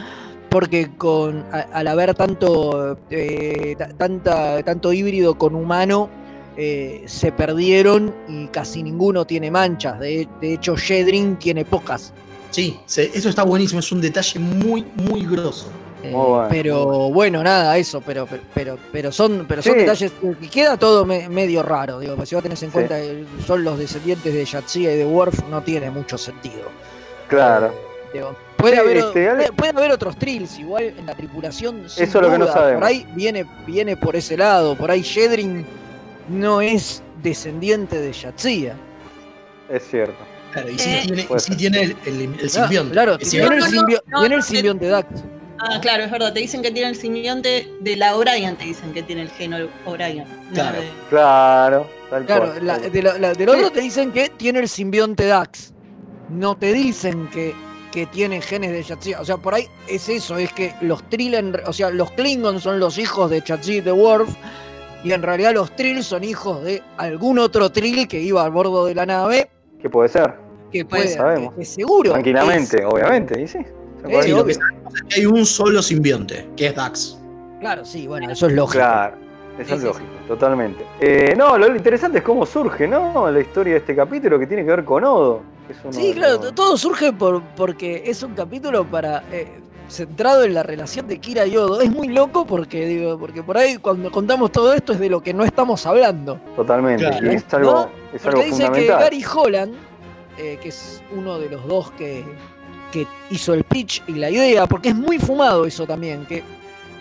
porque 0.52 0.92
con 0.98 1.46
a- 1.54 1.68
al 1.72 1.88
haber 1.88 2.14
tanto, 2.14 2.98
eh, 3.10 3.74
ta- 3.78 3.88
tanta, 3.98 4.62
tanto 4.64 4.92
híbrido 4.92 5.36
con 5.38 5.56
humano, 5.56 6.10
eh, 6.58 7.04
se 7.08 7.32
perdieron 7.32 8.14
y 8.28 8.48
casi 8.48 8.84
ninguno 8.84 9.26
tiene 9.26 9.50
manchas. 9.50 9.98
De, 10.02 10.28
de 10.42 10.54
hecho, 10.56 10.76
Jedrin 10.76 11.38
tiene 11.38 11.64
pocas. 11.64 12.12
Sí, 12.50 12.78
se- 12.86 13.10
eso 13.18 13.30
está 13.30 13.44
buenísimo, 13.44 13.80
es 13.80 13.90
un 13.94 14.02
detalle 14.02 14.40
muy, 14.42 14.86
muy 14.96 15.26
grosso. 15.26 15.68
Eh, 16.04 16.12
bueno, 16.12 16.48
pero 16.50 16.86
bueno, 17.12 17.44
nada, 17.44 17.78
eso, 17.78 18.02
pero 18.02 18.26
pero 18.28 18.42
pero, 18.54 18.78
pero 18.92 19.12
son 19.12 19.46
pero 19.48 19.62
son 19.62 19.74
Sí. 19.74 19.80
detalles 19.80 20.12
que 20.42 20.50
queda 20.50 20.76
todo 20.76 21.06
me- 21.06 21.30
medio 21.30 21.64
raro, 21.64 22.00
digo, 22.00 22.16
pues 22.18 22.28
si 22.28 22.36
vos 22.36 22.44
tenés 22.44 22.62
en 22.64 22.70
Sí. 22.70 22.74
cuenta 22.74 23.00
que 23.00 23.24
son 23.48 23.64
los 23.64 23.80
descendientes 23.80 24.34
de 24.34 24.44
Yatsia 24.44 24.94
y 24.94 24.98
de 24.98 25.06
Worf, 25.06 25.48
no 25.50 25.62
tiene 25.62 25.90
mucho 25.92 26.18
sentido. 26.18 26.64
Claro. 27.30 27.72
Digo, 28.14 28.36
puede, 28.58 28.76
Sí, 28.76 28.80
haber, 28.82 28.98
este, 28.98 29.30
Ale- 29.30 29.44
puede, 29.54 29.54
puede 29.54 29.78
haber 29.86 29.92
otros 29.92 30.18
trills, 30.18 30.60
igual 30.60 30.84
en 30.98 31.06
la 31.06 31.16
tripulación. 31.16 31.90
sin 31.90 32.04
Eso 32.04 32.18
es 32.20 32.24
lo 32.26 32.32
que 32.32 32.38
no 32.38 32.46
duda, 32.46 32.54
sabemos. 32.54 32.80
Por 32.82 32.88
ahí 32.90 33.08
viene, 33.16 33.46
viene 33.66 33.96
por 33.98 34.16
ese 34.16 34.36
lado, 34.38 34.76
por 34.76 34.92
ahí 34.92 35.04
Jedrin 35.04 35.66
no 36.30 36.62
es 36.62 37.02
descendiente 37.24 38.00
de 38.02 38.12
Yatsia. 38.12 38.76
Es 39.70 39.88
cierto. 39.90 40.18
Claro, 40.52 40.70
y 40.70 40.78
sí 40.78 40.90
Eh, 40.90 41.02
tiene, 41.06 41.22
y 41.22 41.26
puede 41.26 41.40
sí 41.40 41.48
ser. 41.48 41.58
tiene 41.58 41.82
el, 41.84 41.96
el- 42.06 42.22
el 42.22 42.46
Ah, 42.46 42.50
simbionte. 42.50 42.92
claro, 42.92 43.18
tiene 43.18 43.46
el, 43.46 43.50
no, 43.52 43.56
no, 43.60 43.66
simbio- 43.72 44.04
no, 44.08 44.20
tiene 44.20 44.36
el 44.36 44.42
no, 44.42 44.46
simbionte 44.46 44.86
Dax. 44.88 45.08
Ah, 45.64 45.80
claro, 45.80 46.04
es 46.04 46.12
verdad. 46.12 46.34
Te 46.34 46.40
dicen 46.40 46.62
que 46.64 46.72
tiene 46.72 46.90
el 46.90 46.96
simbionte 46.96 47.72
de 47.80 47.96
la 47.96 48.16
O'Brien, 48.18 48.56
te 48.58 48.66
dicen 48.66 48.92
que 48.94 49.04
tiene 49.04 49.22
el 49.22 49.30
geno 49.30 49.58
O'Brien. 49.86 50.26
Claro. 50.54 50.82
de- 50.82 50.88
Claro, 51.10 51.88
tal 52.10 52.26
Claro, 52.26 52.46
cual. 52.48 52.66
la- 52.68 52.80
de 52.80 53.02
la- 53.04 53.18
la- 53.20 53.34
del 53.34 53.48
otro 53.48 53.72
te 53.72 53.80
dicen 53.80 54.12
que 54.12 54.28
tiene 54.30 54.60
el 54.60 54.68
simbionte 54.68 55.26
Dax. 55.28 55.72
No 56.30 56.58
te 56.58 56.74
dicen 56.74 57.28
que, 57.28 57.54
que 57.92 58.06
tiene 58.06 58.42
genes 58.42 58.72
de 58.72 58.84
Yatsia. 58.84 59.20
O 59.22 59.26
sea, 59.26 59.38
por 59.38 59.54
ahí 59.54 59.68
es 59.88 60.08
eso, 60.10 60.38
es 60.38 60.52
que 60.54 60.74
los 60.82 61.04
Trill, 61.10 61.34
en 61.36 61.56
o 61.66 61.74
sea, 61.74 61.90
los 61.90 62.12
Klingons 62.12 62.64
son 62.64 62.80
los 62.80 62.98
hijos 62.98 63.30
de 63.30 63.42
Yatsia 63.42 63.76
y 63.76 63.82
de 63.82 63.92
Worf. 63.92 64.30
Y 65.04 65.12
en 65.14 65.22
realidad 65.24 65.54
los 65.54 65.76
Trill 65.76 66.04
son 66.04 66.24
hijos 66.24 66.64
de 66.64 66.82
algún 66.98 67.40
otro 67.40 67.72
Trill 67.72 68.08
que 68.08 68.20
iba 68.20 68.44
al 68.44 68.52
bordo 68.52 68.86
de 68.86 68.96
la 68.96 69.06
nave. 69.06 69.50
¿Qué 69.82 69.90
puede 69.90 70.10
ser? 70.10 70.36
Que 70.72 70.86
puede, 70.86 71.08
sabemos. 71.10 71.54
que- 71.54 71.60
que 71.62 71.66
seguro. 71.66 72.12
Tranquilamente, 72.12 72.78
es- 72.80 72.86
obviamente, 72.86 73.42
y 73.42 73.48
sí. 73.48 73.60
Lo 74.04 74.10
que 74.10 74.54
sabemos 74.54 74.94
es 74.96 75.02
que 75.10 75.20
hay 75.22 75.26
un 75.26 75.46
solo 75.46 75.82
simbionte, 75.82 76.48
que 76.56 76.68
es 76.68 76.76
Dax. 76.76 77.20
Claro, 77.60 77.84
sí, 77.84 78.08
bueno, 78.08 78.32
eso 78.32 78.48
es 78.48 78.54
lógico. 78.54 78.80
Claro, 78.84 79.16
eso 79.60 79.76
es 79.76 79.82
sí, 79.82 79.86
lógico, 79.88 80.08
totalmente. 80.28 80.84
Eh, 81.00 81.34
no, 81.38 81.58
lo 81.58 81.76
interesante 81.76 82.20
es 82.20 82.24
cómo 82.24 82.46
surge, 82.46 82.88
¿no? 82.88 83.30
La 83.30 83.40
historia 83.40 83.74
de 83.74 83.80
este 83.80 83.96
capítulo 83.96 84.40
que 84.40 84.48
tiene 84.48 84.64
que 84.64 84.70
ver 84.70 84.86
con 84.86 85.04
Odo. 85.04 85.42
Sí, 85.92 86.14
claro, 86.14 86.42
los- 86.42 86.56
todo 86.56 86.78
surge 86.78 87.14
por, 87.14 87.42
porque 87.56 88.04
es 88.06 88.22
un 88.24 88.34
capítulo 88.34 88.86
para 88.86 89.24
eh, 89.32 89.60
centrado 89.88 90.44
en 90.44 90.54
la 90.54 90.64
relación 90.64 91.08
de 91.08 91.20
Kira 91.20 91.46
y 91.46 91.56
Odo. 91.58 91.82
Es 91.82 91.90
muy 91.92 92.08
loco 92.10 92.46
porque 92.46 92.86
digo, 92.86 93.18
porque 93.18 93.42
por 93.44 93.58
ahí 93.58 93.78
cuando 93.78 94.12
contamos 94.12 94.52
todo 94.52 94.74
esto 94.74 94.94
es 94.94 95.00
de 95.00 95.10
lo 95.10 95.22
que 95.22 95.34
no 95.34 95.44
estamos 95.44 95.86
hablando. 95.86 96.40
Totalmente, 96.56 97.04
Claro. 97.08 97.32
y 97.32 97.36
es 97.36 97.54
algo, 97.54 97.72
¿No? 97.72 97.90
es 98.14 98.22
Porque 98.22 98.42
algo 98.44 98.58
dice 98.58 98.72
que. 98.72 98.88
Gary 98.88 99.24
Holland, 99.34 99.74
eh, 100.38 100.58
que 100.62 100.70
es 100.70 101.02
uno 101.16 101.40
de 101.40 101.50
los 101.50 101.66
dos 101.68 101.92
que, 101.92 102.24
que 102.92 103.08
hizo 103.30 103.54
el 103.54 103.64
pitch 103.64 104.04
y 104.08 104.14
la 104.14 104.30
idea, 104.30 104.66
porque 104.66 104.90
es 104.90 104.96
muy 104.96 105.20
fumado 105.20 105.66
eso 105.66 105.86
también, 105.86 106.26
que 106.26 106.44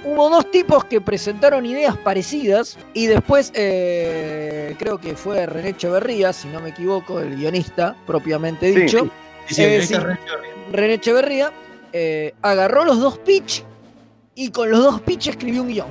hubo 0.04 0.30
dos 0.30 0.50
tipos 0.50 0.84
que 0.84 1.00
presentaron 1.00 1.66
ideas 1.66 1.96
parecidas 1.96 2.78
y 2.94 3.06
después 3.06 3.52
eh, 3.54 4.74
creo 4.78 4.98
que 4.98 5.14
fue 5.14 5.46
René 5.46 5.70
Echeverría, 5.70 6.32
si 6.32 6.48
no 6.48 6.60
me 6.60 6.70
equivoco, 6.70 7.20
el 7.20 7.36
guionista 7.36 7.94
propiamente 8.06 8.66
dicho. 8.66 9.08
Sí, 9.46 9.54
sí, 9.54 9.62
Eh, 9.64 9.82
sí. 9.86 9.94
René 10.72 10.94
Echeverría 10.94 11.52
eh, 11.92 12.34
agarró 12.42 12.84
los 12.84 13.00
dos 13.00 13.18
pitch 13.18 13.64
y 14.34 14.50
con 14.50 14.70
los 14.70 14.80
dos 14.82 15.00
pitch 15.02 15.28
escribió 15.28 15.62
un 15.62 15.68
guion. 15.68 15.88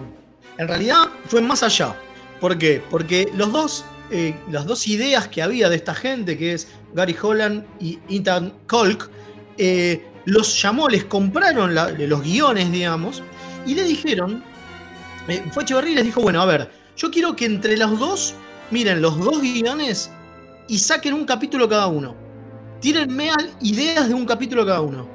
En 0.57 0.67
realidad 0.67 1.03
fue 1.27 1.41
más 1.41 1.63
allá. 1.63 1.95
¿Por 2.39 2.57
qué? 2.57 2.81
Porque 2.89 3.29
los 3.35 3.51
dos, 3.51 3.85
eh, 4.11 4.33
las 4.49 4.65
dos 4.65 4.87
ideas 4.87 5.27
que 5.27 5.41
había 5.41 5.69
de 5.69 5.75
esta 5.75 5.93
gente, 5.93 6.37
que 6.37 6.53
es 6.53 6.67
Gary 6.93 7.15
Holland 7.21 7.65
y 7.79 7.99
Ethan 8.09 8.53
Kolk, 8.67 9.09
eh, 9.57 10.05
los 10.25 10.61
llamó, 10.61 10.87
les 10.87 11.03
compraron 11.05 11.75
la- 11.75 11.89
los 11.91 12.21
guiones, 12.23 12.71
digamos, 12.71 13.21
y 13.71 13.75
le 13.75 13.83
dijeron, 13.83 14.43
eh, 15.27 15.43
fue 15.51 15.63
Echeverría 15.63 15.91
y 15.91 15.95
les 15.95 16.05
dijo, 16.05 16.21
bueno, 16.21 16.41
a 16.41 16.45
ver, 16.45 16.71
yo 16.97 17.11
quiero 17.11 17.35
que 17.35 17.45
entre 17.45 17.77
los 17.77 17.99
dos, 17.99 18.33
miren 18.71 19.01
los 19.01 19.17
dos 19.23 19.41
guiones 19.41 20.09
y 20.67 20.79
saquen 20.79 21.13
un 21.13 21.25
capítulo 21.25 21.69
cada 21.69 21.87
uno. 21.87 22.15
Tírenme 22.81 23.29
ideas 23.61 24.07
de 24.07 24.13
un 24.13 24.25
capítulo 24.25 24.65
cada 24.65 24.81
uno. 24.81 25.07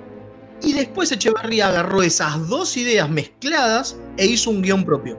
Y 0.63 0.73
después 0.73 1.11
Echeverría 1.11 1.69
agarró 1.69 2.03
esas 2.03 2.49
dos 2.49 2.77
ideas 2.77 3.09
mezcladas 3.11 3.97
e 4.17 4.27
hizo 4.27 4.51
un 4.51 4.63
guion 4.63 4.85
propio. 4.85 5.19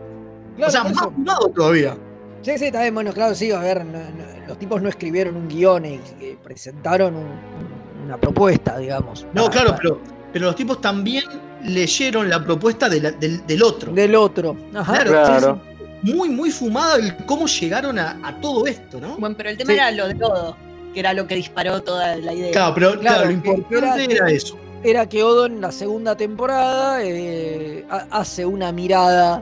Claro, 0.56 0.70
o 0.70 0.72
sea, 0.72 0.84
más 0.86 0.94
fumado 1.14 1.50
todavía. 1.50 1.98
Sí, 2.42 2.58
sí, 2.58 2.66
está 2.66 2.82
bien, 2.82 2.94
bueno, 2.94 3.12
claro, 3.12 3.36
sí, 3.36 3.52
a 3.52 3.60
ver, 3.60 3.84
no- 3.84 3.98
no- 4.00 4.48
los 4.48 4.58
tipos 4.60 4.82
no 4.82 4.88
escribieron 4.88 5.36
un 5.36 5.48
guion, 5.50 5.86
y, 5.86 6.00
eh, 6.22 6.38
presentaron 6.44 7.16
un- 7.16 8.06
una 8.06 8.18
propuesta, 8.18 8.78
digamos. 8.78 9.26
No, 9.34 9.46
para- 9.46 9.50
claro, 9.52 9.70
para- 9.72 9.82
pero, 9.82 10.02
pero 10.32 10.46
los 10.46 10.56
tipos 10.56 10.80
también 10.80 11.26
leyeron 11.66 12.30
la 12.30 12.44
propuesta 12.44 12.88
de 12.90 13.02
la- 13.02 13.12
del, 13.12 13.46
del 13.46 13.64
otro. 13.64 13.92
Del 13.94 14.16
otro. 14.16 14.56
Ajá, 14.74 15.04
Claro, 15.04 15.62
muy, 16.02 16.30
muy 16.30 16.52
fumada 16.52 16.98
el 16.98 17.16
cómo 17.26 17.48
llegaron 17.48 17.98
a, 18.00 18.20
a 18.24 18.40
todo 18.40 18.66
esto, 18.68 19.00
¿no? 19.00 19.18
Bueno, 19.18 19.36
pero 19.38 19.50
el 19.50 19.58
tema 19.58 19.72
Sí. 19.72 19.78
era 19.78 19.92
lo 19.92 20.08
de 20.08 20.16
todo, 20.16 20.56
que 20.94 21.00
era 21.00 21.14
lo 21.14 21.26
que 21.28 21.36
disparó 21.36 21.82
toda 21.82 22.16
la 22.18 22.34
idea. 22.34 22.52
Claro, 22.52 22.74
pero 22.76 23.00
claro, 23.00 23.26
lo 23.26 23.32
importante 23.32 24.14
era 24.14 24.30
eso. 24.30 24.58
Era 24.84 25.10
que 25.10 25.24
Odo 25.24 25.48
en 25.48 25.62
la 25.62 25.72
segunda 25.72 26.16
temporada 26.16 27.00
eh, 27.04 27.86
ha- 27.90 28.06
hace 28.12 28.46
una 28.46 28.72
mirada 28.72 29.42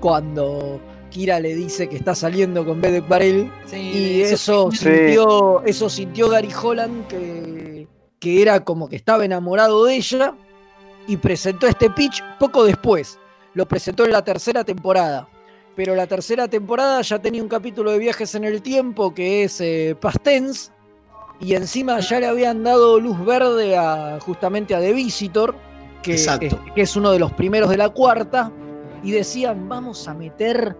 cuando 0.00 0.80
Kira 1.10 1.40
le 1.40 1.54
dice 1.54 1.88
que 1.88 1.96
está 1.96 2.14
saliendo 2.14 2.64
con 2.64 2.80
Bedek 2.80 3.08
Barel 3.08 3.50
Sí, 3.66 3.76
y 3.76 4.20
eso- 4.22 4.68
eso 4.68 4.70
Sí. 4.72 4.76
sintió, 4.78 5.62
eso 5.64 5.88
sintió 5.90 6.28
Gary 6.28 6.50
Holland 6.62 7.06
que, 7.08 7.88
que 8.18 8.42
era 8.42 8.64
como 8.64 8.88
que 8.88 8.96
estaba 8.96 9.24
enamorado 9.24 9.84
de 9.86 9.96
ella 9.96 10.34
y 11.06 11.16
presentó 11.16 11.66
este 11.66 11.90
pitch 11.90 12.22
poco 12.38 12.64
después. 12.64 13.18
Lo 13.54 13.66
presentó 13.66 14.04
en 14.04 14.12
la 14.12 14.22
tercera 14.22 14.64
temporada. 14.64 15.28
Pero 15.76 15.94
la 15.94 16.06
tercera 16.06 16.48
temporada 16.48 17.00
ya 17.02 17.18
tenía 17.18 17.42
un 17.42 17.48
capítulo 17.48 17.92
de 17.92 17.98
viajes 17.98 18.34
en 18.34 18.44
el 18.44 18.60
tiempo 18.60 19.14
que 19.14 19.44
es 19.44 19.60
eh, 19.60 19.96
Past 20.00 20.22
Tense, 20.22 20.70
y 21.40 21.54
encima 21.54 22.00
ya 22.00 22.20
le 22.20 22.26
habían 22.26 22.62
dado 22.62 23.00
luz 23.00 23.24
verde 23.24 23.76
a 23.76 24.18
justamente 24.20 24.74
a 24.74 24.80
The 24.80 24.92
Visitor, 24.92 25.54
que, 26.02 26.12
Exacto. 26.12 26.46
es, 26.46 26.72
que 26.74 26.82
es 26.82 26.96
uno 26.96 27.12
de 27.12 27.18
los 27.18 27.32
primeros 27.32 27.70
de 27.70 27.78
la 27.78 27.88
cuarta, 27.88 28.52
y 29.02 29.12
decían, 29.12 29.68
vamos 29.68 30.06
a 30.06 30.14
meter 30.14 30.76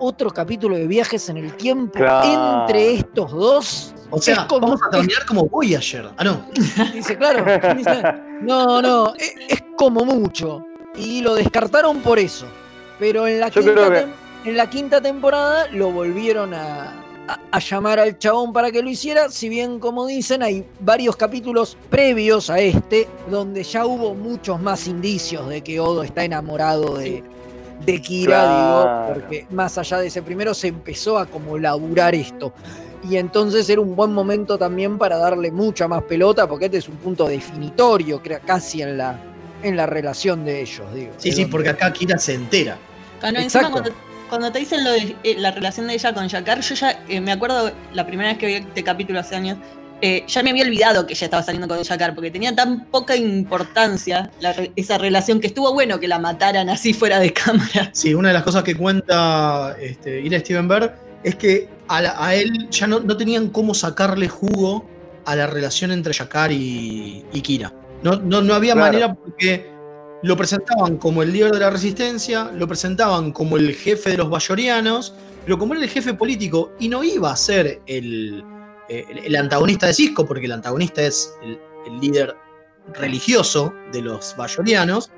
otro 0.00 0.30
capítulo 0.30 0.76
de 0.76 0.86
viajes 0.86 1.28
en 1.28 1.36
el 1.38 1.52
tiempo 1.54 1.92
Claro. 1.98 2.60
entre 2.62 2.94
estos 2.94 3.30
dos. 3.30 3.94
O 4.10 4.20
sea, 4.20 4.34
Es 4.34 4.40
como- 4.44 4.66
vamos 4.68 4.80
a 4.86 4.90
terminar 4.90 5.26
como 5.26 5.46
Voyager. 5.46 6.08
Ah, 6.16 6.24
no. 6.24 6.46
Dice, 6.94 7.16
claro, 7.16 7.44
dice, 7.76 8.02
no, 8.40 8.80
no, 8.80 9.14
es, 9.16 9.34
es 9.48 9.62
como 9.76 10.04
mucho. 10.04 10.64
Y 10.96 11.20
lo 11.20 11.34
descartaron 11.34 12.00
por 12.00 12.18
eso. 12.18 12.46
Pero 12.98 13.26
en 13.26 13.40
la, 13.40 13.48
Yo 13.50 13.60
quinta, 13.62 13.74
creo 13.74 13.90
que- 13.90 13.98
tem- 14.06 14.12
en 14.46 14.56
la 14.56 14.70
quinta 14.70 15.00
temporada 15.00 15.66
lo 15.72 15.90
volvieron 15.92 16.54
a, 16.54 17.04
a- 17.28 17.40
a 17.52 17.58
llamar 17.58 18.00
al 18.00 18.18
chabón 18.18 18.52
para 18.54 18.70
que 18.72 18.82
lo 18.82 18.88
hiciera. 18.88 19.28
Si 19.28 19.48
bien, 19.50 19.78
como 19.78 20.06
dicen, 20.06 20.42
hay 20.42 20.64
varios 20.80 21.14
capítulos 21.16 21.76
previos 21.90 22.48
a 22.48 22.58
este 22.60 23.06
donde 23.30 23.62
ya 23.62 23.84
hubo 23.84 24.14
muchos 24.14 24.60
más 24.60 24.86
indicios 24.88 25.46
de 25.48 25.60
que 25.62 25.78
Odo 25.78 26.02
está 26.02 26.24
enamorado 26.24 26.96
de, 26.96 27.22
de 27.84 28.00
Kira, 28.00 28.42
Claro. 28.42 29.08
digo, 29.08 29.14
porque 29.14 29.46
más 29.50 29.78
allá 29.78 29.98
de 29.98 30.08
ese 30.08 30.22
primero 30.22 30.52
se 30.54 30.68
empezó 30.68 31.18
a 31.18 31.26
como 31.26 31.58
laburar 31.58 32.14
esto. 32.14 32.52
Y 33.08 33.16
entonces 33.16 33.68
era 33.70 33.80
un 33.80 33.94
buen 33.94 34.12
momento 34.12 34.58
también 34.58 34.98
para 34.98 35.16
darle 35.16 35.50
mucha 35.50 35.86
más 35.86 36.02
pelota, 36.02 36.48
porque 36.48 36.66
este 36.66 36.78
es 36.78 36.88
un 36.88 36.96
punto 36.96 37.26
definitorio, 37.28 38.20
creo, 38.20 38.40
casi 38.44 38.82
en 38.82 38.98
la, 38.98 39.16
en 39.62 39.76
la 39.76 39.86
relación 39.86 40.44
de 40.44 40.60
ellos, 40.60 40.92
digo. 40.92 41.12
Sí, 41.16 41.30
sí, 41.32 41.46
porque 41.46 41.70
acá 41.70 41.92
Kira 41.92 42.18
se 42.18 42.34
entera. 42.34 42.76
Exacto. 43.22 43.70
cuando, 43.70 43.90
cuando 44.28 44.52
te 44.52 44.58
dicen 44.58 44.84
lo 44.84 44.90
de 44.90 45.16
eh, 45.22 45.36
la 45.38 45.52
relación 45.52 45.86
de 45.86 45.94
ella 45.94 46.12
con 46.12 46.28
Jakar, 46.28 46.60
yo 46.60 46.74
ya 46.74 47.02
eh, 47.08 47.20
me 47.20 47.32
acuerdo 47.32 47.70
la 47.94 48.06
primera 48.06 48.30
vez 48.30 48.38
que 48.38 48.46
vi 48.46 48.54
este 48.54 48.82
capítulo 48.84 49.20
hace 49.20 49.36
años, 49.36 49.58
eh, 50.00 50.24
ya 50.28 50.42
me 50.42 50.50
había 50.50 50.64
olvidado 50.64 51.06
que 51.06 51.14
ella 51.14 51.24
estaba 51.26 51.42
saliendo 51.42 51.68
con 51.68 51.82
Jakar, 51.82 52.14
porque 52.14 52.30
tenía 52.30 52.54
tan 52.54 52.86
poca 52.86 53.16
importancia 53.16 54.30
la 54.40 54.52
re- 54.52 54.72
esa 54.76 54.98
relación 54.98 55.40
que 55.40 55.48
estuvo 55.48 55.72
bueno 55.72 55.98
que 56.00 56.08
la 56.08 56.18
mataran 56.18 56.68
así 56.68 56.92
fuera 56.94 57.18
de 57.18 57.32
cámara. 57.32 57.90
Sí, 57.92 58.14
una 58.14 58.28
de 58.28 58.34
las 58.34 58.42
cosas 58.44 58.62
que 58.62 58.74
cuenta 58.76 59.76
este, 59.80 60.20
Ira 60.20 60.38
Steven 60.40 60.68
Bear 60.68 60.96
es 61.24 61.34
que 61.34 61.68
a, 61.88 62.00
la- 62.02 62.14
a 62.24 62.34
él 62.34 62.68
ya 62.70 62.86
no, 62.86 63.00
no 63.00 63.16
tenían 63.16 63.48
cómo 63.48 63.74
sacarle 63.74 64.28
jugo 64.28 64.88
a 65.24 65.34
la 65.36 65.46
relación 65.46 65.90
entre 65.90 66.14
Jakar 66.14 66.52
y, 66.52 67.24
y 67.32 67.40
Kira. 67.40 67.72
No, 68.02 68.16
no, 68.16 68.40
no 68.40 68.54
había 68.54 68.74
Claro. 68.74 68.86
manera 68.92 69.14
porque 69.14 69.68
lo 70.22 70.36
presentaban 70.36 70.96
como 70.96 71.22
el 71.22 71.32
líder 71.32 71.50
de 71.52 71.58
la 71.60 71.70
resistencia, 71.70 72.50
lo 72.54 72.66
presentaban 72.68 73.32
como 73.32 73.56
el 73.56 73.74
jefe 73.74 74.10
de 74.10 74.16
los 74.18 74.30
bayorianos, 74.30 75.14
pero 75.44 75.58
como 75.58 75.74
era 75.74 75.82
el 75.82 75.90
jefe 75.90 76.14
político 76.14 76.72
y 76.78 76.88
no 76.88 77.02
iba 77.04 77.30
a 77.32 77.36
ser 77.36 77.80
el, 77.86 78.44
eh, 78.88 79.04
el- 79.24 79.36
antagonista 79.36 79.86
de 79.86 79.94
Cisco, 79.94 80.26
porque 80.26 80.46
el 80.46 80.52
antagonista 80.52 81.02
es 81.02 81.32
el, 81.42 81.58
el 81.86 82.00
líder 82.00 82.34
religioso 82.94 83.72
de 83.92 84.02
los 84.02 84.34
bayorianos, 84.36 85.10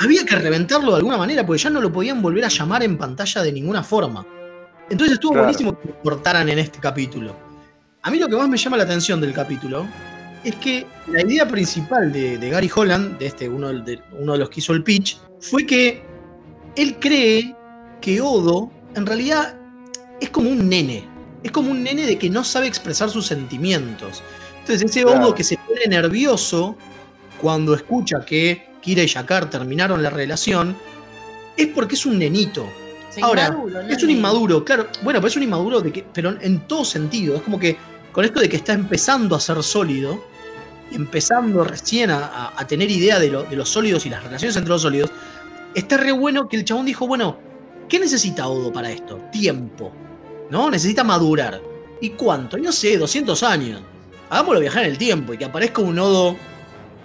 había 0.00 0.24
que 0.24 0.34
reventarlo 0.36 0.90
de 0.92 0.96
alguna 0.98 1.16
manera, 1.16 1.46
porque 1.46 1.62
ya 1.62 1.70
no 1.70 1.80
lo 1.80 1.92
podían 1.92 2.20
volver 2.22 2.44
a 2.44 2.48
llamar 2.48 2.82
en 2.82 2.98
pantalla 2.98 3.42
de 3.42 3.52
ninguna 3.52 3.82
forma. 3.84 4.26
Entonces 4.90 5.14
estuvo 5.14 5.32
Claro. 5.32 5.44
buenísimo 5.46 5.78
que 5.78 5.88
lo 5.88 5.98
cortaran 6.00 6.48
en 6.48 6.58
este 6.58 6.78
capítulo. 6.80 7.36
A 8.02 8.10
mí 8.10 8.18
lo 8.18 8.28
que 8.28 8.36
más 8.36 8.48
me 8.48 8.56
llama 8.56 8.76
la 8.78 8.82
atención 8.82 9.20
del 9.20 9.32
capítulo 9.32 9.86
es 10.42 10.56
que 10.56 10.84
la 11.06 11.22
idea 11.22 11.46
principal 11.46 12.12
de, 12.12 12.36
de 12.36 12.50
Gary 12.50 12.68
Holland, 12.74 13.16
de 13.18 13.26
este, 13.26 13.48
uno 13.48 13.72
de, 13.72 14.00
uno 14.18 14.32
de 14.32 14.38
los 14.40 14.50
que 14.50 14.58
hizo 14.58 14.72
el 14.72 14.82
pitch, 14.82 15.18
fue 15.40 15.64
que 15.64 16.02
él 16.74 16.96
cree 16.98 17.54
que 18.00 18.20
Odo 18.20 18.72
en 18.96 19.06
realidad 19.06 19.54
es 20.20 20.30
como 20.30 20.50
un 20.50 20.68
nene. 20.68 21.08
Es 21.42 21.50
como 21.50 21.70
un 21.70 21.82
nene 21.82 22.06
de 22.06 22.18
que 22.18 22.30
no 22.30 22.44
sabe 22.44 22.66
expresar 22.66 23.10
sus 23.10 23.26
sentimientos. 23.26 24.22
Entonces 24.60 24.88
ese 24.90 25.02
Claro. 25.02 25.20
Odo 25.26 25.34
que 25.34 25.42
se 25.44 25.56
pone 25.58 25.86
nervioso 25.88 26.76
cuando 27.40 27.74
escucha 27.74 28.24
que 28.24 28.68
Kira 28.80 29.02
y 29.02 29.08
Jakar 29.08 29.50
terminaron 29.50 30.02
la 30.02 30.10
relación, 30.10 30.76
es 31.56 31.66
porque 31.68 31.94
es 31.96 32.06
un 32.06 32.18
nenito. 32.18 32.66
Sí, 33.10 33.20
Ahora, 33.22 33.46
inmaduro, 33.48 33.82
¿no? 33.82 33.88
es 33.88 34.02
un 34.02 34.10
inmaduro, 34.10 34.64
claro. 34.64 34.86
Bueno, 35.02 35.20
pero 35.20 35.28
es 35.28 35.36
un 35.36 35.42
inmaduro 35.42 35.80
de 35.80 35.92
que, 35.92 36.04
pero 36.12 36.34
en 36.40 36.60
todo 36.66 36.84
sentido. 36.84 37.36
Es 37.36 37.42
como 37.42 37.58
que 37.58 37.76
con 38.12 38.24
esto 38.24 38.40
de 38.40 38.48
que 38.48 38.56
está 38.56 38.72
empezando 38.72 39.34
a 39.36 39.40
ser 39.40 39.62
sólido, 39.62 40.24
empezando 40.92 41.64
recién 41.64 42.10
a, 42.10 42.24
a- 42.26 42.52
a 42.56 42.66
tener 42.66 42.90
idea 42.90 43.18
de, 43.18 43.28
lo- 43.30 43.42
de 43.44 43.56
los 43.56 43.68
sólidos 43.68 44.06
y 44.06 44.10
las 44.10 44.22
relaciones 44.22 44.56
entre 44.56 44.70
los 44.70 44.82
sólidos, 44.82 45.10
está 45.74 45.96
re 45.96 46.12
bueno 46.12 46.48
que 46.48 46.56
el 46.56 46.64
chabón 46.64 46.86
dijo, 46.86 47.06
bueno, 47.06 47.38
¿qué 47.88 47.98
necesita 47.98 48.46
Odo 48.48 48.72
para 48.72 48.90
esto? 48.90 49.16
Tiempo. 49.32 49.92
¿No? 50.52 50.70
Necesita 50.70 51.02
madurar. 51.02 51.60
¿Y 52.02 52.10
cuánto? 52.10 52.58
No 52.58 52.70
sé, 52.72 52.98
200 52.98 53.42
años. 53.42 53.80
Hagámoslo 54.28 54.60
viajar 54.60 54.84
en 54.84 54.90
el 54.90 54.98
tiempo 54.98 55.32
y 55.32 55.38
que 55.38 55.46
aparezca 55.46 55.80
un 55.80 55.98
Odo 55.98 56.36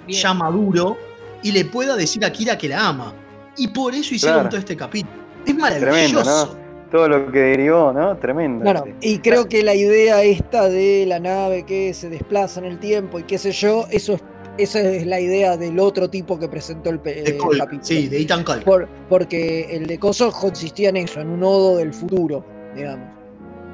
Bien. 0.06 0.20
ya 0.22 0.34
maduro 0.34 0.98
y 1.42 1.54
le 1.54 1.64
pueda 1.64 1.96
decir 1.96 2.26
a 2.26 2.32
Kira 2.32 2.58
que 2.58 2.68
la 2.68 2.88
ama. 2.90 3.14
Y 3.56 3.70
por 3.70 3.94
eso 3.96 4.14
hicieron 4.14 4.40
Claro. 4.40 4.50
todo 4.50 4.60
este 4.60 4.76
capítulo. 4.76 5.14
Es 5.46 5.56
Tremendo, 5.56 5.86
maravilloso. 5.88 6.58
¿no? 6.62 6.68
Todo 6.92 7.08
lo 7.08 7.32
que 7.32 7.40
derivó, 7.40 7.94
¿no? 7.94 8.18
Tremendo. 8.18 8.64
Claro, 8.64 8.84
y 9.02 9.20
creo 9.20 9.48
que 9.48 9.64
la 9.64 9.74
idea 9.76 10.22
esta 10.24 10.68
de 10.68 11.06
la 11.08 11.20
nave 11.20 11.64
que 11.64 11.94
se 11.94 12.10
desplaza 12.10 12.60
en 12.60 12.66
el 12.66 12.80
tiempo 12.80 13.18
y 13.20 13.24
qué 13.24 13.38
sé 13.38 13.52
yo, 13.54 13.86
eso 13.92 14.14
es, 14.16 14.24
esa 14.58 14.80
es 14.82 15.06
la 15.06 15.20
idea 15.22 15.56
del 15.56 15.80
otro 15.80 16.10
tipo 16.10 16.38
que 16.38 16.48
presentó 16.50 16.90
el, 16.90 17.02
De 17.02 17.38
capítulo. 17.58 17.80
sí, 17.82 18.08
de 18.10 18.22
Ethan 18.22 18.44
Cole. 18.44 18.62
Por- 18.64 18.88
porque 19.08 19.68
el 19.70 19.86
de 19.88 19.98
Coso 20.00 20.32
consistía 20.32 20.90
en 20.90 20.98
eso, 20.98 21.22
en 21.22 21.30
un 21.30 21.40
nodo 21.42 21.78
del 21.78 21.94
futuro, 21.94 22.44
digamos. 22.76 23.17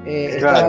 Eh, 0.06 0.36
estaba 0.36 0.68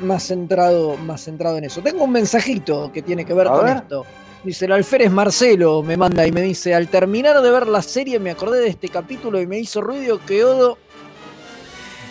más, 0.00 0.22
centrado, 0.26 0.96
más 0.96 1.22
centrado 1.24 1.58
en 1.58 1.64
eso. 1.64 1.82
Tengo 1.82 2.04
un 2.04 2.12
mensajito 2.12 2.90
que 2.92 3.02
tiene 3.02 3.24
que 3.24 3.34
ver 3.34 3.48
A 3.48 3.52
con 3.52 3.64
ver. 3.64 3.76
esto. 3.78 4.04
Dice, 4.42 4.66
el 4.66 4.72
alférez 4.72 5.10
Marcelo 5.10 5.82
me 5.82 5.96
manda 5.96 6.26
y 6.26 6.32
me 6.32 6.42
dice, 6.42 6.74
al 6.74 6.88
terminar 6.88 7.40
de 7.40 7.50
ver 7.50 7.66
la 7.66 7.80
serie 7.80 8.18
me 8.18 8.30
acordé 8.30 8.60
de 8.60 8.68
este 8.68 8.88
capítulo 8.90 9.40
y 9.40 9.46
me 9.46 9.58
hizo 9.58 9.80
ruido 9.80 10.20
que 10.26 10.44
Odo 10.44 10.76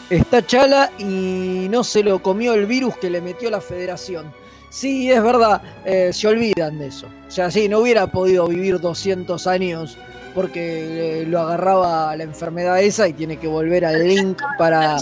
está 0.09 0.45
chala 0.45 0.91
y 0.97 1.67
no 1.69 1.83
se 1.83 2.03
lo 2.03 2.21
comió 2.21 2.55
el 2.55 2.65
virus 2.65 2.97
que 2.97 3.09
le 3.09 3.21
metió 3.21 3.51
la 3.51 3.61
federación. 3.61 4.31
Sí, 4.69 5.11
es 5.11 5.21
verdad, 5.21 5.61
eh, 5.85 6.09
se 6.11 6.27
olvidan 6.27 6.79
de 6.79 6.87
eso. 6.87 7.07
O 7.27 7.31
sea, 7.31 7.51
sí, 7.51 7.69
no 7.69 7.79
hubiera 7.79 8.07
podido 8.07 8.47
vivir 8.47 8.79
200 8.79 9.45
años 9.45 9.97
porque 10.33 11.21
eh, 11.21 11.25
lo 11.27 11.41
agarraba 11.41 12.15
la 12.15 12.23
enfermedad 12.23 12.81
esa 12.81 13.07
y 13.07 13.13
tiene 13.13 13.37
que 13.37 13.47
volver 13.47 13.85
al 13.85 14.07
link 14.07 14.41
para, 14.57 14.97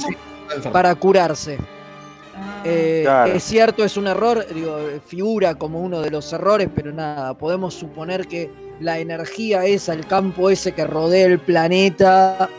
para 0.71 0.93
curarse. 0.95 1.57
Eh, 2.63 3.01
Claro. 3.03 3.33
Es 3.33 3.43
cierto, 3.43 3.83
es 3.83 3.97
un 3.97 4.07
error, 4.07 4.45
digo, 4.53 4.77
figura 5.07 5.55
como 5.55 5.81
uno 5.81 6.01
de 6.01 6.11
los 6.11 6.31
errores, 6.33 6.69
pero 6.73 6.91
nada, 6.91 7.33
podemos 7.35 7.73
suponer 7.73 8.27
que 8.27 8.49
la 8.79 8.99
energía 8.99 9.65
esa, 9.65 9.93
el 9.93 10.05
campo 10.05 10.49
ese 10.49 10.71
que 10.73 10.85
rodea 10.85 11.25
el 11.27 11.39
planeta, 11.39 12.49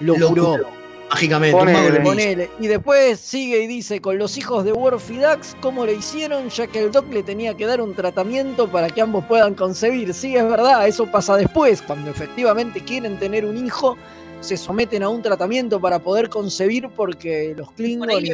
lo, 0.00 0.16
Lo 0.16 0.28
curó. 0.28 0.44
curó, 0.52 0.66
Mágicamente. 1.10 1.56
un 1.56 1.60
Ponele. 1.64 2.00
Ponele. 2.00 2.50
Y 2.60 2.66
después 2.68 3.18
sigue 3.18 3.62
y 3.62 3.66
dice, 3.66 4.00
con 4.00 4.18
los 4.18 4.36
hijos 4.38 4.64
de 4.64 4.72
Worf 4.72 5.10
y 5.10 5.18
Dax, 5.18 5.56
¿cómo 5.60 5.84
le 5.86 5.94
hicieron? 5.94 6.48
Ya 6.50 6.66
que 6.66 6.80
el 6.84 6.92
Doc 6.92 7.12
le 7.12 7.22
tenía 7.22 7.54
que 7.56 7.66
dar 7.66 7.80
un 7.80 7.94
tratamiento 7.94 8.68
para 8.68 8.88
que 8.90 9.00
ambos 9.00 9.24
puedan 9.24 9.54
concebir. 9.54 10.14
Sí, 10.14 10.36
es 10.36 10.44
verdad, 10.48 10.86
eso 10.86 11.06
pasa 11.06 11.36
después, 11.36 11.82
cuando 11.82 12.10
efectivamente 12.10 12.80
quieren 12.82 13.18
tener 13.18 13.44
un 13.44 13.64
hijo, 13.64 13.96
se 14.40 14.56
someten 14.56 15.02
a 15.02 15.08
un 15.08 15.20
tratamiento 15.22 15.80
para 15.80 15.98
poder 15.98 16.28
concebir 16.28 16.88
porque 16.94 17.54
los 17.56 17.66
Por 17.68 17.76
Klingon 17.76 18.10
y, 18.10 18.30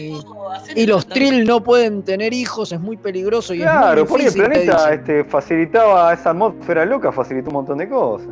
el 0.76 0.88
los. 0.88 1.06
Trill 1.06 1.44
no 1.44 1.62
pueden 1.62 2.02
tener 2.02 2.32
hijos, 2.32 2.72
es 2.72 2.80
muy 2.80 2.96
peligroso 2.96 3.54
y 3.54 3.58
Claro, 3.58 4.02
es 4.02 4.08
por 4.08 4.18
muy 4.18 4.26
el 4.26 4.32
difícil. 4.34 4.42
te 4.52 4.60
planeta 4.60 4.76
dicen. 4.90 5.00
este, 5.00 5.24
facilitaba 5.24 6.12
esa 6.12 6.30
atmósfera 6.30 6.84
loca, 6.84 7.10
facilitó 7.12 7.48
un 7.50 7.54
montón 7.54 7.78
de 7.78 7.88
cosas. 7.88 8.28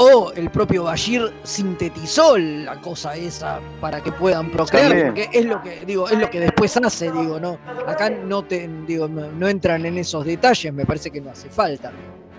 O 0.00 0.30
el 0.36 0.48
propio 0.50 0.84
Bashir 0.84 1.32
sintetizó 1.42 2.38
la 2.38 2.80
cosa 2.80 3.16
esa 3.16 3.58
para 3.80 4.00
que 4.00 4.12
puedan 4.12 4.48
procrear, 4.50 4.86
También. 4.90 5.06
porque 5.08 5.28
es 5.32 5.44
lo 5.44 5.60
que 5.60 5.84
digo, 5.84 6.08
es 6.08 6.16
lo 6.18 6.30
que 6.30 6.38
después 6.38 6.76
hace, 6.76 7.10
digo, 7.10 7.40
no. 7.40 7.58
Acá 7.84 8.08
no 8.08 8.44
te 8.44 8.68
digo, 8.86 9.08
no, 9.08 9.26
no 9.32 9.48
entran 9.48 9.84
en 9.86 9.98
esos 9.98 10.24
detalles, 10.24 10.72
me 10.72 10.86
parece 10.86 11.10
que 11.10 11.20
no 11.20 11.30
hace 11.30 11.48
falta. 11.48 11.90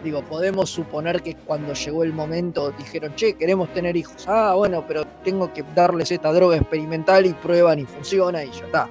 Digo, 0.03 0.21
podemos 0.23 0.69
suponer 0.69 1.21
que 1.21 1.35
cuando 1.35 1.73
llegó 1.73 2.03
el 2.03 2.13
momento 2.13 2.71
dijeron, 2.77 3.13
che, 3.15 3.33
queremos 3.33 3.73
tener 3.73 3.97
hijos. 3.97 4.25
Ah, 4.27 4.53
bueno, 4.55 4.85
pero 4.87 5.05
tengo 5.23 5.53
que 5.53 5.63
darles 5.75 6.11
esta 6.11 6.31
droga 6.31 6.55
experimental 6.55 7.25
y 7.25 7.33
prueban 7.33 7.79
y 7.79 7.85
funciona 7.85 8.43
y 8.43 8.51
ya 8.51 8.65
está. 8.65 8.89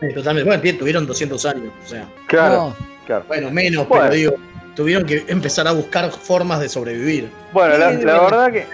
Sí, 0.00 0.12
totalmente. 0.12 0.48
Bueno, 0.48 0.62
bien, 0.62 0.78
tuvieron 0.78 1.06
200 1.06 1.46
años, 1.46 1.72
o 1.84 1.88
sea. 1.88 2.06
Claro, 2.26 2.74
claro. 3.06 3.24
Bueno, 3.28 3.50
menos, 3.50 3.88
Bueno. 3.88 4.04
pero 4.04 4.14
digo, 4.14 4.32
tuvieron 4.74 5.06
que 5.06 5.24
empezar 5.28 5.66
a 5.66 5.72
buscar 5.72 6.10
formas 6.10 6.60
de 6.60 6.68
sobrevivir. 6.68 7.30
Bueno, 7.52 7.78
la, 7.78 7.90
verdad 7.90 8.52
que. 8.52 8.66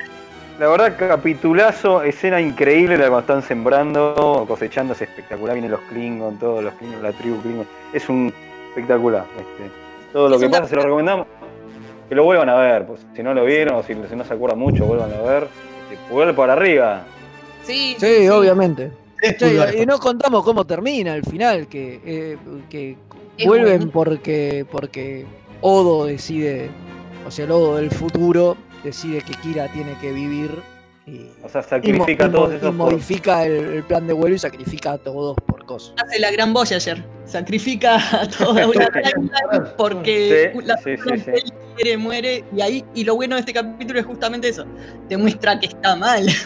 La 0.59 0.69
verdad, 0.69 0.97
capitulazo, 0.97 2.03
escena 2.03 2.41
increíble 2.41 2.99
la 2.99 3.09
que 3.09 3.19
están 3.19 3.43
sembrando, 3.43 4.45
cosechando, 4.47 4.93
es 4.95 5.03
espectacular. 5.03 5.55
Vienen 5.55 5.71
los 5.71 5.81
Klingon, 5.83 6.39
todos 6.39 6.63
los 6.63 6.75
Klingon, 6.75 7.03
la 7.03 7.13
tribu 7.13 7.41
Klingon. 7.41 7.67
Es 7.93 8.09
un 8.09 8.33
espectacular. 8.69 9.25
Este, 9.39 9.71
todo 10.13 10.29
lo 10.29 10.37
Es 10.37 10.43
que 10.43 10.49
pasa 10.49 10.67
se 10.67 10.77
lo 10.77 10.83
recomendamos. 10.83 11.27
Que 12.13 12.17
lo 12.17 12.25
vuelvan 12.25 12.51
a 12.51 12.57
ver, 12.57 12.85
pues 12.85 13.01
si 13.17 13.23
no 13.23 13.33
lo 13.33 13.43
vieron 13.43 13.77
o 13.77 13.83
si, 13.83 13.95
si 13.95 14.15
no 14.15 14.23
se 14.23 14.35
acuerdan 14.35 14.59
mucho, 14.59 14.85
vuelvan 14.85 15.15
a 15.15 15.23
ver. 15.23 15.47
Pulgar 16.11 16.37
para 16.37 16.53
arriba. 16.53 17.05
Sí, 17.63 17.97
Sí, 17.99 18.29
obviamente. 18.29 18.91
Che, 19.39 19.81
y 19.83 19.87
no 19.87 19.99
contamos 19.99 20.45
cómo 20.45 20.67
termina 20.67 21.15
al 21.15 21.25
final, 21.25 21.69
que, 21.69 22.03
eh, 22.05 22.37
que 22.69 22.99
vuelven 23.47 23.79
bueno. 23.79 23.93
porque, 23.95 24.67
porque 24.71 25.25
Odo 25.63 26.05
decide, 26.05 26.69
o 27.27 27.31
sea, 27.31 27.47
el 27.47 27.51
Odo 27.51 27.77
del 27.77 27.91
futuro 27.91 28.59
decide 28.85 29.23
que 29.23 29.33
Kira 29.33 29.69
tiene 29.69 29.95
que 29.99 30.13
vivir 30.13 30.51
y, 31.07 31.27
O 31.43 31.49
sea, 31.49 31.63
sacrifica 31.63 32.25
y 32.25 32.29
a 32.29 32.33
todos 32.33 32.53
y 32.53 32.57
esos 32.57 32.75
modifica 32.75 33.45
el, 33.45 33.53
el 33.53 33.83
plan 33.85 34.07
de 34.07 34.13
vuelo 34.13 34.37
y 34.37 34.39
sacrifica 34.39 34.93
a 34.93 34.99
todos 34.99 35.37
por 35.47 35.65
cosas. 35.67 35.95
Hace 36.05 36.19
la 36.21 36.31
gran 36.31 36.53
Voyager. 36.53 37.05
Sacrifica 37.25 37.97
a 38.21 38.29
toda 38.29 38.67
una 38.69 38.89
porque 39.77 40.53
Sí, 40.55 40.61
la 40.65 40.77
sí, 40.77 40.83
sí, 40.85 40.97
persona 40.97 41.17
sí. 41.17 41.25
que 41.25 41.31
él 41.39 41.53
quiere 41.77 41.97
muere. 41.97 42.45
Y 42.55 42.61
ahí, 42.61 42.85
y 42.95 43.05
lo 43.05 43.17
bueno 43.17 43.35
de 43.37 43.41
este 43.41 43.53
capítulo 43.53 43.99
es 43.99 44.07
justamente 44.07 44.49
eso. 44.49 44.65
Te 45.09 45.17
muestra 45.17 45.59
que 45.59 45.67
está 45.67 45.97
mal. 45.97 46.27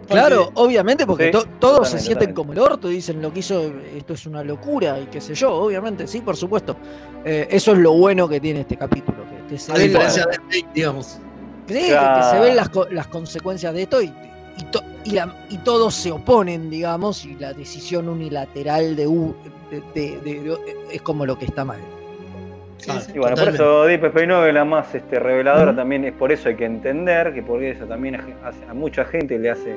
Porque- 0.00 0.06
Claro, 0.08 0.50
obviamente, 0.54 1.06
porque 1.06 1.26
Sí, 1.26 1.30
to- 1.30 1.46
todos 1.58 1.88
se 1.88 2.00
sienten 2.00 2.34
como 2.34 2.52
el 2.52 2.58
orto 2.58 2.90
y 2.90 2.94
dicen 2.96 3.22
lo 3.22 3.32
que 3.32 3.40
hizo, 3.40 3.72
esto 3.96 4.12
es 4.14 4.26
una 4.26 4.42
locura 4.44 4.98
y 5.00 5.06
qué 5.06 5.20
sé 5.22 5.34
yo, 5.34 5.52
obviamente, 5.54 6.06
sí, 6.08 6.20
por 6.20 6.36
supuesto. 6.36 6.76
Eh, 7.24 7.46
eso 7.50 7.72
es 7.72 7.78
lo 7.78 7.92
bueno 7.92 8.28
que 8.28 8.40
tiene 8.40 8.60
este 8.60 8.76
capítulo, 8.76 9.18
que, 9.24 9.54
que 9.54 9.58
se 9.58 9.72
A 9.72 9.76
diferencia 9.78 10.26
de 10.26 10.64
digamos. 10.74 11.18
Sí, 11.74 11.80
que- 11.80 11.86
que, 11.86 11.94
Claro. 11.94 12.30
se 12.30 12.40
ven 12.40 12.56
las, 12.56 12.70
las 12.90 13.06
consecuencias 13.06 13.72
de 13.74 13.82
esto 13.82 14.02
y, 14.02 14.06
y, 14.58 14.64
to- 14.70 14.82
y 15.04 15.10
la- 15.12 15.34
y 15.48 15.58
todos 15.58 15.94
se 15.94 16.10
oponen, 16.12 16.68
digamos, 16.70 17.24
y 17.24 17.34
la 17.36 17.52
decisión 17.52 18.08
unilateral 18.08 18.96
de, 18.96 19.06
U- 19.06 19.34
de- 19.70 19.80
de- 19.94 20.20
de- 20.20 20.40
de- 20.40 20.58
es 20.92 21.02
como 21.02 21.24
lo 21.26 21.38
que 21.38 21.44
está 21.46 21.64
mal. 21.64 21.78
Claro, 22.82 23.00
Y 23.14 23.18
bueno, 23.18 23.36
por 23.36 23.48
eso 23.48 23.84
Deep 23.84 24.04
Space 24.06 24.26
Nine 24.26 24.48
es 24.48 24.54
la 24.54 24.64
más 24.64 24.94
este, 24.94 25.18
reveladora 25.18 25.76
también, 25.76 26.04
es 26.06 26.14
por 26.14 26.32
eso 26.32 26.48
hay 26.48 26.56
que 26.56 26.64
entender 26.64 27.34
que 27.34 27.42
por 27.42 27.62
eso 27.62 27.84
también 27.84 28.14
a, 28.16 28.48
hace- 28.48 28.64
a 28.68 28.72
mucha 28.74 29.04
gente 29.04 29.38
le 29.38 29.50
hace, 29.50 29.76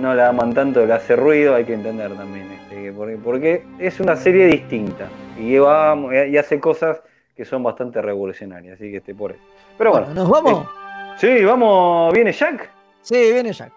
no 0.00 0.14
la 0.14 0.28
aman 0.28 0.54
tanto, 0.54 0.86
le 0.86 0.92
hace 0.92 1.16
ruido, 1.16 1.56
hay 1.56 1.64
que 1.64 1.74
entender 1.74 2.12
también, 2.14 2.46
este, 2.52 2.76
que 2.76 2.92
porque, 2.92 3.16
porque 3.16 3.64
es 3.80 3.98
una 3.98 4.14
serie 4.14 4.46
distinta 4.46 5.08
y, 5.36 5.56
va, 5.58 5.96
y 6.28 6.36
hace 6.36 6.60
cosas 6.60 7.00
que 7.36 7.44
son 7.44 7.62
bastante 7.64 8.00
revolucionarias, 8.00 8.74
así 8.74 8.90
que 8.90 8.98
este, 8.98 9.14
por 9.16 9.32
eso. 9.32 9.40
Pero 9.76 9.90
bueno, 9.90 10.06
Bueno, 10.06 10.20
¿nos 10.22 10.30
vamos? 10.30 10.68
Sí, 11.18 11.44
vamos, 11.44 12.12
viene 12.12 12.32
Jack, 12.32 12.70
Sí, 13.02 13.32
viene 13.32 13.52
Jack. 13.52 13.72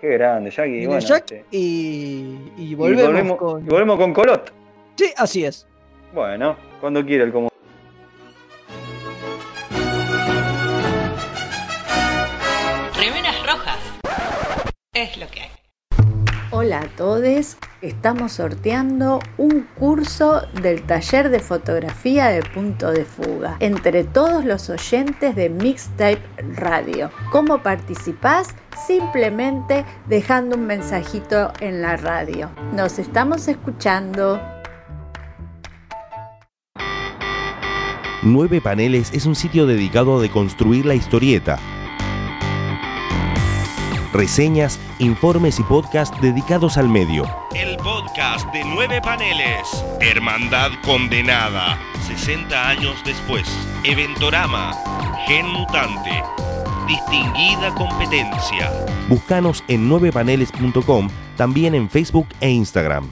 qué 0.00 0.08
grande 0.10 0.50
Jack, 0.50 0.66
y 0.66 0.70
Viene 0.70 0.86
bueno, 0.86 1.00
Jack 1.00 1.18
este, 1.32 1.44
y, 1.50 2.38
y 2.56 2.62
y 2.70 2.74
volvemos, 2.74 3.06
volvemos, 3.06 3.36
con... 3.38 3.64
y 3.64 3.68
volvemos 3.68 3.98
con 3.98 4.12
Colot. 4.14 4.52
Sí, 4.96 5.12
así 5.16 5.44
es. 5.44 5.66
Bueno, 6.12 6.56
cuando 6.80 7.04
quiera 7.04 7.24
el 7.24 7.32
como. 7.32 7.48
Remeras 12.98 13.46
rojas. 13.46 13.78
Es 14.94 15.16
lo 15.18 15.28
que 15.28 15.40
hay. 15.42 15.50
Hola 16.58 16.80
a 16.80 16.88
todos, 16.88 17.58
estamos 17.82 18.32
sorteando 18.32 19.20
un 19.36 19.68
curso 19.78 20.40
del 20.62 20.84
taller 20.84 21.28
de 21.28 21.40
fotografía 21.40 22.28
de 22.28 22.42
punto 22.42 22.92
de 22.92 23.04
fuga 23.04 23.58
entre 23.60 24.04
todos 24.04 24.42
los 24.46 24.70
oyentes 24.70 25.36
de 25.36 25.50
Mixtape 25.50 26.22
Radio. 26.54 27.10
¿Cómo 27.30 27.62
participás? 27.62 28.54
Simplemente 28.86 29.84
dejando 30.08 30.56
un 30.56 30.66
mensajito 30.66 31.52
en 31.60 31.82
la 31.82 31.98
radio. 31.98 32.50
Nos 32.72 32.98
estamos 32.98 33.48
escuchando. 33.48 34.40
Nueve 38.22 38.62
Paneles 38.62 39.12
es 39.12 39.26
un 39.26 39.34
sitio 39.34 39.66
dedicado 39.66 40.16
a 40.16 40.22
deconstruir 40.22 40.86
la 40.86 40.94
historieta. 40.94 41.58
Reseñas, 44.16 44.80
informes 44.98 45.60
y 45.60 45.62
podcasts 45.62 46.18
dedicados 46.22 46.78
al 46.78 46.88
medio. 46.88 47.26
El 47.54 47.76
podcast 47.76 48.50
de 48.50 48.64
Nueve 48.64 48.98
Paneles. 49.02 49.84
Hermandad 50.00 50.70
Condenada. 50.82 51.78
60 52.06 52.68
años 52.68 52.96
después. 53.04 53.46
Eventorama. 53.84 54.72
Gen 55.26 55.46
Mutante. 55.48 56.22
Distinguida 56.88 57.74
competencia. 57.74 58.72
Búscanos 59.10 59.62
en 59.68 59.90
9paneles.com, 59.90 61.10
también 61.36 61.74
en 61.74 61.90
Facebook 61.90 62.28
e 62.40 62.50
Instagram. 62.50 63.10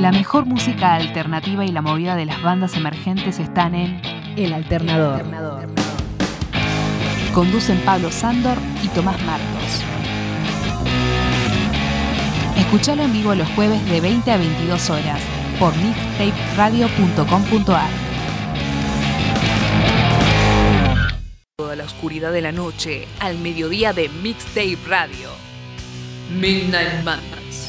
La 0.00 0.10
mejor 0.10 0.46
música 0.46 0.94
alternativa 0.94 1.64
y 1.64 1.68
la 1.70 1.82
movida 1.82 2.16
de 2.16 2.24
las 2.24 2.42
bandas 2.42 2.74
emergentes 2.74 3.38
están 3.38 3.76
en 3.76 4.00
El 4.36 4.52
Alternador. 4.52 5.79
Conducen 7.34 7.80
Pablo 7.84 8.10
Sándor 8.10 8.56
y 8.82 8.88
Tomás 8.88 9.22
Marcos. 9.22 9.84
Escuchalo 12.56 13.04
en 13.04 13.12
vivo 13.12 13.36
los 13.36 13.48
jueves 13.50 13.88
de 13.88 14.00
20 14.00 14.32
a 14.32 14.36
22 14.36 14.90
horas 14.90 15.20
por 15.58 15.72
mixtaperadio.com.ar. 15.76 17.90
Toda 21.56 21.76
la 21.76 21.84
oscuridad 21.84 22.32
de 22.32 22.40
la 22.40 22.50
noche 22.50 23.06
al 23.20 23.38
mediodía 23.38 23.92
de 23.92 24.08
Mixtape 24.08 24.78
Radio. 24.88 25.28
Midnight 26.32 27.04
Madness. 27.04 27.68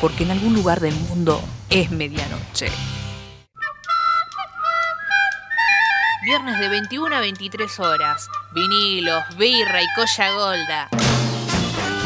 Porque 0.00 0.24
en 0.24 0.32
algún 0.32 0.52
lugar 0.52 0.80
del 0.80 0.94
mundo 0.94 1.40
es 1.70 1.90
medianoche. 1.90 2.66
Viernes 6.22 6.56
de 6.60 6.68
21 6.68 7.16
a 7.16 7.20
23 7.20 7.80
horas. 7.80 8.28
Vinilos, 8.52 9.24
birra 9.36 9.82
y 9.82 9.86
colla 9.96 10.30
golda. 10.30 10.88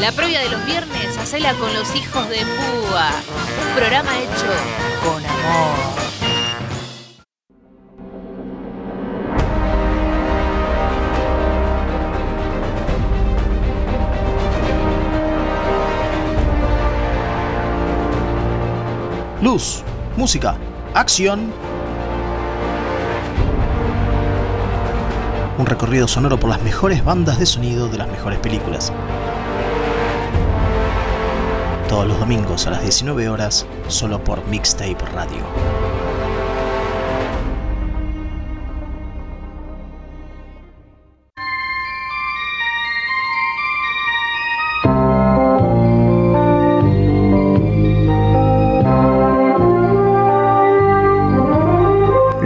La 0.01 0.11
previa 0.11 0.41
de 0.41 0.49
los 0.49 0.64
viernes, 0.64 1.19
hacela 1.19 1.53
con 1.53 1.75
los 1.75 1.95
hijos 1.95 2.27
de 2.31 2.39
Púa. 2.39 3.11
Un 3.69 3.75
programa 3.77 4.19
hecho 4.19 4.47
con 5.05 5.23
amor. 5.23 5.97
Luz, 19.43 19.83
música, 20.17 20.57
acción. 20.95 21.66
Un 25.59 25.65
recorrido 25.65 26.07
sonoro 26.07 26.39
por 26.39 26.51
las 26.51 26.63
mejores 26.63 27.03
bandas 27.03 27.39
de 27.39 27.47
sonido 27.47 27.89
de 27.89 27.97
las 27.97 28.09
mejores 28.09 28.39
películas. 28.41 28.93
Todos 31.89 32.07
los 32.07 32.19
domingos 32.19 32.67
a 32.67 32.73
las 32.73 32.83
19 32.83 33.31
horas, 33.31 33.67
solo 33.89 34.23
por 34.23 34.47
Mixtape 34.49 34.99
Radio. 35.15 36.06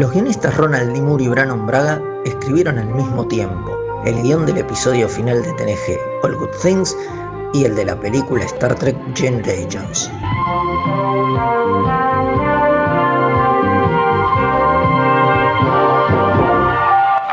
Los 0.01 0.13
guionistas 0.13 0.57
Ronald 0.57 0.95
D. 0.95 1.03
Moore 1.03 1.25
y 1.25 1.29
Brannon 1.29 1.67
Braga 1.67 2.01
escribieron 2.25 2.79
al 2.79 2.87
mismo 2.87 3.29
tiempo 3.29 3.77
el 4.07 4.23
guion 4.23 4.47
del 4.47 4.57
episodio 4.57 5.07
final 5.07 5.43
de 5.43 5.53
TNG, 5.53 6.01
All 6.23 6.37
Good 6.37 6.57
Things, 6.63 6.97
y 7.53 7.67
el 7.67 7.77
de 7.77 7.85
la 7.85 8.01
película 8.01 8.43
Star 8.45 8.75
Trek 8.77 8.97
Generations. 9.15 10.11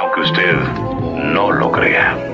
aunque 0.02 0.20
usted 0.20 0.58
no 1.34 1.54
lo 1.54 1.72
crea. 1.72 2.27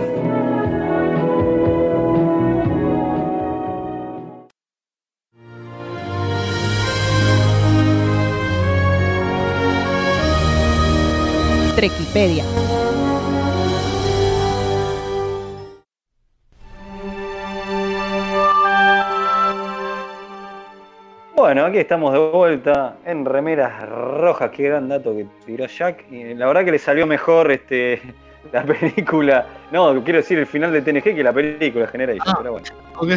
Bueno, 21.36 21.66
aquí 21.66 21.80
estamos 21.80 22.14
de 22.14 22.20
vuelta 22.20 22.98
en 23.06 23.26
remeras 23.26 23.90
rojas. 23.90 24.52
Qué 24.52 24.64
gran 24.64 24.90
dato 24.90 25.16
que 25.16 25.26
tiró 25.46 25.66
Jack. 25.66 26.06
Y 26.12 26.36
la 26.36 26.46
verdad 26.46 26.66
que 26.66 26.72
le 26.72 26.80
salió 26.80 27.08
mejor 27.08 27.52
este 27.52 28.00
la 28.52 28.64
película. 28.64 29.48
No, 29.72 30.04
quiero 30.04 30.18
decir 30.18 30.38
el 30.38 30.46
final 30.46 30.72
de 30.72 30.84
TNG 30.84 31.16
que 31.16 31.24
la 31.24 31.34
película 31.34 31.88
genera 31.88 32.14
Ah, 32.20 32.36
pero 32.38 32.52
bueno. 32.52 32.68
Ok, 32.98 33.10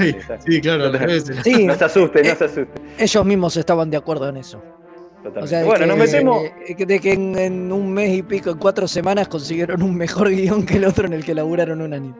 sí, 0.47 0.61
claro. 0.63 0.91
Sí. 1.45 1.67
No 1.67 1.75
se 1.75 1.85
asuste, 1.85 2.23
no 2.23 2.35
se 2.35 2.45
asuste. 2.45 2.81
Ellos 2.99 3.25
mismos 3.27 3.57
estaban 3.59 3.91
de 3.91 3.99
acuerdo 3.99 4.29
en 4.31 4.39
eso. 4.39 4.63
Totalmente. 5.29 5.45
O 5.45 5.47
sea, 5.49 5.59
de 5.61 5.65
bueno, 5.65 5.81
que, 5.81 5.87
nos 5.87 5.99
metemos. 5.99 6.43
de- 6.79 6.87
de 6.87 7.01
que 7.01 7.13
en, 7.13 7.39
en 7.39 7.73
un 7.73 7.93
mes 7.93 8.15
y 8.15 8.23
pico, 8.23 8.51
en 8.51 8.59
cuatro 8.59 8.87
semanas, 8.87 9.27
consiguieron 9.29 9.83
un 9.83 9.97
mejor 9.97 10.31
guion 10.35 10.65
que 10.65 10.77
el 10.77 10.85
otro 10.85 11.07
en 11.07 11.15
el 11.15 11.25
que 11.25 11.35
laburaron 11.35 11.81
un 11.83 11.93
año. 11.93 12.17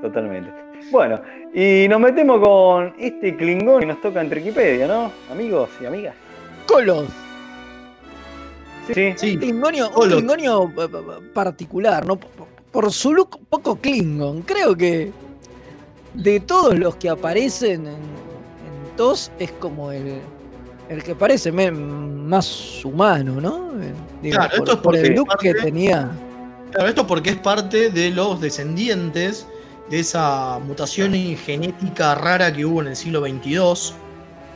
Totalmente. 0.00 0.50
Bueno, 0.90 1.20
y 1.52 1.86
nos 1.88 2.00
metemos 2.00 2.40
con 2.42 2.94
este 2.98 3.36
Klingón 3.36 3.80
que 3.80 3.86
nos 3.86 4.00
toca 4.00 4.22
en 4.22 4.32
Wikipedia, 4.32 4.86
¿no? 4.88 5.12
Amigos 5.30 5.68
y 5.82 5.84
amigas. 5.84 6.14
Colos. 6.66 7.06
Sí, 8.92 9.32
Un 9.34 9.38
Klingonio, 9.38 9.90
un. 9.94 10.08
Klingonio, 10.08 10.64
eh, 10.78 10.88
eh, 10.92 11.30
particular, 11.34 12.06
¿no? 12.06 12.16
Por, 12.16 12.46
por 12.72 12.90
su 12.92 13.12
look 13.12 13.38
poco 13.50 13.76
Klingon. 13.76 14.42
Creo 14.42 14.74
que 14.74 15.12
de 16.14 16.40
todos 16.40 16.76
los 16.78 16.96
que 16.96 17.08
aparecen 17.10 17.86
en, 17.86 17.94
en 17.94 18.96
TOS 18.96 19.30
es 19.38 19.52
como 19.52 19.92
el, 19.92 20.20
el 20.90 21.02
que 21.02 21.14
parece 21.14 21.50
me- 21.52 21.70
más 21.70 22.84
humano, 22.84 23.40
¿no? 23.40 23.80
Eh, 23.82 23.92
digo, 24.22 24.36
Claro, 24.36 24.50
por, 24.50 24.58
esto 24.58 24.72
es 24.72 24.78
por 24.78 24.96
el 24.96 25.14
look 25.14 25.28
que 25.40 25.54
tenía. 25.54 26.10
Claro, 26.72 26.88
esto 26.88 27.06
porque 27.06 27.30
es 27.30 27.36
parte 27.36 27.90
de 27.90 28.10
los 28.10 28.40
descendientes 28.40 29.46
de 29.88 30.00
esa 30.00 30.58
mutación 30.58 31.12
genética 31.12 32.14
rara 32.14 32.52
que 32.52 32.64
hubo 32.66 32.80
en 32.82 32.88
el 32.88 32.96
siglo 32.96 33.20
XXII, 33.20 33.94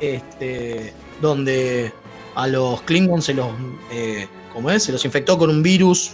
este, 0.01 0.93
donde 1.20 1.93
a 2.35 2.47
los 2.49 2.82
Klingons 2.82 3.24
se 3.26 3.35
los, 3.35 3.49
eh, 3.93 4.26
¿cómo 4.53 4.70
es? 4.70 4.82
se 4.85 4.93
los 4.93 5.05
infectó 5.05 5.39
con 5.39 5.51
un 5.51 5.62
virus, 5.62 6.12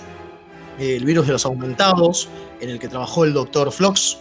eh, 0.78 0.96
el 0.96 1.04
virus 1.04 1.26
de 1.26 1.32
los 1.32 1.44
aumentados, 1.46 2.28
en 2.60 2.70
el 2.70 2.78
que 2.78 2.88
trabajó 2.88 3.24
el 3.24 3.32
doctor 3.32 3.70
Flox, 3.72 4.18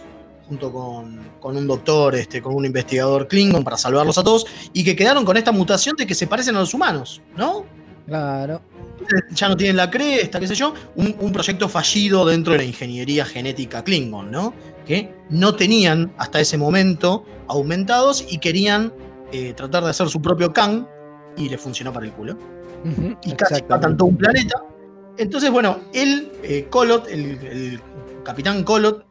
junto 0.50 0.72
con, 0.72 1.20
con 1.38 1.56
un 1.56 1.64
doctor, 1.64 2.16
este, 2.16 2.42
con 2.42 2.56
un 2.56 2.64
investigador 2.64 3.28
Klingon 3.28 3.62
para 3.62 3.76
salvarlos 3.76 4.18
a 4.18 4.24
todos, 4.24 4.44
y 4.72 4.82
que 4.82 4.96
quedaron 4.96 5.24
con 5.24 5.36
esta 5.36 5.52
mutación 5.52 5.94
de 5.94 6.08
que 6.08 6.14
se 6.16 6.26
parecen 6.26 6.56
a 6.56 6.58
los 6.58 6.74
humanos, 6.74 7.22
¿no? 7.36 7.64
Claro. 8.04 8.60
ya 9.32 9.48
no 9.48 9.56
tienen 9.56 9.76
la 9.76 9.88
cresta, 9.88 10.40
qué 10.40 10.48
sé 10.48 10.56
yo, 10.56 10.74
un, 10.96 11.14
un 11.20 11.30
proyecto 11.30 11.68
fallido 11.68 12.26
dentro 12.26 12.52
de 12.54 12.58
la 12.58 12.64
ingeniería 12.64 13.24
genética 13.24 13.84
Klingon, 13.84 14.32
¿no? 14.32 14.52
Que 14.84 15.14
no 15.30 15.54
tenían 15.54 16.12
hasta 16.18 16.40
ese 16.40 16.58
momento 16.58 17.24
aumentados 17.46 18.24
y 18.28 18.38
querían 18.38 18.92
eh, 19.30 19.52
tratar 19.54 19.84
de 19.84 19.90
hacer 19.90 20.08
su 20.08 20.20
propio 20.20 20.52
Kang 20.52 20.84
y 21.36 21.48
le 21.48 21.58
funcionó 21.58 21.92
para 21.92 22.06
el 22.06 22.12
culo. 22.12 22.36
Y 23.22 23.34
casi 23.34 23.62
todo 23.62 24.04
un 24.06 24.16
planeta. 24.16 24.64
Entonces, 25.16 25.48
bueno, 25.52 25.78
él, 25.94 26.32
eh, 26.42 26.66
Kolot, 26.68 27.06
el, 27.08 27.38
el 27.44 27.80
capitán 28.24 28.64
Kolot, 28.64 29.09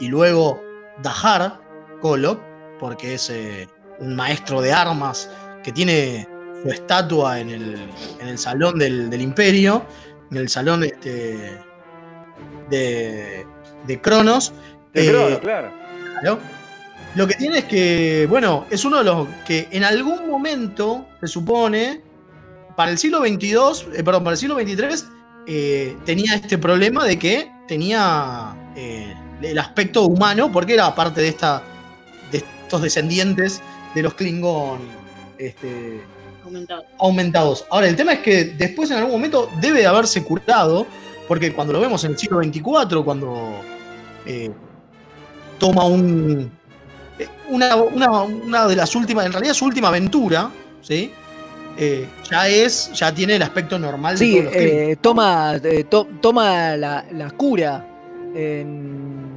y 0.00 0.08
luego 0.08 0.62
Dahar 1.02 1.60
Kolot, 2.00 2.40
porque 2.78 3.14
es 3.14 3.30
eh, 3.30 3.68
un 4.00 4.14
maestro 4.16 4.60
de 4.60 4.72
armas 4.72 5.30
que 5.62 5.72
tiene 5.72 6.28
su 6.62 6.70
estatua 6.70 7.40
en 7.40 7.50
el, 7.50 7.90
en 8.20 8.28
el 8.28 8.38
salón 8.38 8.78
del, 8.78 9.10
del 9.10 9.20
imperio, 9.20 9.84
en 10.30 10.36
el 10.38 10.48
salón 10.48 10.84
este, 10.84 11.58
de, 12.70 13.46
de 13.86 14.00
Cronos. 14.00 14.52
De 14.92 15.06
Eh, 15.06 15.10
Cronos, 15.10 15.38
claro. 15.38 15.72
Claro. 16.20 16.38
Lo 17.14 17.26
que 17.26 17.34
tiene 17.34 17.58
es 17.58 17.64
que, 17.64 18.26
bueno, 18.28 18.66
es 18.70 18.84
uno 18.84 18.98
de 18.98 19.04
los 19.04 19.28
que 19.46 19.68
en 19.70 19.82
algún 19.84 20.28
momento, 20.28 21.06
se 21.20 21.26
supone, 21.26 22.02
para 22.76 22.90
el 22.90 22.98
siglo 22.98 23.20
XXII, 23.20 23.56
eh, 23.94 24.04
perdón, 24.04 24.24
para 24.24 24.34
el 24.34 24.38
siglo 24.38 24.54
XXIII, 24.56 25.08
eh, 25.46 25.96
tenía 26.04 26.34
este 26.34 26.58
problema 26.58 27.04
de 27.04 27.18
que 27.18 27.50
tenía 27.66 28.54
el 29.42 29.58
aspecto 29.58 30.02
humano, 30.02 30.50
porque 30.52 30.74
era 30.74 30.94
parte 30.94 31.20
de, 31.20 31.28
esta, 31.28 31.62
de 32.32 32.38
estos 32.38 32.82
descendientes 32.82 33.60
de 33.94 34.02
los 34.02 34.14
Klingon 34.14 34.78
este, 35.38 36.00
Aumentado. 36.44 36.84
aumentados. 36.98 37.64
Ahora, 37.70 37.88
el 37.88 37.96
tema 37.96 38.12
es 38.14 38.18
que 38.20 38.44
después 38.44 38.90
en 38.90 38.98
algún 38.98 39.12
momento 39.12 39.48
debe 39.60 39.80
de 39.80 39.86
haberse 39.86 40.22
curado, 40.24 40.86
porque 41.28 41.52
cuando 41.52 41.72
lo 41.74 41.80
vemos 41.80 42.02
en 42.04 42.12
el 42.12 42.18
siglo 42.18 42.42
XXIV, 42.42 43.04
cuando 43.04 43.60
eh, 44.26 44.50
toma 45.58 45.84
un, 45.84 46.50
eh, 47.18 47.28
una, 47.50 47.76
una- 47.76 48.22
una 48.22 48.66
de 48.66 48.76
las 48.76 48.94
últimas, 48.96 49.26
en 49.26 49.32
realidad 49.32 49.52
su 49.54 49.64
última 49.66 49.88
aventura, 49.88 50.50
¿sí? 50.82 51.12
Eh, 51.80 52.08
ya 52.28 52.48
es, 52.48 52.90
ya 52.94 53.14
tiene 53.14 53.36
el 53.36 53.42
aspecto 53.42 53.78
normal 53.78 54.18
de 54.18 54.24
Sí, 54.24 54.32
todos 54.32 54.44
los 54.46 54.52
Klingon. 54.54 54.78
eh, 54.90 54.96
toma, 55.00 55.56
eh, 55.62 55.84
to- 55.84 56.08
toma 56.20 56.76
la, 56.76 57.04
la 57.12 57.30
cura 57.30 57.86
en, 58.34 59.27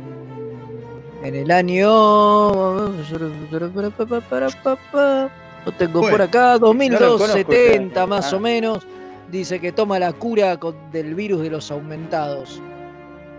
en 1.24 1.36
el 1.36 1.52
año. 1.52 1.90
Lo 5.66 5.72
tengo 5.78 6.02
por 6.02 6.22
acá, 6.22 6.58
no 6.60 6.74
lo 6.74 6.74
conozco 6.74 7.28
2270 7.28 7.94
ya. 8.02 8.08
más 8.08 8.34
Ah. 8.34 8.36
o 8.36 8.40
menos. 8.40 8.88
Dice 9.32 9.60
que 9.60 9.72
toma 9.72 9.98
la 10.00 10.12
cura 10.14 10.58
con- 10.60 10.76
del 10.92 11.16
virus 11.16 11.42
de 11.44 11.50
los 11.52 11.72
aumentados. 11.72 12.62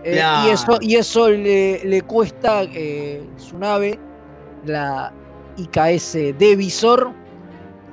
Eh, 0.03 0.21
y 0.45 0.49
eso, 0.49 0.77
y 0.81 0.95
eso 0.95 1.29
le, 1.29 1.83
le 1.85 2.01
cuesta 2.01 2.63
eh, 2.63 3.23
su 3.37 3.57
nave, 3.57 3.99
la 4.65 5.13
IKS 5.57 6.33
Devisor, 6.37 7.11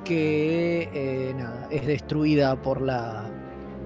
que 0.03 0.89
eh, 0.93 1.33
nada, 1.37 1.67
es 1.69 1.85
destruida 1.85 2.55
por 2.55 2.81
la, 2.81 3.29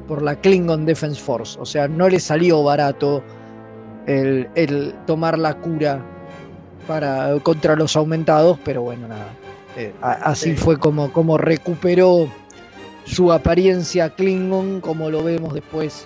por 0.08 0.22
la 0.22 0.36
Klingon 0.40 0.86
Defense 0.86 1.20
Force. 1.22 1.60
O 1.60 1.66
sea, 1.66 1.88
no 1.88 2.08
le 2.08 2.20
salió 2.20 2.64
barato 2.64 3.22
el, 4.08 4.48
el 4.56 4.94
tomar 5.08 5.38
la 5.40 5.56
cura 5.56 6.00
para, 6.88 7.34
contra 7.42 7.76
los 7.76 7.96
aumentados, 7.96 8.60
pero 8.64 8.82
bueno, 8.84 9.08
nada. 9.08 9.28
eh, 9.78 9.94
así 10.02 10.52
Sí. 10.52 10.56
fue 10.58 10.78
como, 10.80 11.12
como 11.12 11.38
recuperó 11.38 12.30
su 13.06 13.32
apariencia 13.32 14.10
Klingon, 14.12 14.80
como 14.82 15.10
lo 15.10 15.24
vemos 15.24 15.54
después, 15.54 16.06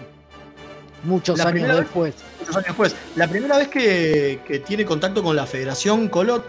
muchos 1.04 1.38
La 1.38 1.46
años 1.46 1.68
vez- 1.68 1.78
después. 1.78 2.14
muchos 2.40 2.56
años 2.56 2.68
después. 2.68 2.96
La 3.16 3.28
primera 3.28 3.58
vez 3.58 3.68
que, 3.68 4.40
que 4.48 4.60
tiene 4.60 4.86
contacto 4.86 5.22
con 5.24 5.36
la 5.36 5.46
Federación 5.46 6.08
Colot 6.10 6.46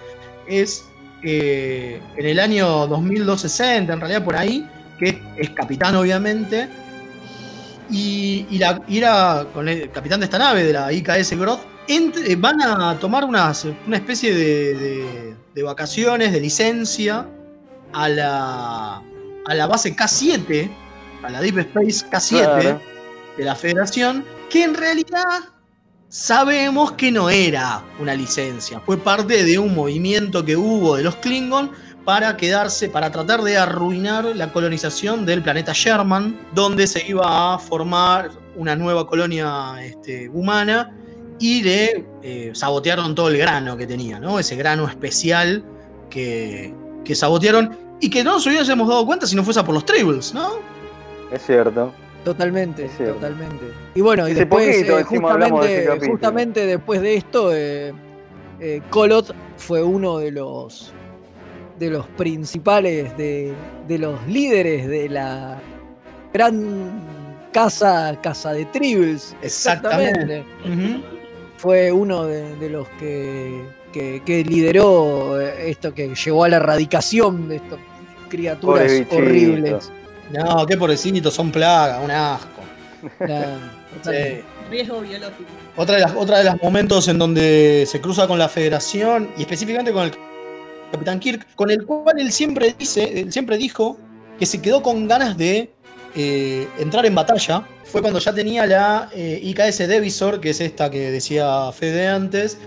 es 0.47 0.85
eh, 1.23 2.01
en 2.17 2.27
el 2.27 2.41
año 2.41 2.87
2260, 2.87 3.93
en 3.93 4.01
realidad 4.01 4.25
por 4.25 4.37
ahí, 4.37 4.67
que 4.99 5.21
es 5.37 5.51
capitán 5.51 5.95
obviamente, 5.97 6.69
y, 7.91 8.47
y 8.51 8.59
la, 8.59 8.83
y 8.89 8.99
era 8.99 9.47
con 9.53 9.69
el 9.69 9.91
capitán 9.91 10.21
de 10.21 10.25
esta 10.25 10.39
nave, 10.39 10.65
de 10.65 10.73
la 10.73 10.93
IKS 10.93 11.37
Groth, 11.39 11.61
eh, 11.89 12.37
van 12.37 12.61
a 12.63 12.97
tomar 12.99 13.25
unas, 13.25 13.67
una 13.87 13.97
especie 13.97 14.35
de, 14.35 14.75
de- 14.75 15.37
de 15.55 15.63
vacaciones, 15.65 16.31
de 16.33 16.41
licencia, 16.41 17.27
a 17.93 18.09
la, 18.09 19.03
a 19.47 19.55
la 19.55 19.67
base 19.67 19.97
K7, 19.97 20.71
a 21.25 21.31
la 21.31 21.41
Deep 21.41 21.59
Space 21.59 22.07
K7 22.09 22.39
Claro. 22.45 22.81
de 23.37 23.45
la 23.45 23.57
Federación, 23.57 24.25
que 24.49 24.63
en 24.63 24.75
realidad 24.75 25.25
sabemos 26.09 26.93
que 26.93 27.11
no 27.13 27.31
era 27.31 27.83
una 28.01 28.15
licencia, 28.15 28.81
fue 28.81 28.97
parte 28.97 29.45
de 29.45 29.59
un 29.59 29.75
movimiento 29.75 30.45
que 30.45 30.57
hubo 30.57 30.97
de 30.97 31.03
los 31.05 31.17
Klingon 31.17 31.71
para 32.11 32.37
quedarse, 32.37 32.89
para 32.89 33.13
tratar 33.13 33.41
de 33.43 33.57
arruinar 33.57 34.25
la 34.35 34.53
colonización 34.53 35.25
del 35.25 35.45
planeta 35.45 35.71
Sherman, 35.73 36.37
donde 36.53 36.89
se 36.89 37.07
iba 37.07 37.55
a 37.55 37.57
formar 37.57 38.33
una 38.57 38.75
nueva 38.75 39.07
colonia 39.07 39.77
este, 39.81 40.29
humana 40.31 40.93
y 41.39 41.63
le 41.63 42.05
eh, 42.25 42.51
sabotearon 42.53 43.15
todo 43.15 43.29
el 43.29 43.39
grano 43.39 43.77
que 43.77 43.87
tenía, 43.87 44.19
¿no? 44.19 44.41
Ese 44.41 44.57
grano 44.57 44.89
especial 44.89 45.63
que, 46.11 46.75
que 47.05 47.15
sabotearon 47.15 47.79
y 48.01 48.11
que 48.11 48.25
no 48.25 48.33
nos 48.33 48.47
hubiésemos 48.49 48.89
dado 48.89 49.07
cuenta 49.07 49.25
si 49.25 49.37
no 49.37 49.45
fuese 49.45 49.63
por 49.63 49.73
los 49.73 49.85
Tribbles, 49.85 50.35
¿no? 50.35 50.55
Es 51.31 51.47
cierto. 51.47 51.93
Totalmente, 52.25 52.87
Es 52.87 52.97
cierto. 52.97 53.15
totalmente. 53.15 53.67
Y 53.95 54.01
bueno, 54.01 54.29
y 54.29 54.35
después, 54.35 54.67
poquito 54.67 54.95
eh, 54.99 55.97
de 56.01 56.09
justamente, 56.09 56.67
después 56.67 57.03
de 57.03 57.15
esto, 57.15 57.55
eh, 57.55 57.95
eh, 58.59 58.83
Kolot 58.91 59.33
fue 59.59 59.85
uno 59.85 60.19
de 60.19 60.33
los 60.33 60.93
de 61.81 61.91
los 61.91 62.07
principales, 62.09 63.17
de, 63.17 63.55
de 63.89 63.99
los 63.99 64.25
líderes 64.29 64.87
de 64.87 65.09
la 65.09 65.59
gran 66.33 67.01
casa, 67.53 68.17
casa 68.23 68.53
de 68.53 68.67
Tribbles. 68.67 69.35
Exactamente. 69.43 70.45
Fue 71.57 71.91
uno 71.91 72.27
de, 72.27 72.55
de 72.57 72.69
los 72.69 72.87
que, 72.99 73.65
que, 73.93 74.23
que 74.25 74.45
lideró 74.45 75.41
eh, 75.41 75.71
esto 75.71 75.93
que 75.93 76.15
llevó 76.15 76.45
a 76.45 76.49
la 76.51 76.57
erradicación 76.57 77.49
de 77.49 77.57
estas 77.57 77.79
criaturas 78.29 78.93
horribles. 79.11 79.91
No, 80.31 80.65
qué 80.67 80.77
pobrecitos, 80.77 81.35
son 81.35 81.51
plaga, 81.51 82.01
un 82.01 82.11
asco. 82.11 82.61
Sí. 84.05 84.43
Riesgo 84.71 85.01
biológico. 85.01 85.51
Otra 85.77 85.97
de, 85.97 86.03
las, 86.03 86.15
otra 86.15 86.39
de 86.39 86.45
los 86.45 86.63
momentos 86.63 87.09
en 87.09 87.19
donde 87.19 87.85
se 87.87 88.01
cruza 88.01 88.29
con 88.29 88.39
la 88.39 88.49
Federación 88.49 89.31
y 89.37 89.41
específicamente 89.43 89.93
con 89.93 90.05
el 90.05 90.13
Capitán 90.93 91.21
Kirk, 91.21 91.47
con 91.55 91.71
el 91.71 91.85
cual 91.87 92.19
él 92.19 92.33
siempre 92.33 92.75
dice, 92.79 93.21
él 93.21 93.33
siempre 93.33 93.57
dijo 93.59 93.97
que 94.39 94.47
se 94.47 94.61
quedó 94.61 94.83
con 94.83 95.07
ganas 95.07 95.37
de 95.37 95.71
eh, 96.15 96.69
entrar 96.79 97.07
en 97.07 97.15
batalla. 97.15 97.65
Fue 97.85 98.01
cuando 98.01 98.19
ya 98.21 98.33
tenía 98.33 98.67
la 98.67 99.09
eh, 99.15 99.41
IKS 99.43 99.79
Devisor, 99.89 100.41
que 100.41 100.51
es 100.51 100.61
esta 100.61 100.91
que 100.91 101.11
decía 101.11 101.71
Fede 101.73 102.09
antes, 102.09 102.59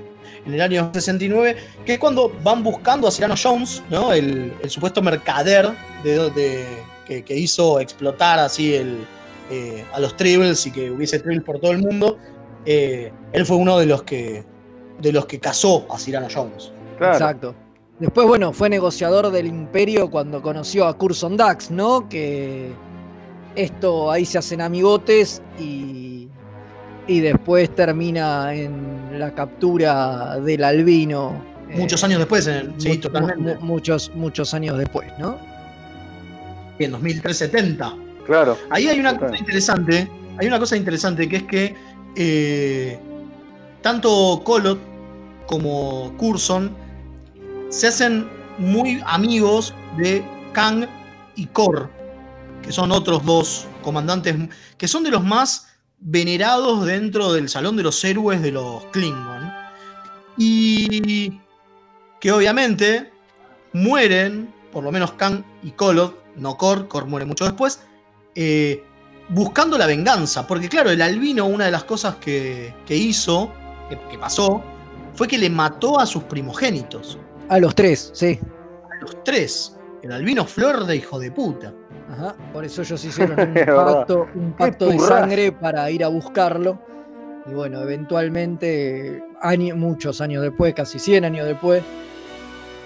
en 0.46 0.54
el 0.54 0.62
año 0.62 0.92
69, 0.94 1.56
que 1.86 1.94
es 1.94 2.00
cuando 2.00 2.32
van 2.44 2.64
buscando 2.64 3.08
a 3.08 3.12
Cyrano 3.12 3.36
Jones, 3.42 3.82
¿no? 3.90 4.12
el, 4.12 4.54
el 4.62 4.70
supuesto 4.70 5.02
mercader 5.02 5.70
de, 6.04 6.30
de- 6.32 6.66
que, 7.08 7.24
que 7.24 7.36
hizo 7.38 7.80
explotar 7.82 8.40
así 8.40 8.76
el, 8.76 9.06
eh, 9.52 9.84
a 9.94 10.00
los 10.00 10.16
tribbles 10.16 10.66
y 10.66 10.72
que 10.72 10.90
hubiese 10.90 11.20
tribbles 11.20 11.44
por 11.44 11.60
todo 11.60 11.72
el 11.72 11.80
mundo. 11.80 12.18
Eh, 12.66 13.12
él 13.34 13.46
fue 13.46 13.58
uno 13.58 13.78
de 13.78 13.86
los 13.86 14.04
que 14.04 14.46
de 15.00 15.12
los 15.12 15.26
que 15.26 15.38
cazó 15.40 15.86
a 15.90 15.98
Cyrano 15.98 16.28
Jones. 16.34 16.72
Exacto. 17.00 17.54
Después, 18.04 18.28
bueno, 18.28 18.52
fue 18.52 18.70
negociador 18.70 19.32
del 19.32 19.48
imperio 19.48 20.12
cuando 20.12 20.42
conoció 20.42 20.86
a 20.88 20.98
Curson 20.98 21.38
Dax, 21.38 21.72
¿no? 21.72 22.10
Que 22.10 22.74
esto 23.56 24.12
ahí 24.12 24.26
se 24.26 24.38
hacen 24.38 24.60
amigotes 24.60 25.42
y, 25.58 26.28
y 27.08 27.20
después 27.22 27.74
termina 27.74 28.54
en 28.54 29.18
la 29.18 29.34
captura 29.34 30.38
del 30.42 30.66
albino. 30.66 31.42
Muchos 31.74 32.04
años 32.04 32.20
después, 32.20 32.46
en 32.48 32.54
el- 32.56 32.74
sí, 32.78 32.90
mu- 32.90 32.98
totalmente. 32.98 33.56
mu- 33.56 33.66
muchos, 33.68 34.12
muchos 34.14 34.54
años 34.54 34.78
después, 34.78 35.08
¿no? 35.18 35.38
En 36.80 36.92
2370. 36.92 37.96
Claro. 38.26 38.58
Ahí 38.70 38.90
hay 38.90 39.00
una 39.00 39.14
Total. 39.14 39.30
cosa 39.30 39.40
interesante. 39.40 40.12
Hay 40.40 40.48
una 40.48 40.60
cosa 40.60 40.76
interesante 40.76 41.30
que 41.30 41.36
es 41.38 41.44
que 41.44 41.76
eh, 42.18 43.00
tanto 43.82 44.42
Colot 44.44 44.78
como 45.48 46.14
Curson 46.18 46.83
se 47.74 47.88
hacen 47.88 48.30
muy 48.60 49.02
amigos 49.08 49.74
de 49.98 50.24
Kang 50.54 50.86
y 51.36 51.48
Kor, 51.48 51.90
que 52.62 52.72
son 52.72 52.92
otros 52.92 53.26
dos 53.26 53.66
comandantes 53.82 54.36
que 54.78 54.88
son 54.88 55.04
de 55.04 55.10
los 55.10 55.24
más 55.24 55.70
venerados 56.00 56.86
dentro 56.86 57.34
del 57.34 57.50
Salón 57.50 57.76
de 57.76 57.82
los 57.82 58.04
Héroes 58.04 58.44
de 58.44 58.52
los 58.52 58.86
Klingon. 58.92 59.52
Y 60.38 61.40
que 62.20 62.32
obviamente 62.32 63.12
mueren, 63.74 64.54
por 64.72 64.84
lo 64.84 64.92
menos 64.92 65.14
Kang 65.14 65.44
y 65.64 65.72
Kolot, 65.72 66.16
no 66.36 66.56
Kor, 66.58 66.88
Kor 66.88 67.08
muere 67.08 67.26
mucho 67.26 67.46
después, 67.46 67.80
eh, 68.36 68.84
buscando 69.30 69.80
la 69.80 69.88
venganza. 69.88 70.46
Porque 70.46 70.70
claro, 70.70 70.92
el 70.92 71.02
albino, 71.02 71.46
una 71.48 71.66
de 71.66 71.72
las 71.72 71.86
cosas 71.86 72.18
que, 72.18 72.72
que 72.86 72.96
hizo, 72.96 73.52
que 74.12 74.18
pasó, 74.20 74.64
fue 75.16 75.28
que 75.28 75.40
le 75.40 75.50
mató 75.50 76.00
a 76.00 76.06
sus 76.06 76.24
primogénitos. 76.24 77.18
A 77.54 77.60
los 77.60 77.76
tres, 77.76 78.10
sí. 78.14 78.40
A 78.92 78.96
los 79.02 79.24
tres. 79.24 79.76
El 80.02 80.12
albino 80.12 80.44
flor 80.46 80.86
de 80.86 80.96
hijo 80.96 81.20
de 81.20 81.32
puta. 81.32 81.72
Ajá, 82.12 82.36
por 82.52 82.66
eso 82.66 82.82
ellos 82.82 83.06
hicieron 83.06 83.40
un 83.40 83.54
pacto, 83.76 84.28
un 84.36 84.54
pacto 84.54 84.88
de 84.88 84.98
sangre 85.00 85.52
para 85.52 85.90
ir 85.92 86.04
a 86.04 86.08
buscarlo. 86.08 86.80
Y 87.46 87.54
bueno, 87.54 87.80
eventualmente, 87.82 89.24
año- 89.42 89.76
muchos 89.76 90.20
años 90.20 90.42
después, 90.42 90.74
casi 90.74 90.98
100 90.98 91.26
años 91.26 91.46
después, 91.46 91.84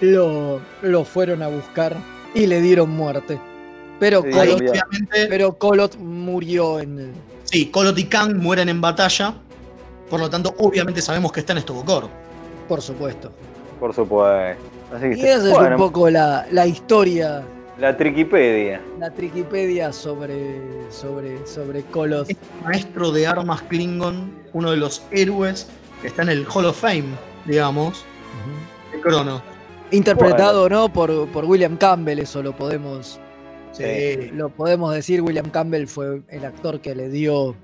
lo, 0.00 0.60
lo 0.82 1.04
fueron 1.04 1.42
a 1.42 1.48
buscar 1.48 1.96
y 2.34 2.46
le 2.46 2.60
dieron 2.60 2.90
muerte. 2.90 3.40
Pero, 3.98 4.22
Sí, 4.22 4.28
obviamente- 4.30 5.26
pero 5.28 5.56
Kolot 5.58 5.96
murió 5.96 6.78
en 6.78 6.98
el... 6.98 7.12
Sí, 7.44 7.66
Kolot 7.70 7.98
y 7.98 8.04
Kang 8.04 8.36
mueren 8.36 8.68
en 8.68 8.80
batalla. 8.80 9.34
Por 10.10 10.20
lo 10.20 10.28
tanto, 10.30 10.54
obviamente 10.58 11.00
sabemos 11.02 11.32
que 11.32 11.40
está 11.40 11.52
en 11.54 11.58
Estobocor. 11.60 12.08
Por 12.68 12.80
supuesto. 12.82 13.32
Por 13.80 13.94
supuesto. 13.94 14.62
Así 14.94 15.10
que 15.10 15.16
Y 15.16 15.20
esa 15.22 15.48
es 15.48 15.50
bueno, 15.50 15.76
un 15.76 15.82
poco 15.82 16.08
la, 16.10 16.46
la 16.50 16.66
historia, 16.66 17.42
la 17.78 17.96
Triquipedia. 17.96 18.80
la 18.98 19.10
Triquipedia 19.10 19.92
sobre, 19.92 20.60
sobre, 20.90 21.46
sobre 21.46 21.82
Kolot. 21.84 22.28
Maestro 22.64 23.12
de 23.12 23.26
armas 23.26 23.62
Klingon, 23.62 24.32
uno 24.52 24.70
de 24.70 24.78
los 24.78 25.02
héroes 25.10 25.68
que 26.00 26.08
está 26.08 26.22
en 26.22 26.30
el 26.30 26.46
Hall 26.52 26.64
of 26.64 26.80
Fame, 26.80 27.04
digamos, 27.44 28.04
de 28.92 29.00
Crono. 29.00 29.42
Interpretado, 29.90 30.68
¿no? 30.68 30.92
Por, 30.92 31.28
por 31.28 31.44
William 31.44 31.76
Campbell, 31.76 32.18
eso 32.18 32.42
lo 32.42 32.54
podemos, 32.56 33.20
Sí. 33.72 34.30
lo 34.32 34.48
podemos 34.48 34.94
decir. 34.94 35.22
William 35.22 35.50
Campbell 35.50 35.86
fue 35.86 36.22
el 36.28 36.44
actor 36.44 36.80
que 36.80 36.94
le 36.94 37.08
dio, 37.10 37.54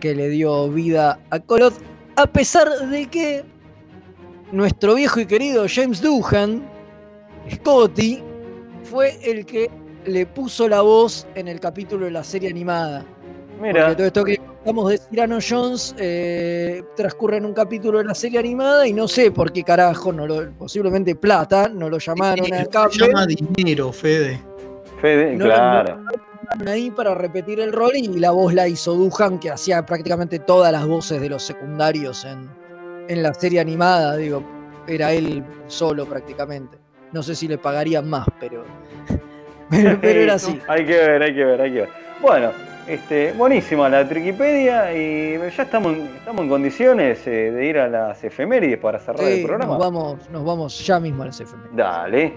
que 0.00 0.14
le 0.14 0.28
dio 0.28 0.68
vida 0.68 1.18
a 1.30 1.40
Kolot, 1.40 1.74
a 2.16 2.26
pesar 2.26 2.68
de 2.88 3.06
que 3.06 3.44
nuestro 4.52 4.94
viejo 4.94 5.20
y 5.20 5.26
querido 5.26 5.66
James 5.68 6.00
Doohan, 6.00 6.62
Scotty, 7.52 8.22
fue 8.84 9.18
el 9.22 9.44
que 9.46 9.70
le 10.06 10.26
puso 10.26 10.68
la 10.68 10.80
voz 10.80 11.26
en 11.34 11.48
el 11.48 11.60
capítulo 11.60 12.06
de 12.06 12.12
la 12.12 12.24
serie 12.24 12.48
animada. 12.50 13.04
Mira. 13.60 13.86
Porque 13.86 13.96
todo 13.96 14.06
esto 14.06 14.24
que 14.24 14.40
hablamos 14.60 14.90
de 14.90 14.98
Cyrano 14.98 15.38
Jones 15.46 15.94
eh, 15.98 16.82
transcurre 16.96 17.38
en 17.38 17.46
un 17.46 17.52
capítulo 17.52 17.98
de 17.98 18.04
la 18.04 18.14
serie 18.14 18.38
animada 18.38 18.86
y 18.86 18.92
no 18.92 19.08
sé 19.08 19.30
por 19.30 19.52
qué 19.52 19.64
carajo, 19.64 20.12
no 20.12 20.26
lo, 20.26 20.50
posiblemente 20.52 21.14
plata, 21.14 21.68
no 21.68 21.88
lo 21.90 21.98
llamaron 21.98 22.52
a 22.52 22.58
Se 22.60 22.66
Campbell. 22.68 22.98
llama 23.08 23.26
dinero, 23.26 23.92
Fede. 23.92 24.40
Fede, 25.00 25.34
No, 25.36 25.44
claro. 25.46 26.04
ahí 26.66 26.90
para 26.90 27.14
repetir 27.14 27.60
el 27.60 27.72
rol 27.72 27.92
y 27.94 28.06
la 28.18 28.30
voz 28.30 28.54
la 28.54 28.68
hizo 28.68 28.94
Duhan, 28.94 29.38
que 29.38 29.50
hacía 29.50 29.84
prácticamente 29.84 30.38
todas 30.38 30.72
las 30.72 30.86
voces 30.86 31.20
de 31.20 31.28
los 31.28 31.42
secundarios 31.42 32.24
en, 32.24 32.48
en 33.08 33.22
la 33.22 33.34
serie 33.34 33.60
animada, 33.60 34.16
digo, 34.16 34.42
era 34.86 35.12
él 35.12 35.42
solo 35.66 36.06
prácticamente. 36.06 36.76
No 37.12 37.22
sé 37.22 37.34
si 37.34 37.48
le 37.48 37.58
pagarían 37.58 38.08
más, 38.08 38.26
pero, 38.38 38.64
pero, 39.70 39.98
pero 40.00 40.20
era 40.20 40.34
así. 40.34 40.60
Hay 40.68 40.84
que 40.84 40.92
ver, 40.94 41.22
hay 41.22 41.34
que 41.34 41.44
ver, 41.44 41.60
hay 41.60 41.72
que 41.72 41.80
ver. 41.80 41.88
Bueno, 42.20 42.50
este, 42.86 43.32
buenísima 43.32 43.88
la 43.88 44.06
Triquipedia 44.08 44.92
y 44.94 45.38
ya 45.56 45.62
estamos, 45.62 45.92
en- 45.94 46.06
estamos 46.16 46.42
en 46.42 46.48
condiciones 46.48 47.26
eh, 47.26 47.50
de 47.50 47.66
ir 47.66 47.78
a 47.78 47.88
las 47.88 48.22
efemérides 48.24 48.78
para 48.78 48.98
cerrar 48.98 49.26
Sí, 49.26 49.40
el 49.40 49.46
programa. 49.46 49.72
nos, 49.72 49.78
vamos, 49.78 50.30
nos 50.30 50.44
vamos 50.44 50.86
ya 50.86 51.00
mismo 51.00 51.22
a 51.22 51.26
las 51.26 51.40
efemérides. 51.40 51.76
Dale. 51.76 52.34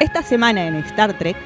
Esta 0.00 0.22
semana 0.22 0.66
en 0.66 0.74
Star 0.76 1.16
Trek, 1.16 1.36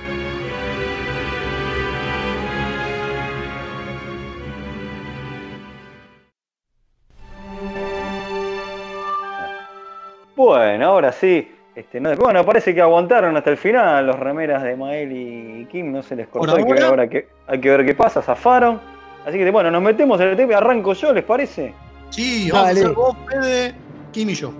Bueno, 10.37 10.87
ahora 10.87 11.12
sí. 11.12 11.51
Este, 11.74 12.01
no- 12.01 12.14
bueno, 12.16 12.45
parece 12.45 12.74
que 12.74 12.80
aguantaron 12.80 13.37
hasta 13.37 13.51
el 13.51 13.57
final 13.59 14.07
los 14.07 14.18
remeras 14.18 14.62
de 14.62 14.76
Mael 14.76 15.12
y 15.12 15.66
Kim, 15.70 15.93
no 15.93 16.03
se 16.03 16.16
les 16.16 16.26
cortó. 16.28 16.57
Hay 16.57 16.64
que, 16.64 16.72
ver 16.72 16.82
ahora- 16.84 17.09
que, 17.09 17.28
hay 17.47 17.61
que 17.61 17.68
ver 17.70 17.84
qué 17.84 17.95
pasa, 17.95 18.22
zafaron. 18.22 18.80
Así 19.26 19.37
que 19.37 19.51
bueno, 19.51 19.70
nos 19.70 19.82
metemos 19.82 20.18
en 20.20 20.28
el 20.28 20.37
tema 20.37 20.53
y 20.53 20.55
arranco 20.55 20.95
yo, 20.95 21.12
¿les 21.12 21.24
parece? 21.24 21.74
Sí, 22.11 22.49
vamos 22.51 22.68
Dale. 22.68 22.87
a 22.87 22.89
vos, 22.91 23.16
Fede, 23.28 23.74
Kim 24.12 24.30
y 24.30 24.34
yo. 24.34 24.53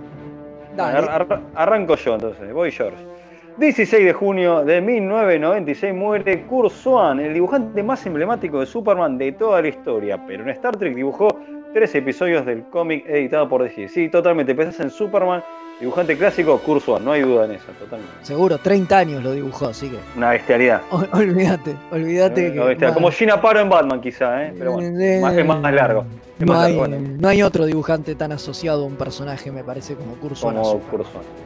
Ar- 0.77 1.09
ar- 1.09 1.41
arranco 1.55 1.95
yo 1.95 2.13
entonces, 2.15 2.53
voy 2.53 2.71
George. 2.71 2.97
16 3.57 4.05
de 4.05 4.13
junio 4.13 4.63
de 4.63 4.79
1996 4.81 5.91
muere 5.95 6.43
Kurt 6.43 6.71
Swan, 6.71 7.19
el 7.19 7.33
dibujante 7.33 7.81
más 7.81 8.05
emblemático 8.05 8.59
de 8.59 8.67
Superman 8.67 9.17
de 9.17 9.31
toda 9.31 9.59
la 9.63 9.69
historia, 9.69 10.19
pero 10.27 10.43
en 10.43 10.49
Star 10.49 10.77
Trek 10.77 10.93
dibujó 10.93 11.29
tres 11.73 11.95
episodios 11.95 12.45
del 12.45 12.61
cómic 12.65 13.03
editado 13.07 13.49
por 13.49 13.63
DC. 13.63 13.87
Sí, 13.87 14.09
totalmente, 14.09 14.53
pensás 14.53 14.81
en 14.81 14.91
Superman, 14.91 15.41
dibujante 15.79 16.17
clásico, 16.17 16.59
Swan, 16.83 17.05
no 17.05 17.11
hay 17.11 17.21
duda 17.21 17.45
en 17.45 17.51
eso, 17.51 17.65
totalmente. 17.79 18.13
Seguro, 18.23 18.57
30 18.57 18.97
años 18.97 19.23
lo 19.23 19.31
dibujó, 19.31 19.67
así 19.67 19.89
que 19.89 19.97
Una 20.15 20.31
bestialidad. 20.31 20.81
ol- 20.91 21.07
olvídate, 21.13 21.75
olvídate 21.91 22.51
que 22.53 22.57
Una 22.59 22.65
bestialidad. 22.65 22.87
más- 22.89 22.93
Como 22.95 23.11
Gina 23.11 23.41
Paro 23.41 23.59
en 23.59 23.69
Batman 23.69 24.01
quizá, 24.01 24.43
¿eh? 24.45 24.53
pero 24.57 24.71
bueno, 24.73 24.99
Eh, 24.99 25.19
más- 25.21 25.37
es 25.37 25.45
más 25.45 25.73
largo. 25.73 26.05
Es 26.39 26.45
no 26.45 26.53
más 26.53 26.65
hay, 26.65 26.75
largo, 26.75 26.87
bueno, 26.97 27.15
no 27.19 27.27
hay 27.27 27.41
otro 27.43 27.65
dibujante 27.65 28.15
tan 28.15 28.31
asociado 28.31 28.83
a 28.83 28.85
un 28.87 28.95
personaje, 28.95 29.51
me 29.51 29.63
parece, 29.63 29.95
como 29.95 30.13
a 30.13 30.19
como 30.19 30.35
Swan. 30.35 30.55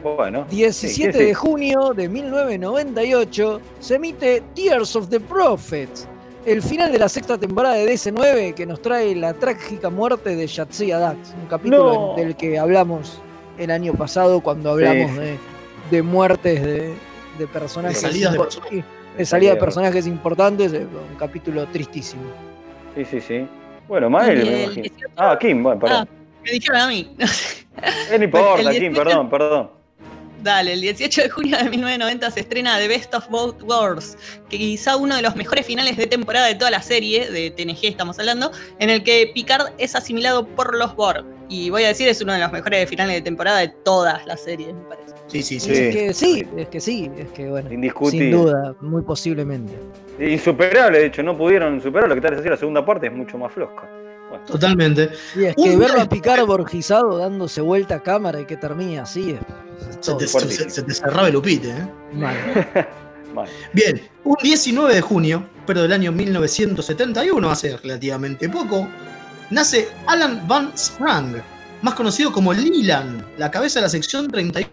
Bueno. 0.02 0.46
17 0.50 1.12
sí, 1.12 1.18
sí, 1.18 1.24
de 1.26 1.34
junio 1.34 1.92
de 1.94 2.08
1998 2.08 3.60
se 3.80 3.94
emite 3.96 4.42
Tears 4.54 4.96
of 4.96 5.08
the 5.08 5.20
Prophets, 5.20 6.08
el 6.44 6.60
final 6.62 6.90
de 6.92 6.98
la 6.98 7.08
sexta 7.08 7.38
temporada 7.38 7.74
de 7.76 7.86
DC9 7.86 8.54
que 8.54 8.66
nos 8.66 8.80
trae 8.82 9.14
la 9.14 9.32
trágica 9.34 9.90
muerte 9.90 10.34
de 10.36 10.46
Yatsia 10.46 10.98
Dax, 10.98 11.34
un 11.40 11.46
capítulo 11.48 11.92
No. 11.92 12.14
del 12.16 12.34
que 12.36 12.58
hablamos 12.58 13.20
el 13.58 13.70
año 13.70 13.92
pasado 13.94 14.40
cuando 14.40 14.70
hablamos 14.72 15.10
Sí. 15.12 15.16
de, 15.18 15.38
de 15.90 16.02
muertes 16.02 16.62
de, 16.62 16.94
de 17.38 17.46
personajes 17.46 18.00
De 18.02 18.08
salidas 18.08 18.32
de 18.32 18.38
personajes. 18.38 18.84
de 19.18 19.24
salida 19.26 19.50
de 19.54 19.60
personajes 19.60 20.06
importantes, 20.06 20.72
eh, 20.72 20.86
un 21.10 21.16
capítulo 21.18 21.66
tristísimo. 21.66 22.22
Sí, 22.96 23.04
sí, 23.04 23.20
sí. 23.20 23.46
Bueno, 23.88 24.08
Mael, 24.10 24.38
me 24.44 24.62
imagino. 24.64 24.82
18 24.82 25.06
Ah, 25.16 25.36
Kim, 25.40 25.62
bueno, 25.62 25.80
perdón. 25.80 26.08
Ah, 26.08 26.14
me 26.44 26.50
dijeron 26.52 26.80
a 26.80 26.86
mí. 26.88 27.14
Eh, 27.18 28.18
no 28.18 28.24
importa, 28.24 28.60
el 28.70 28.70
Kim, 28.70 28.92
18 28.92 29.04
perdón, 29.04 29.30
perdón. 29.30 29.70
Dale, 30.42 30.72
el 30.72 30.80
18 30.80 31.22
de 31.22 31.30
junio 31.30 31.56
de 31.56 31.64
1990 31.64 32.30
se 32.32 32.40
estrena 32.40 32.78
The 32.78 32.88
Best 32.88 33.14
of 33.14 33.28
Both 33.28 33.62
Worlds, 33.62 34.16
que 34.48 34.58
quizá 34.58 34.96
uno 34.96 35.14
de 35.14 35.22
los 35.22 35.36
mejores 35.36 35.64
finales 35.66 35.96
de 35.96 36.06
temporada 36.06 36.46
de 36.46 36.56
toda 36.56 36.70
la 36.70 36.82
serie, 36.82 37.30
de 37.30 37.50
TNG 37.50 37.84
estamos 37.84 38.18
hablando, 38.18 38.50
en 38.80 38.90
el 38.90 39.04
que 39.04 39.30
Picard 39.32 39.72
es 39.78 39.94
asimilado 39.94 40.46
por 40.46 40.76
los 40.76 40.96
Borg. 40.96 41.24
Y 41.48 41.70
voy 41.70 41.84
a 41.84 41.88
decir, 41.88 42.08
es 42.08 42.20
uno 42.20 42.32
de 42.32 42.40
los 42.40 42.50
mejores 42.50 42.88
finales 42.88 43.14
de 43.14 43.22
temporada 43.22 43.58
de 43.58 43.68
todas 43.68 44.26
las 44.26 44.42
series, 44.42 44.74
me 44.74 44.82
parece. 44.82 45.12
Sí, 45.28 45.42
sí, 45.42 45.56
Es 45.56 45.94
que 45.94 46.12
sí, 46.12 46.46
es 46.56 46.68
que 46.68 46.80
sí, 46.80 47.10
es 47.16 47.30
que 47.32 47.48
bueno. 47.48 47.72
Indiscutible. 47.72 48.30
Sin 48.30 48.32
duda, 48.32 48.74
muy 48.80 49.02
posiblemente. 49.02 49.72
Insuperable, 50.18 50.98
de 50.98 51.06
hecho, 51.06 51.22
no 51.22 51.36
pudieron 51.36 51.80
superarlo. 51.80 52.14
Que 52.14 52.20
tal 52.20 52.34
es 52.34 52.40
así, 52.40 52.48
la 52.48 52.56
segunda 52.56 52.84
parte 52.84 53.06
es 53.06 53.12
mucho 53.12 53.38
más 53.38 53.52
floja. 53.52 53.88
Bueno. 54.32 54.44
Totalmente. 54.46 55.10
Y 55.36 55.44
es 55.44 55.54
que 55.56 55.60
Un 55.62 55.78
verlo 55.78 56.00
a 56.00 56.08
picar 56.08 56.42
borgizado 56.46 57.18
dándose 57.18 57.60
vuelta 57.60 57.96
a 57.96 58.02
cámara 58.02 58.40
y 58.40 58.46
que 58.46 58.56
termine 58.56 58.98
así 58.98 59.32
es. 59.32 59.40
Se 60.00 60.14
te, 60.14 60.26
se- 60.26 60.70
se 60.70 60.82
te 60.82 60.94
cerraba 60.94 61.28
el 61.28 61.36
upite, 61.36 61.68
¿eh? 61.68 61.88
Mal. 62.14 62.34
Mal. 63.34 63.48
Bien, 63.74 64.00
un 64.24 64.36
19 64.42 64.94
de 64.94 65.00
junio, 65.02 65.46
pero 65.66 65.82
del 65.82 65.92
año 65.92 66.12
1971, 66.12 67.50
hace 67.50 67.76
relativamente 67.76 68.48
poco, 68.48 68.88
nace 69.50 69.88
Alan 70.06 70.46
Van 70.48 70.72
Sprang, 70.76 71.34
más 71.82 71.94
conocido 71.94 72.32
como 72.32 72.52
Leland, 72.54 73.24
la 73.38 73.50
cabeza 73.50 73.80
de 73.80 73.84
la 73.84 73.88
sección 73.90 74.28
31 74.30 74.68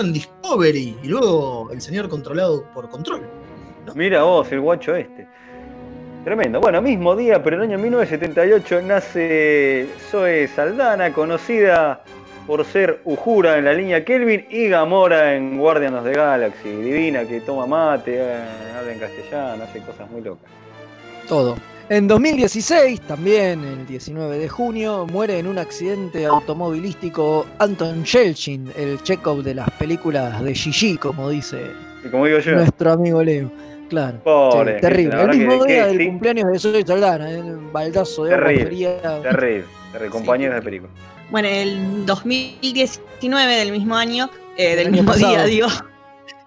en 0.00 0.12
Discovery, 0.12 0.96
y 1.02 1.08
luego 1.08 1.70
el 1.72 1.80
señor 1.80 2.08
controlado 2.10 2.64
por 2.74 2.88
control. 2.90 3.22
Mira 3.94 4.22
vos, 4.22 4.50
el 4.52 4.60
guacho 4.60 4.94
este. 4.94 5.26
Tremendo. 6.28 6.60
Bueno, 6.60 6.82
mismo 6.82 7.16
día, 7.16 7.42
pero 7.42 7.56
en 7.56 7.62
el 7.62 7.68
año 7.70 7.78
1978 7.78 8.82
nace 8.82 9.86
Zoe 10.10 10.46
Saldana, 10.48 11.10
conocida 11.10 12.02
por 12.46 12.66
ser 12.66 13.00
Uhura 13.06 13.56
en 13.56 13.64
la 13.64 13.72
línea 13.72 14.04
Kelvin 14.04 14.44
y 14.50 14.68
Gamora 14.68 15.34
en 15.34 15.56
Guardians 15.56 15.96
of 15.96 16.04
the 16.04 16.12
Galaxy. 16.12 16.68
Divina, 16.68 17.24
que 17.24 17.40
toma 17.40 17.66
mate, 17.66 18.16
eh, 18.18 18.42
habla 18.78 18.92
en 18.92 18.98
castellano, 18.98 19.64
hace 19.64 19.80
cosas 19.80 20.10
muy 20.10 20.20
locas. 20.20 20.50
Todo. 21.26 21.56
En 21.88 22.06
2016, 22.06 23.00
también 23.00 23.64
el 23.64 23.86
19 23.86 24.36
de 24.36 24.50
junio, 24.50 25.06
muere 25.10 25.38
en 25.38 25.46
un 25.46 25.56
accidente 25.56 26.26
automovilístico 26.26 27.46
Anton 27.58 28.04
Yelchin, 28.04 28.70
el 28.76 29.02
Chekhov 29.02 29.42
de 29.42 29.54
las 29.54 29.70
películas 29.70 30.44
de 30.44 30.54
Gigi, 30.54 30.98
como 30.98 31.30
dice 31.30 31.70
Y 32.04 32.08
como 32.10 32.26
digo 32.26 32.38
yo, 32.40 32.52
nuestro 32.52 32.92
amigo 32.92 33.22
Leo. 33.22 33.50
Claro. 33.88 34.18
Pobre, 34.22 34.74
Sí, 34.76 34.80
terrible. 34.82 35.22
El 35.22 35.28
mismo 35.38 35.64
que- 35.64 35.72
día 35.72 35.82
que 35.84 35.88
del 35.88 35.98
sí. 35.98 36.06
cumpleaños 36.06 36.52
de 36.52 36.58
Zoe 36.58 36.86
Saldana, 36.86 37.30
el 37.30 37.56
baldazo 37.72 38.24
de 38.24 38.34
agua 38.34 38.46
terrible, 38.48 38.66
fría. 38.66 39.00
terrible, 39.22 39.64
terrible, 39.92 40.10
compañeros 40.10 40.54
de 40.56 40.62
película. 40.62 40.92
Bueno, 41.30 41.48
el 41.48 42.04
2019 42.06 43.56
del 43.56 43.72
mismo 43.72 43.96
año, 43.96 44.30
eh, 44.56 44.72
El 44.72 44.76
del 44.78 44.90
mismo 44.92 45.12
pasado. 45.12 45.32
día, 45.32 45.44
digo. 45.44 45.68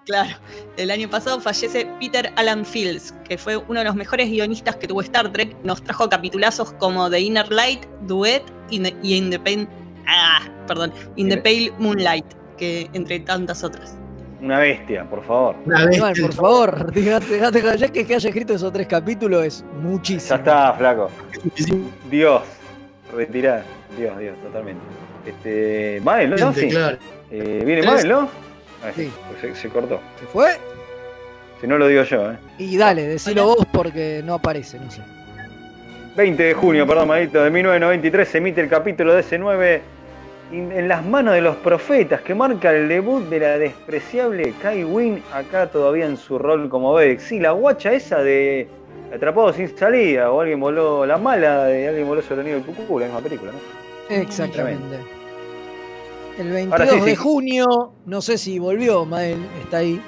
Claro, 0.03 0.31
el 0.77 0.89
año 0.89 1.07
pasado 1.09 1.39
fallece 1.39 1.87
Peter 1.99 2.33
Alan 2.35 2.65
Fields, 2.65 3.13
que 3.23 3.37
fue 3.37 3.55
uno 3.55 3.79
de 3.79 3.85
los 3.85 3.95
mejores 3.95 4.29
guionistas 4.29 4.75
que 4.77 4.87
tuvo 4.87 5.01
Star 5.01 5.31
Trek. 5.31 5.55
Nos 5.63 5.83
trajo 5.83 6.09
capitulazos 6.09 6.73
como 6.73 7.07
The 7.09 7.19
Inner 7.19 7.49
Light, 7.51 7.85
Duet 8.07 8.41
y, 8.71 8.79
Ne- 8.79 8.95
y 9.03 9.15
In 9.15 9.29
the 9.29 9.39
Pen- 9.39 9.69
ah, 10.07 10.41
perdón, 10.67 10.91
In 11.17 11.29
the 11.29 11.37
Pale 11.37 11.71
Moonlight, 11.77 12.25
que 12.57 12.89
entre 12.93 13.19
tantas 13.19 13.63
otras. 13.63 13.95
Una 14.41 14.59
bestia, 14.59 15.03
por 15.05 15.23
favor. 15.23 15.55
Una 15.65 15.93
Igual, 15.93 16.13
por 16.19 16.33
favor, 16.33 16.91
dejate, 16.93 17.25
dejate, 17.27 17.77
ya 17.77 17.87
que, 17.89 18.05
que 18.07 18.15
haya 18.15 18.29
escrito 18.29 18.53
esos 18.55 18.73
tres 18.73 18.87
capítulos 18.87 19.45
es 19.45 19.59
Ya 19.61 19.67
muchísimo. 19.87 20.35
está, 20.35 20.73
flaco. 20.73 21.09
Dios, 22.09 22.41
retirá. 23.15 23.63
Dios, 23.97 24.17
Dios, 24.17 24.35
totalmente. 24.41 24.81
Este, 25.25 26.01
Mael, 26.03 26.31
¿no? 26.31 26.53
Sí. 26.53 26.69
claro. 26.69 26.97
Eh, 27.29 27.61
Viene. 27.65 27.83
Mael, 27.83 28.09
¿no? 28.09 28.21
Ah, 28.83 28.89
Sí. 28.95 29.11
pues 29.29 29.41
se, 29.55 29.61
se 29.61 29.69
cortó. 29.69 29.99
¿Se 30.19 30.25
fue? 30.25 30.57
Si 31.59 31.67
no 31.67 31.77
lo 31.77 31.87
digo 31.87 32.01
yo, 32.03 32.31
¿eh? 32.31 32.37
Y 32.57 32.75
dale, 32.77 33.03
decilo 33.07 33.45
vos 33.45 33.67
porque 33.71 34.23
no 34.25 34.33
aparece, 34.33 34.79
no 34.79 34.89
sé. 34.89 35.01
20 36.15 36.41
de 36.43 36.53
junio, 36.55 36.87
perdón, 36.87 37.07
Maelito, 37.09 37.43
de 37.43 37.51
1993 37.51 38.27
se 38.27 38.37
emite 38.39 38.59
el 38.61 38.67
capítulo 38.67 39.13
de 39.13 39.21
S9 39.23 39.75
in- 39.75 39.81
en 40.51 40.87
las 40.87 41.05
manos 41.05 41.33
de 41.33 41.41
los 41.41 41.55
profetas, 41.57 42.21
que 42.21 42.35
marca 42.35 42.71
el 42.71 42.87
debut 42.87 43.23
de 43.29 43.39
la 43.39 43.57
despreciable 43.57 44.53
Kai 44.61 44.83
Wynn, 44.83 45.23
acá 45.33 45.67
todavía 45.71 46.05
en 46.05 46.17
su 46.17 46.37
rol 46.37 46.69
como 46.69 46.93
Bedex. 46.93 47.23
Sí, 47.23 47.39
la 47.39 47.51
guacha 47.51 47.93
esa 47.93 48.21
de 48.21 48.67
Atrapado 49.13 49.51
sin 49.51 49.75
salida, 49.77 50.31
o 50.31 50.39
alguien 50.39 50.59
voló, 50.59 51.05
la 51.05 51.17
mala 51.17 51.65
de 51.65 51.87
alguien 51.87 52.07
voló 52.07 52.21
sobre 52.21 52.41
el 52.41 52.47
nido 52.47 52.59
del 52.59 52.65
cucú, 52.65 52.99
la 52.99 53.05
misma 53.05 53.21
película, 53.21 53.51
¿no? 53.51 54.15
Exactamente. 54.15 54.97
El 56.37 56.49
22 56.49 56.71
Ahora 56.71 56.87
sí, 56.91 56.99
de 57.01 57.09
sí. 57.11 57.15
junio, 57.15 57.93
no 58.05 58.21
sé 58.21 58.37
si 58.37 58.57
volvió, 58.57 59.05
Mael, 59.05 59.37
está 59.63 59.77
ahí. 59.77 60.01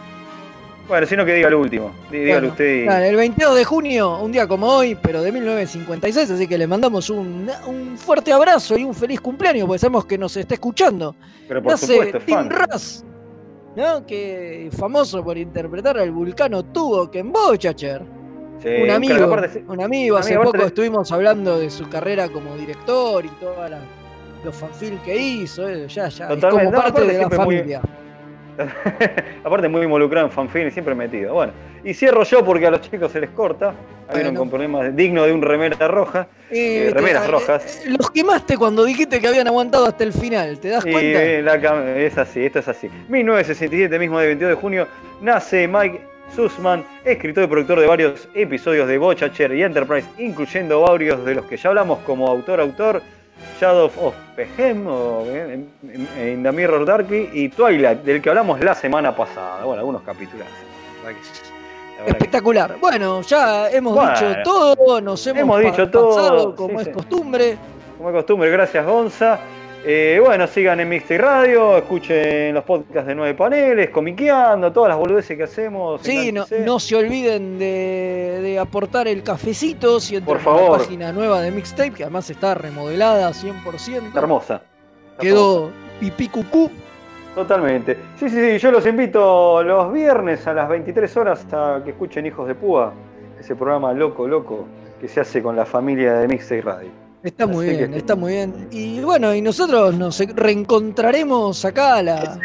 Bueno, 0.87 1.07
sino 1.07 1.25
que 1.25 1.33
diga 1.33 1.49
lo 1.49 1.59
último. 1.61 1.91
Dí- 2.11 2.19
Dígalo 2.19 2.33
Bueno, 2.41 2.47
usted 2.49 2.75
y... 2.81 2.83
claro, 2.83 3.05
el 3.05 3.15
22 3.15 3.55
de 3.55 3.63
junio, 3.65 4.19
un 4.19 4.31
día 4.33 4.47
como 4.47 4.67
hoy, 4.67 4.95
pero 5.01 5.21
de 5.21 5.31
1956, 5.31 6.31
así 6.31 6.45
que 6.47 6.57
le 6.57 6.67
mandamos 6.67 7.09
un, 7.09 7.49
un 7.67 7.97
fuerte 7.97 8.33
abrazo 8.33 8.77
y 8.77 8.83
un 8.83 8.93
feliz 8.93 9.21
cumpleaños, 9.21 9.65
porque 9.65 9.79
sabemos 9.79 10.05
que 10.05 10.17
nos 10.17 10.35
está 10.35 10.55
escuchando. 10.55 11.15
Pero 11.47 11.63
por 11.63 11.71
Nace 11.71 11.87
supuesto, 11.87 12.17
es 12.17 12.25
Tim. 12.25 12.49
Russ, 12.49 13.03
¿no? 13.77 14.05
Que 14.05 14.69
famoso 14.77 15.23
por 15.23 15.37
interpretar 15.37 15.97
al 15.97 16.11
vulcano 16.11 16.63
Tuvok 16.63 17.15
en 17.15 17.31
Bochacher. 17.31 18.01
Sí, 18.61 18.69
un 18.83 18.89
amigo, 18.91 19.23
aparte, 19.25 19.63
un 19.67 19.81
amigo. 19.81 20.17
Hace 20.17 20.37
poco 20.37 20.57
le- 20.57 20.65
estuvimos 20.65 21.11
hablando 21.11 21.59
de 21.59 21.69
su 21.69 21.87
carrera 21.89 22.27
como 22.29 22.55
director 22.57 23.25
y 23.25 23.29
todos 23.39 23.71
los 24.43 24.55
fanfilms 24.55 25.01
que 25.03 25.15
hizo. 25.15 25.67
eh, 25.67 25.87
Ya, 25.87 26.07
ya, 26.09 26.27
es 26.29 26.39
como 26.45 26.63
No, 26.63 26.71
parte 26.71 27.05
de 27.05 27.13
la 27.19 27.27
muy- 27.29 27.37
familia. 27.37 27.81
Aparte 29.43 29.67
muy 29.67 29.81
involucrado 29.83 30.27
en 30.27 30.31
fanfilm 30.31 30.67
y 30.67 30.71
siempre 30.71 30.95
metido. 30.95 31.33
Bueno, 31.33 31.53
y 31.83 31.93
cierro 31.93 32.23
yo 32.23 32.43
porque 32.45 32.67
a 32.67 32.71
los 32.71 32.81
chicos 32.81 33.11
se 33.11 33.19
les 33.19 33.29
corta. 33.31 33.73
Hay 34.09 34.21
Bueno. 34.23 34.39
con 34.39 34.49
problemas 34.49 34.95
digno 34.95 35.23
de 35.25 35.33
un 35.33 35.41
remera 35.41 35.87
roja. 35.87 36.27
Eh, 36.51 36.87
eh, 36.89 36.91
remeras 36.93 37.25
te- 37.25 37.31
rojas. 37.31 37.81
Los 37.87 38.11
quemaste 38.11 38.57
cuando 38.57 38.83
dijiste 38.85 39.19
que 39.19 39.27
habían 39.27 39.47
aguantado 39.47 39.85
hasta 39.85 40.03
el 40.03 40.13
final, 40.13 40.59
¿te 40.59 40.69
das 40.69 40.85
Y 40.85 40.91
cuenta? 40.91 41.23
eh, 41.23 41.41
la 41.41 41.55
es 41.97 42.17
así, 42.17 42.45
esto 42.45 42.59
es 42.59 42.67
así. 42.67 42.89
1967, 43.09 43.97
mismo 43.99 44.19
de 44.19 44.27
22 44.27 44.55
de 44.55 44.61
junio, 44.61 44.87
nace 45.21 45.67
Mike 45.67 46.01
Sussman, 46.35 46.83
escritor 47.05 47.43
y 47.45 47.47
productor 47.47 47.79
de 47.79 47.87
varios 47.87 48.27
episodios 48.35 48.87
de 48.87 48.97
Bochacher 48.97 49.53
y 49.53 49.63
Enterprise, 49.63 50.07
incluyendo 50.17 50.81
varios 50.81 51.23
de 51.25 51.35
los 51.35 51.45
que 51.45 51.57
ya 51.57 51.69
hablamos 51.69 51.99
como 51.99 52.27
autor-autor, 52.27 53.01
Shadow 53.59 53.85
of 54.01 54.13
Pehem, 54.35 54.85
o 54.87 55.23
eh, 55.27 55.53
en- 55.53 56.29
In 56.35 56.43
the 56.43 56.51
Mirror 56.51 56.85
Darkly 56.85 57.29
y 57.33 57.49
Twilight, 57.49 58.03
del 58.03 58.21
que 58.21 58.29
hablamos 58.29 58.59
la 58.59 58.73
semana 58.75 59.15
pasada. 59.15 59.63
Bueno, 59.63 59.79
algunos 59.79 60.01
capítulos. 60.03 60.45
Que- 62.05 62.09
Espectacular. 62.11 62.75
Bueno, 62.81 63.21
ya 63.21 63.69
hemos 63.69 63.93
Bueno. 63.93 64.11
dicho 64.11 64.35
todo, 64.43 64.99
nos 64.99 65.25
hemos, 65.27 65.41
Hemos 65.41 65.61
dicho 65.61 65.89
todo, 65.89 66.15
pasado 66.15 66.55
como 66.55 66.69
sí, 66.79 66.81
es 66.81 66.83
sí. 66.87 66.91
costumbre. 66.91 67.57
Como 67.97 68.09
de 68.09 68.15
costumbre, 68.15 68.49
gracias 68.49 68.85
Gonza. 68.85 69.39
Eh, 69.85 70.21
bueno, 70.23 70.47
sigan 70.47 70.79
en 70.79 70.87
Mixtape 70.87 71.17
Radio, 71.17 71.75
escuchen 71.75 72.53
los 72.53 72.63
podcasts 72.63 73.05
de 73.05 73.15
Nueve 73.15 73.33
Paneles, 73.33 73.89
comiqueando, 73.89 74.71
todas 74.71 74.87
las 74.87 74.97
boludeces 74.97 75.35
que 75.35 75.43
hacemos. 75.43 76.01
Sí, 76.01 76.31
no, 76.31 76.45
no 76.65 76.79
se 76.79 76.95
olviden 76.95 77.59
de, 77.59 78.39
de 78.41 78.59
aportar 78.59 79.09
el 79.09 79.23
cafecito 79.23 79.99
si 79.99 80.15
entran 80.15 80.41
Por 80.41 80.53
a 80.53 80.61
la 80.61 80.77
página 80.77 81.11
nueva 81.11 81.41
de 81.41 81.51
Mixtape, 81.51 81.91
que 81.91 82.03
además 82.03 82.29
está 82.29 82.55
remodelada 82.55 83.29
100%. 83.31 84.07
Está 84.07 84.19
hermosa. 84.19 84.61
Está 85.11 85.21
Quedó 85.21 85.69
pipí 85.99 86.29
cucú. 86.29 86.71
Totalmente. 87.35 87.97
Sí, 88.17 88.29
sí, 88.29 88.35
sí, 88.35 88.57
yo 88.59 88.71
los 88.71 88.85
invito 88.85 89.63
los 89.63 89.91
viernes 89.91 90.47
a 90.47 90.53
las 90.53 90.69
23 90.69 91.17
horas 91.17 91.45
a 91.51 91.81
que 91.83 91.89
escuchen 91.89 92.25
Hijos 92.25 92.47
de 92.47 92.55
Púa, 92.55 92.93
ese 93.37 93.53
programa 93.53 93.91
loco, 93.91 94.29
loco 94.29 94.65
que 95.01 95.09
se 95.09 95.19
hace 95.19 95.43
con 95.43 95.57
la 95.57 95.65
familia 95.65 96.13
de 96.13 96.27
Mixtape 96.29 96.61
Radio. 96.61 97.03
Está 97.23 97.47
muy 97.47 97.65
Así 97.67 97.77
que- 97.77 97.85
bien, 97.87 97.93
está 97.93 98.15
muy 98.15 98.33
bien. 98.33 98.67
Y 98.71 98.99
bueno, 98.99 99.33
y 99.33 99.41
nosotros 99.41 99.95
nos 99.95 100.19
reencontraremos 100.19 101.63
acá 101.63 101.95
a 101.97 102.03
la, 102.03 102.39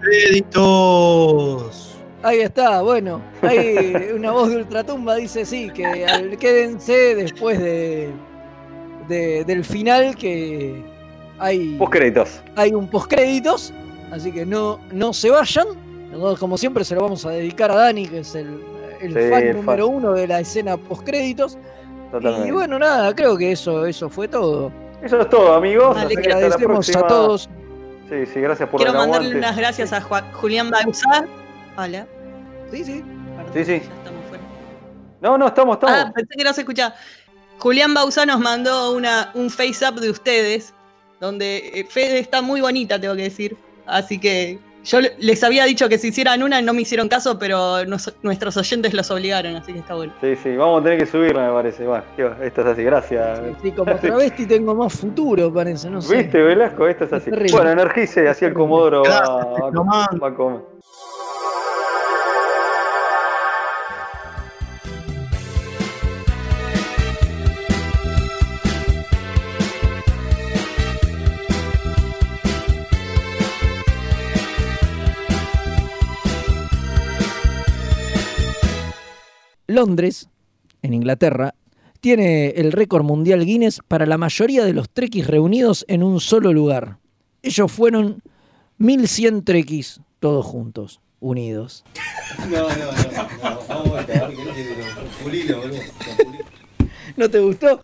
Créditos. 0.00 1.96
Ahí 2.22 2.40
está, 2.40 2.82
bueno. 2.82 3.20
Hay 3.42 4.10
una 4.14 4.32
voz 4.32 4.50
de 4.50 4.56
Ultratumba 4.56 5.14
dice 5.16 5.44
sí, 5.44 5.70
que 5.70 6.04
al- 6.06 6.36
quédense 6.36 7.14
después 7.14 7.58
de, 7.60 8.10
de- 9.08 9.44
del 9.44 9.64
final 9.64 10.16
que 10.16 10.82
hay, 11.38 11.76
Postcréditos. 11.78 12.40
hay 12.56 12.74
un 12.74 12.88
postcréditos, 12.88 13.72
así 14.10 14.32
que 14.32 14.44
no, 14.44 14.80
no 14.90 15.12
se 15.12 15.30
vayan. 15.30 15.68
Nosotros 16.10 16.38
como 16.40 16.58
siempre 16.58 16.84
se 16.84 16.96
lo 16.96 17.02
vamos 17.02 17.24
a 17.24 17.30
dedicar 17.30 17.70
a 17.70 17.76
Dani, 17.76 18.06
que 18.08 18.18
es 18.20 18.34
el, 18.34 18.60
el 19.00 19.12
Sí, 19.14 19.30
fan 19.30 19.42
el 19.46 19.56
número 19.56 19.86
fan. 19.86 19.94
uno 19.96 20.12
de 20.12 20.26
la 20.26 20.40
escena 20.40 20.76
postcréditos. 20.76 21.56
Totalmente. 22.10 22.48
Y 22.48 22.50
bueno, 22.50 22.78
nada, 22.78 23.14
creo 23.14 23.36
que 23.36 23.52
eso, 23.52 23.86
eso 23.86 24.08
fue 24.08 24.28
todo. 24.28 24.72
Eso 25.02 25.20
es 25.20 25.28
todo, 25.28 25.54
amigos. 25.54 25.94
Vale, 25.94 26.14
que 26.14 26.20
hasta 26.20 26.28
la 26.30 26.36
agradecemos 26.36 26.88
a 26.88 26.92
próxima. 26.92 27.06
todos. 27.06 27.48
Sí, 28.08 28.26
sí, 28.32 28.40
gracias 28.40 28.68
por 28.68 28.78
Quiero 28.80 28.94
mandarle 28.94 29.28
aguante. 29.28 29.38
unas 29.38 29.56
gracias 29.56 29.92
a 29.92 30.00
Juan- 30.00 30.32
Julián 30.32 30.70
Bauzá. 30.70 31.24
Hola. 31.76 32.06
Sí, 32.70 32.84
sí. 32.84 33.04
Sí, 33.52 33.64
sí. 33.64 33.70
Ya 33.72 33.94
estamos 33.94 34.24
fuera. 34.28 34.42
No, 35.20 35.36
no, 35.38 35.46
estamos, 35.48 35.76
estamos. 35.76 35.96
Ah, 35.98 36.12
pensé 36.14 36.34
que 36.36 36.44
no 36.44 36.52
se 36.52 36.60
escuchaba. 36.62 36.94
Julián 37.58 37.92
Bauzá 37.94 38.24
nos 38.24 38.40
mandó 38.40 38.92
una, 38.92 39.30
un 39.34 39.50
face 39.50 39.86
up 39.88 40.00
de 40.00 40.10
ustedes, 40.10 40.72
donde 41.20 41.58
eh, 41.74 41.86
Fede 41.88 42.18
está 42.20 42.40
muy 42.40 42.60
bonita, 42.60 43.00
tengo 43.00 43.14
que 43.16 43.22
decir. 43.24 43.56
Así 43.86 44.18
que 44.18 44.58
Yo 44.84 45.00
le- 45.00 45.12
les 45.18 45.42
había 45.44 45.64
dicho 45.64 45.88
que 45.88 45.98
se 45.98 46.06
hicieran 46.08 46.42
una, 46.42 46.62
no 46.62 46.72
me 46.72 46.82
hicieron 46.82 47.08
caso, 47.08 47.38
pero 47.38 47.84
nos- 47.84 48.14
nuestros 48.22 48.56
oyentes 48.56 48.94
los 48.94 49.10
obligaron, 49.10 49.56
así 49.56 49.72
que 49.72 49.80
está 49.80 49.94
bueno. 49.94 50.12
Sí, 50.20 50.36
sí, 50.42 50.56
vamos 50.56 50.80
a 50.80 50.84
tener 50.84 50.98
que 50.98 51.06
subirla, 51.06 51.46
me 51.48 51.52
parece. 51.52 51.86
Bueno, 51.86 52.04
tío, 52.16 52.32
esto 52.42 52.60
es 52.62 52.66
así, 52.68 52.82
gracias. 52.84 53.40
Sí, 53.62 53.72
como 53.72 53.94
travesti 53.96 54.46
tengo 54.46 54.74
más 54.74 54.92
futuro, 54.92 55.52
parece, 55.52 55.90
no 55.90 56.00
sé. 56.00 56.16
¿Viste, 56.16 56.40
Velasco? 56.40 56.86
Esto 56.86 57.04
es 57.04 57.12
así. 57.12 57.30
Bueno, 57.50 57.70
energice, 57.70 58.28
así 58.28 58.44
el 58.44 58.54
Comodoro 58.54 59.02
va, 59.02 59.20
va- 59.20 59.54
Tecnoman. 59.56 60.06
va 60.22 60.28
a 60.28 60.34
comer. 60.34 60.60
Londres, 79.78 80.28
en 80.82 80.92
Inglaterra, 80.92 81.54
tiene 82.00 82.48
el 82.48 82.72
récord 82.72 83.04
mundial 83.04 83.46
Guinness 83.46 83.80
para 83.86 84.06
la 84.06 84.18
mayoría 84.18 84.64
de 84.64 84.72
los 84.72 84.90
trekkies 84.90 85.28
reunidos 85.28 85.84
en 85.86 86.02
un 86.02 86.18
solo 86.18 86.52
lugar. 86.52 86.98
Ellos 87.44 87.70
fueron 87.70 88.20
1100 88.78 89.44
trekkies, 89.44 90.00
todos 90.18 90.44
juntos, 90.44 91.00
unidos. 91.20 91.84
No, 92.50 92.62
no, 92.62 92.68
no, 92.68 92.86
no. 92.86 93.58
Vamos 93.68 93.94
a 93.94 94.00
acabar 94.00 94.30
que 94.30 94.44
no 94.44 94.52
tiene 94.52 94.74
pulilo, 95.22 95.60
boludo. 95.60 95.80
¿No 97.16 97.30
te 97.30 97.38
gustó? 97.38 97.80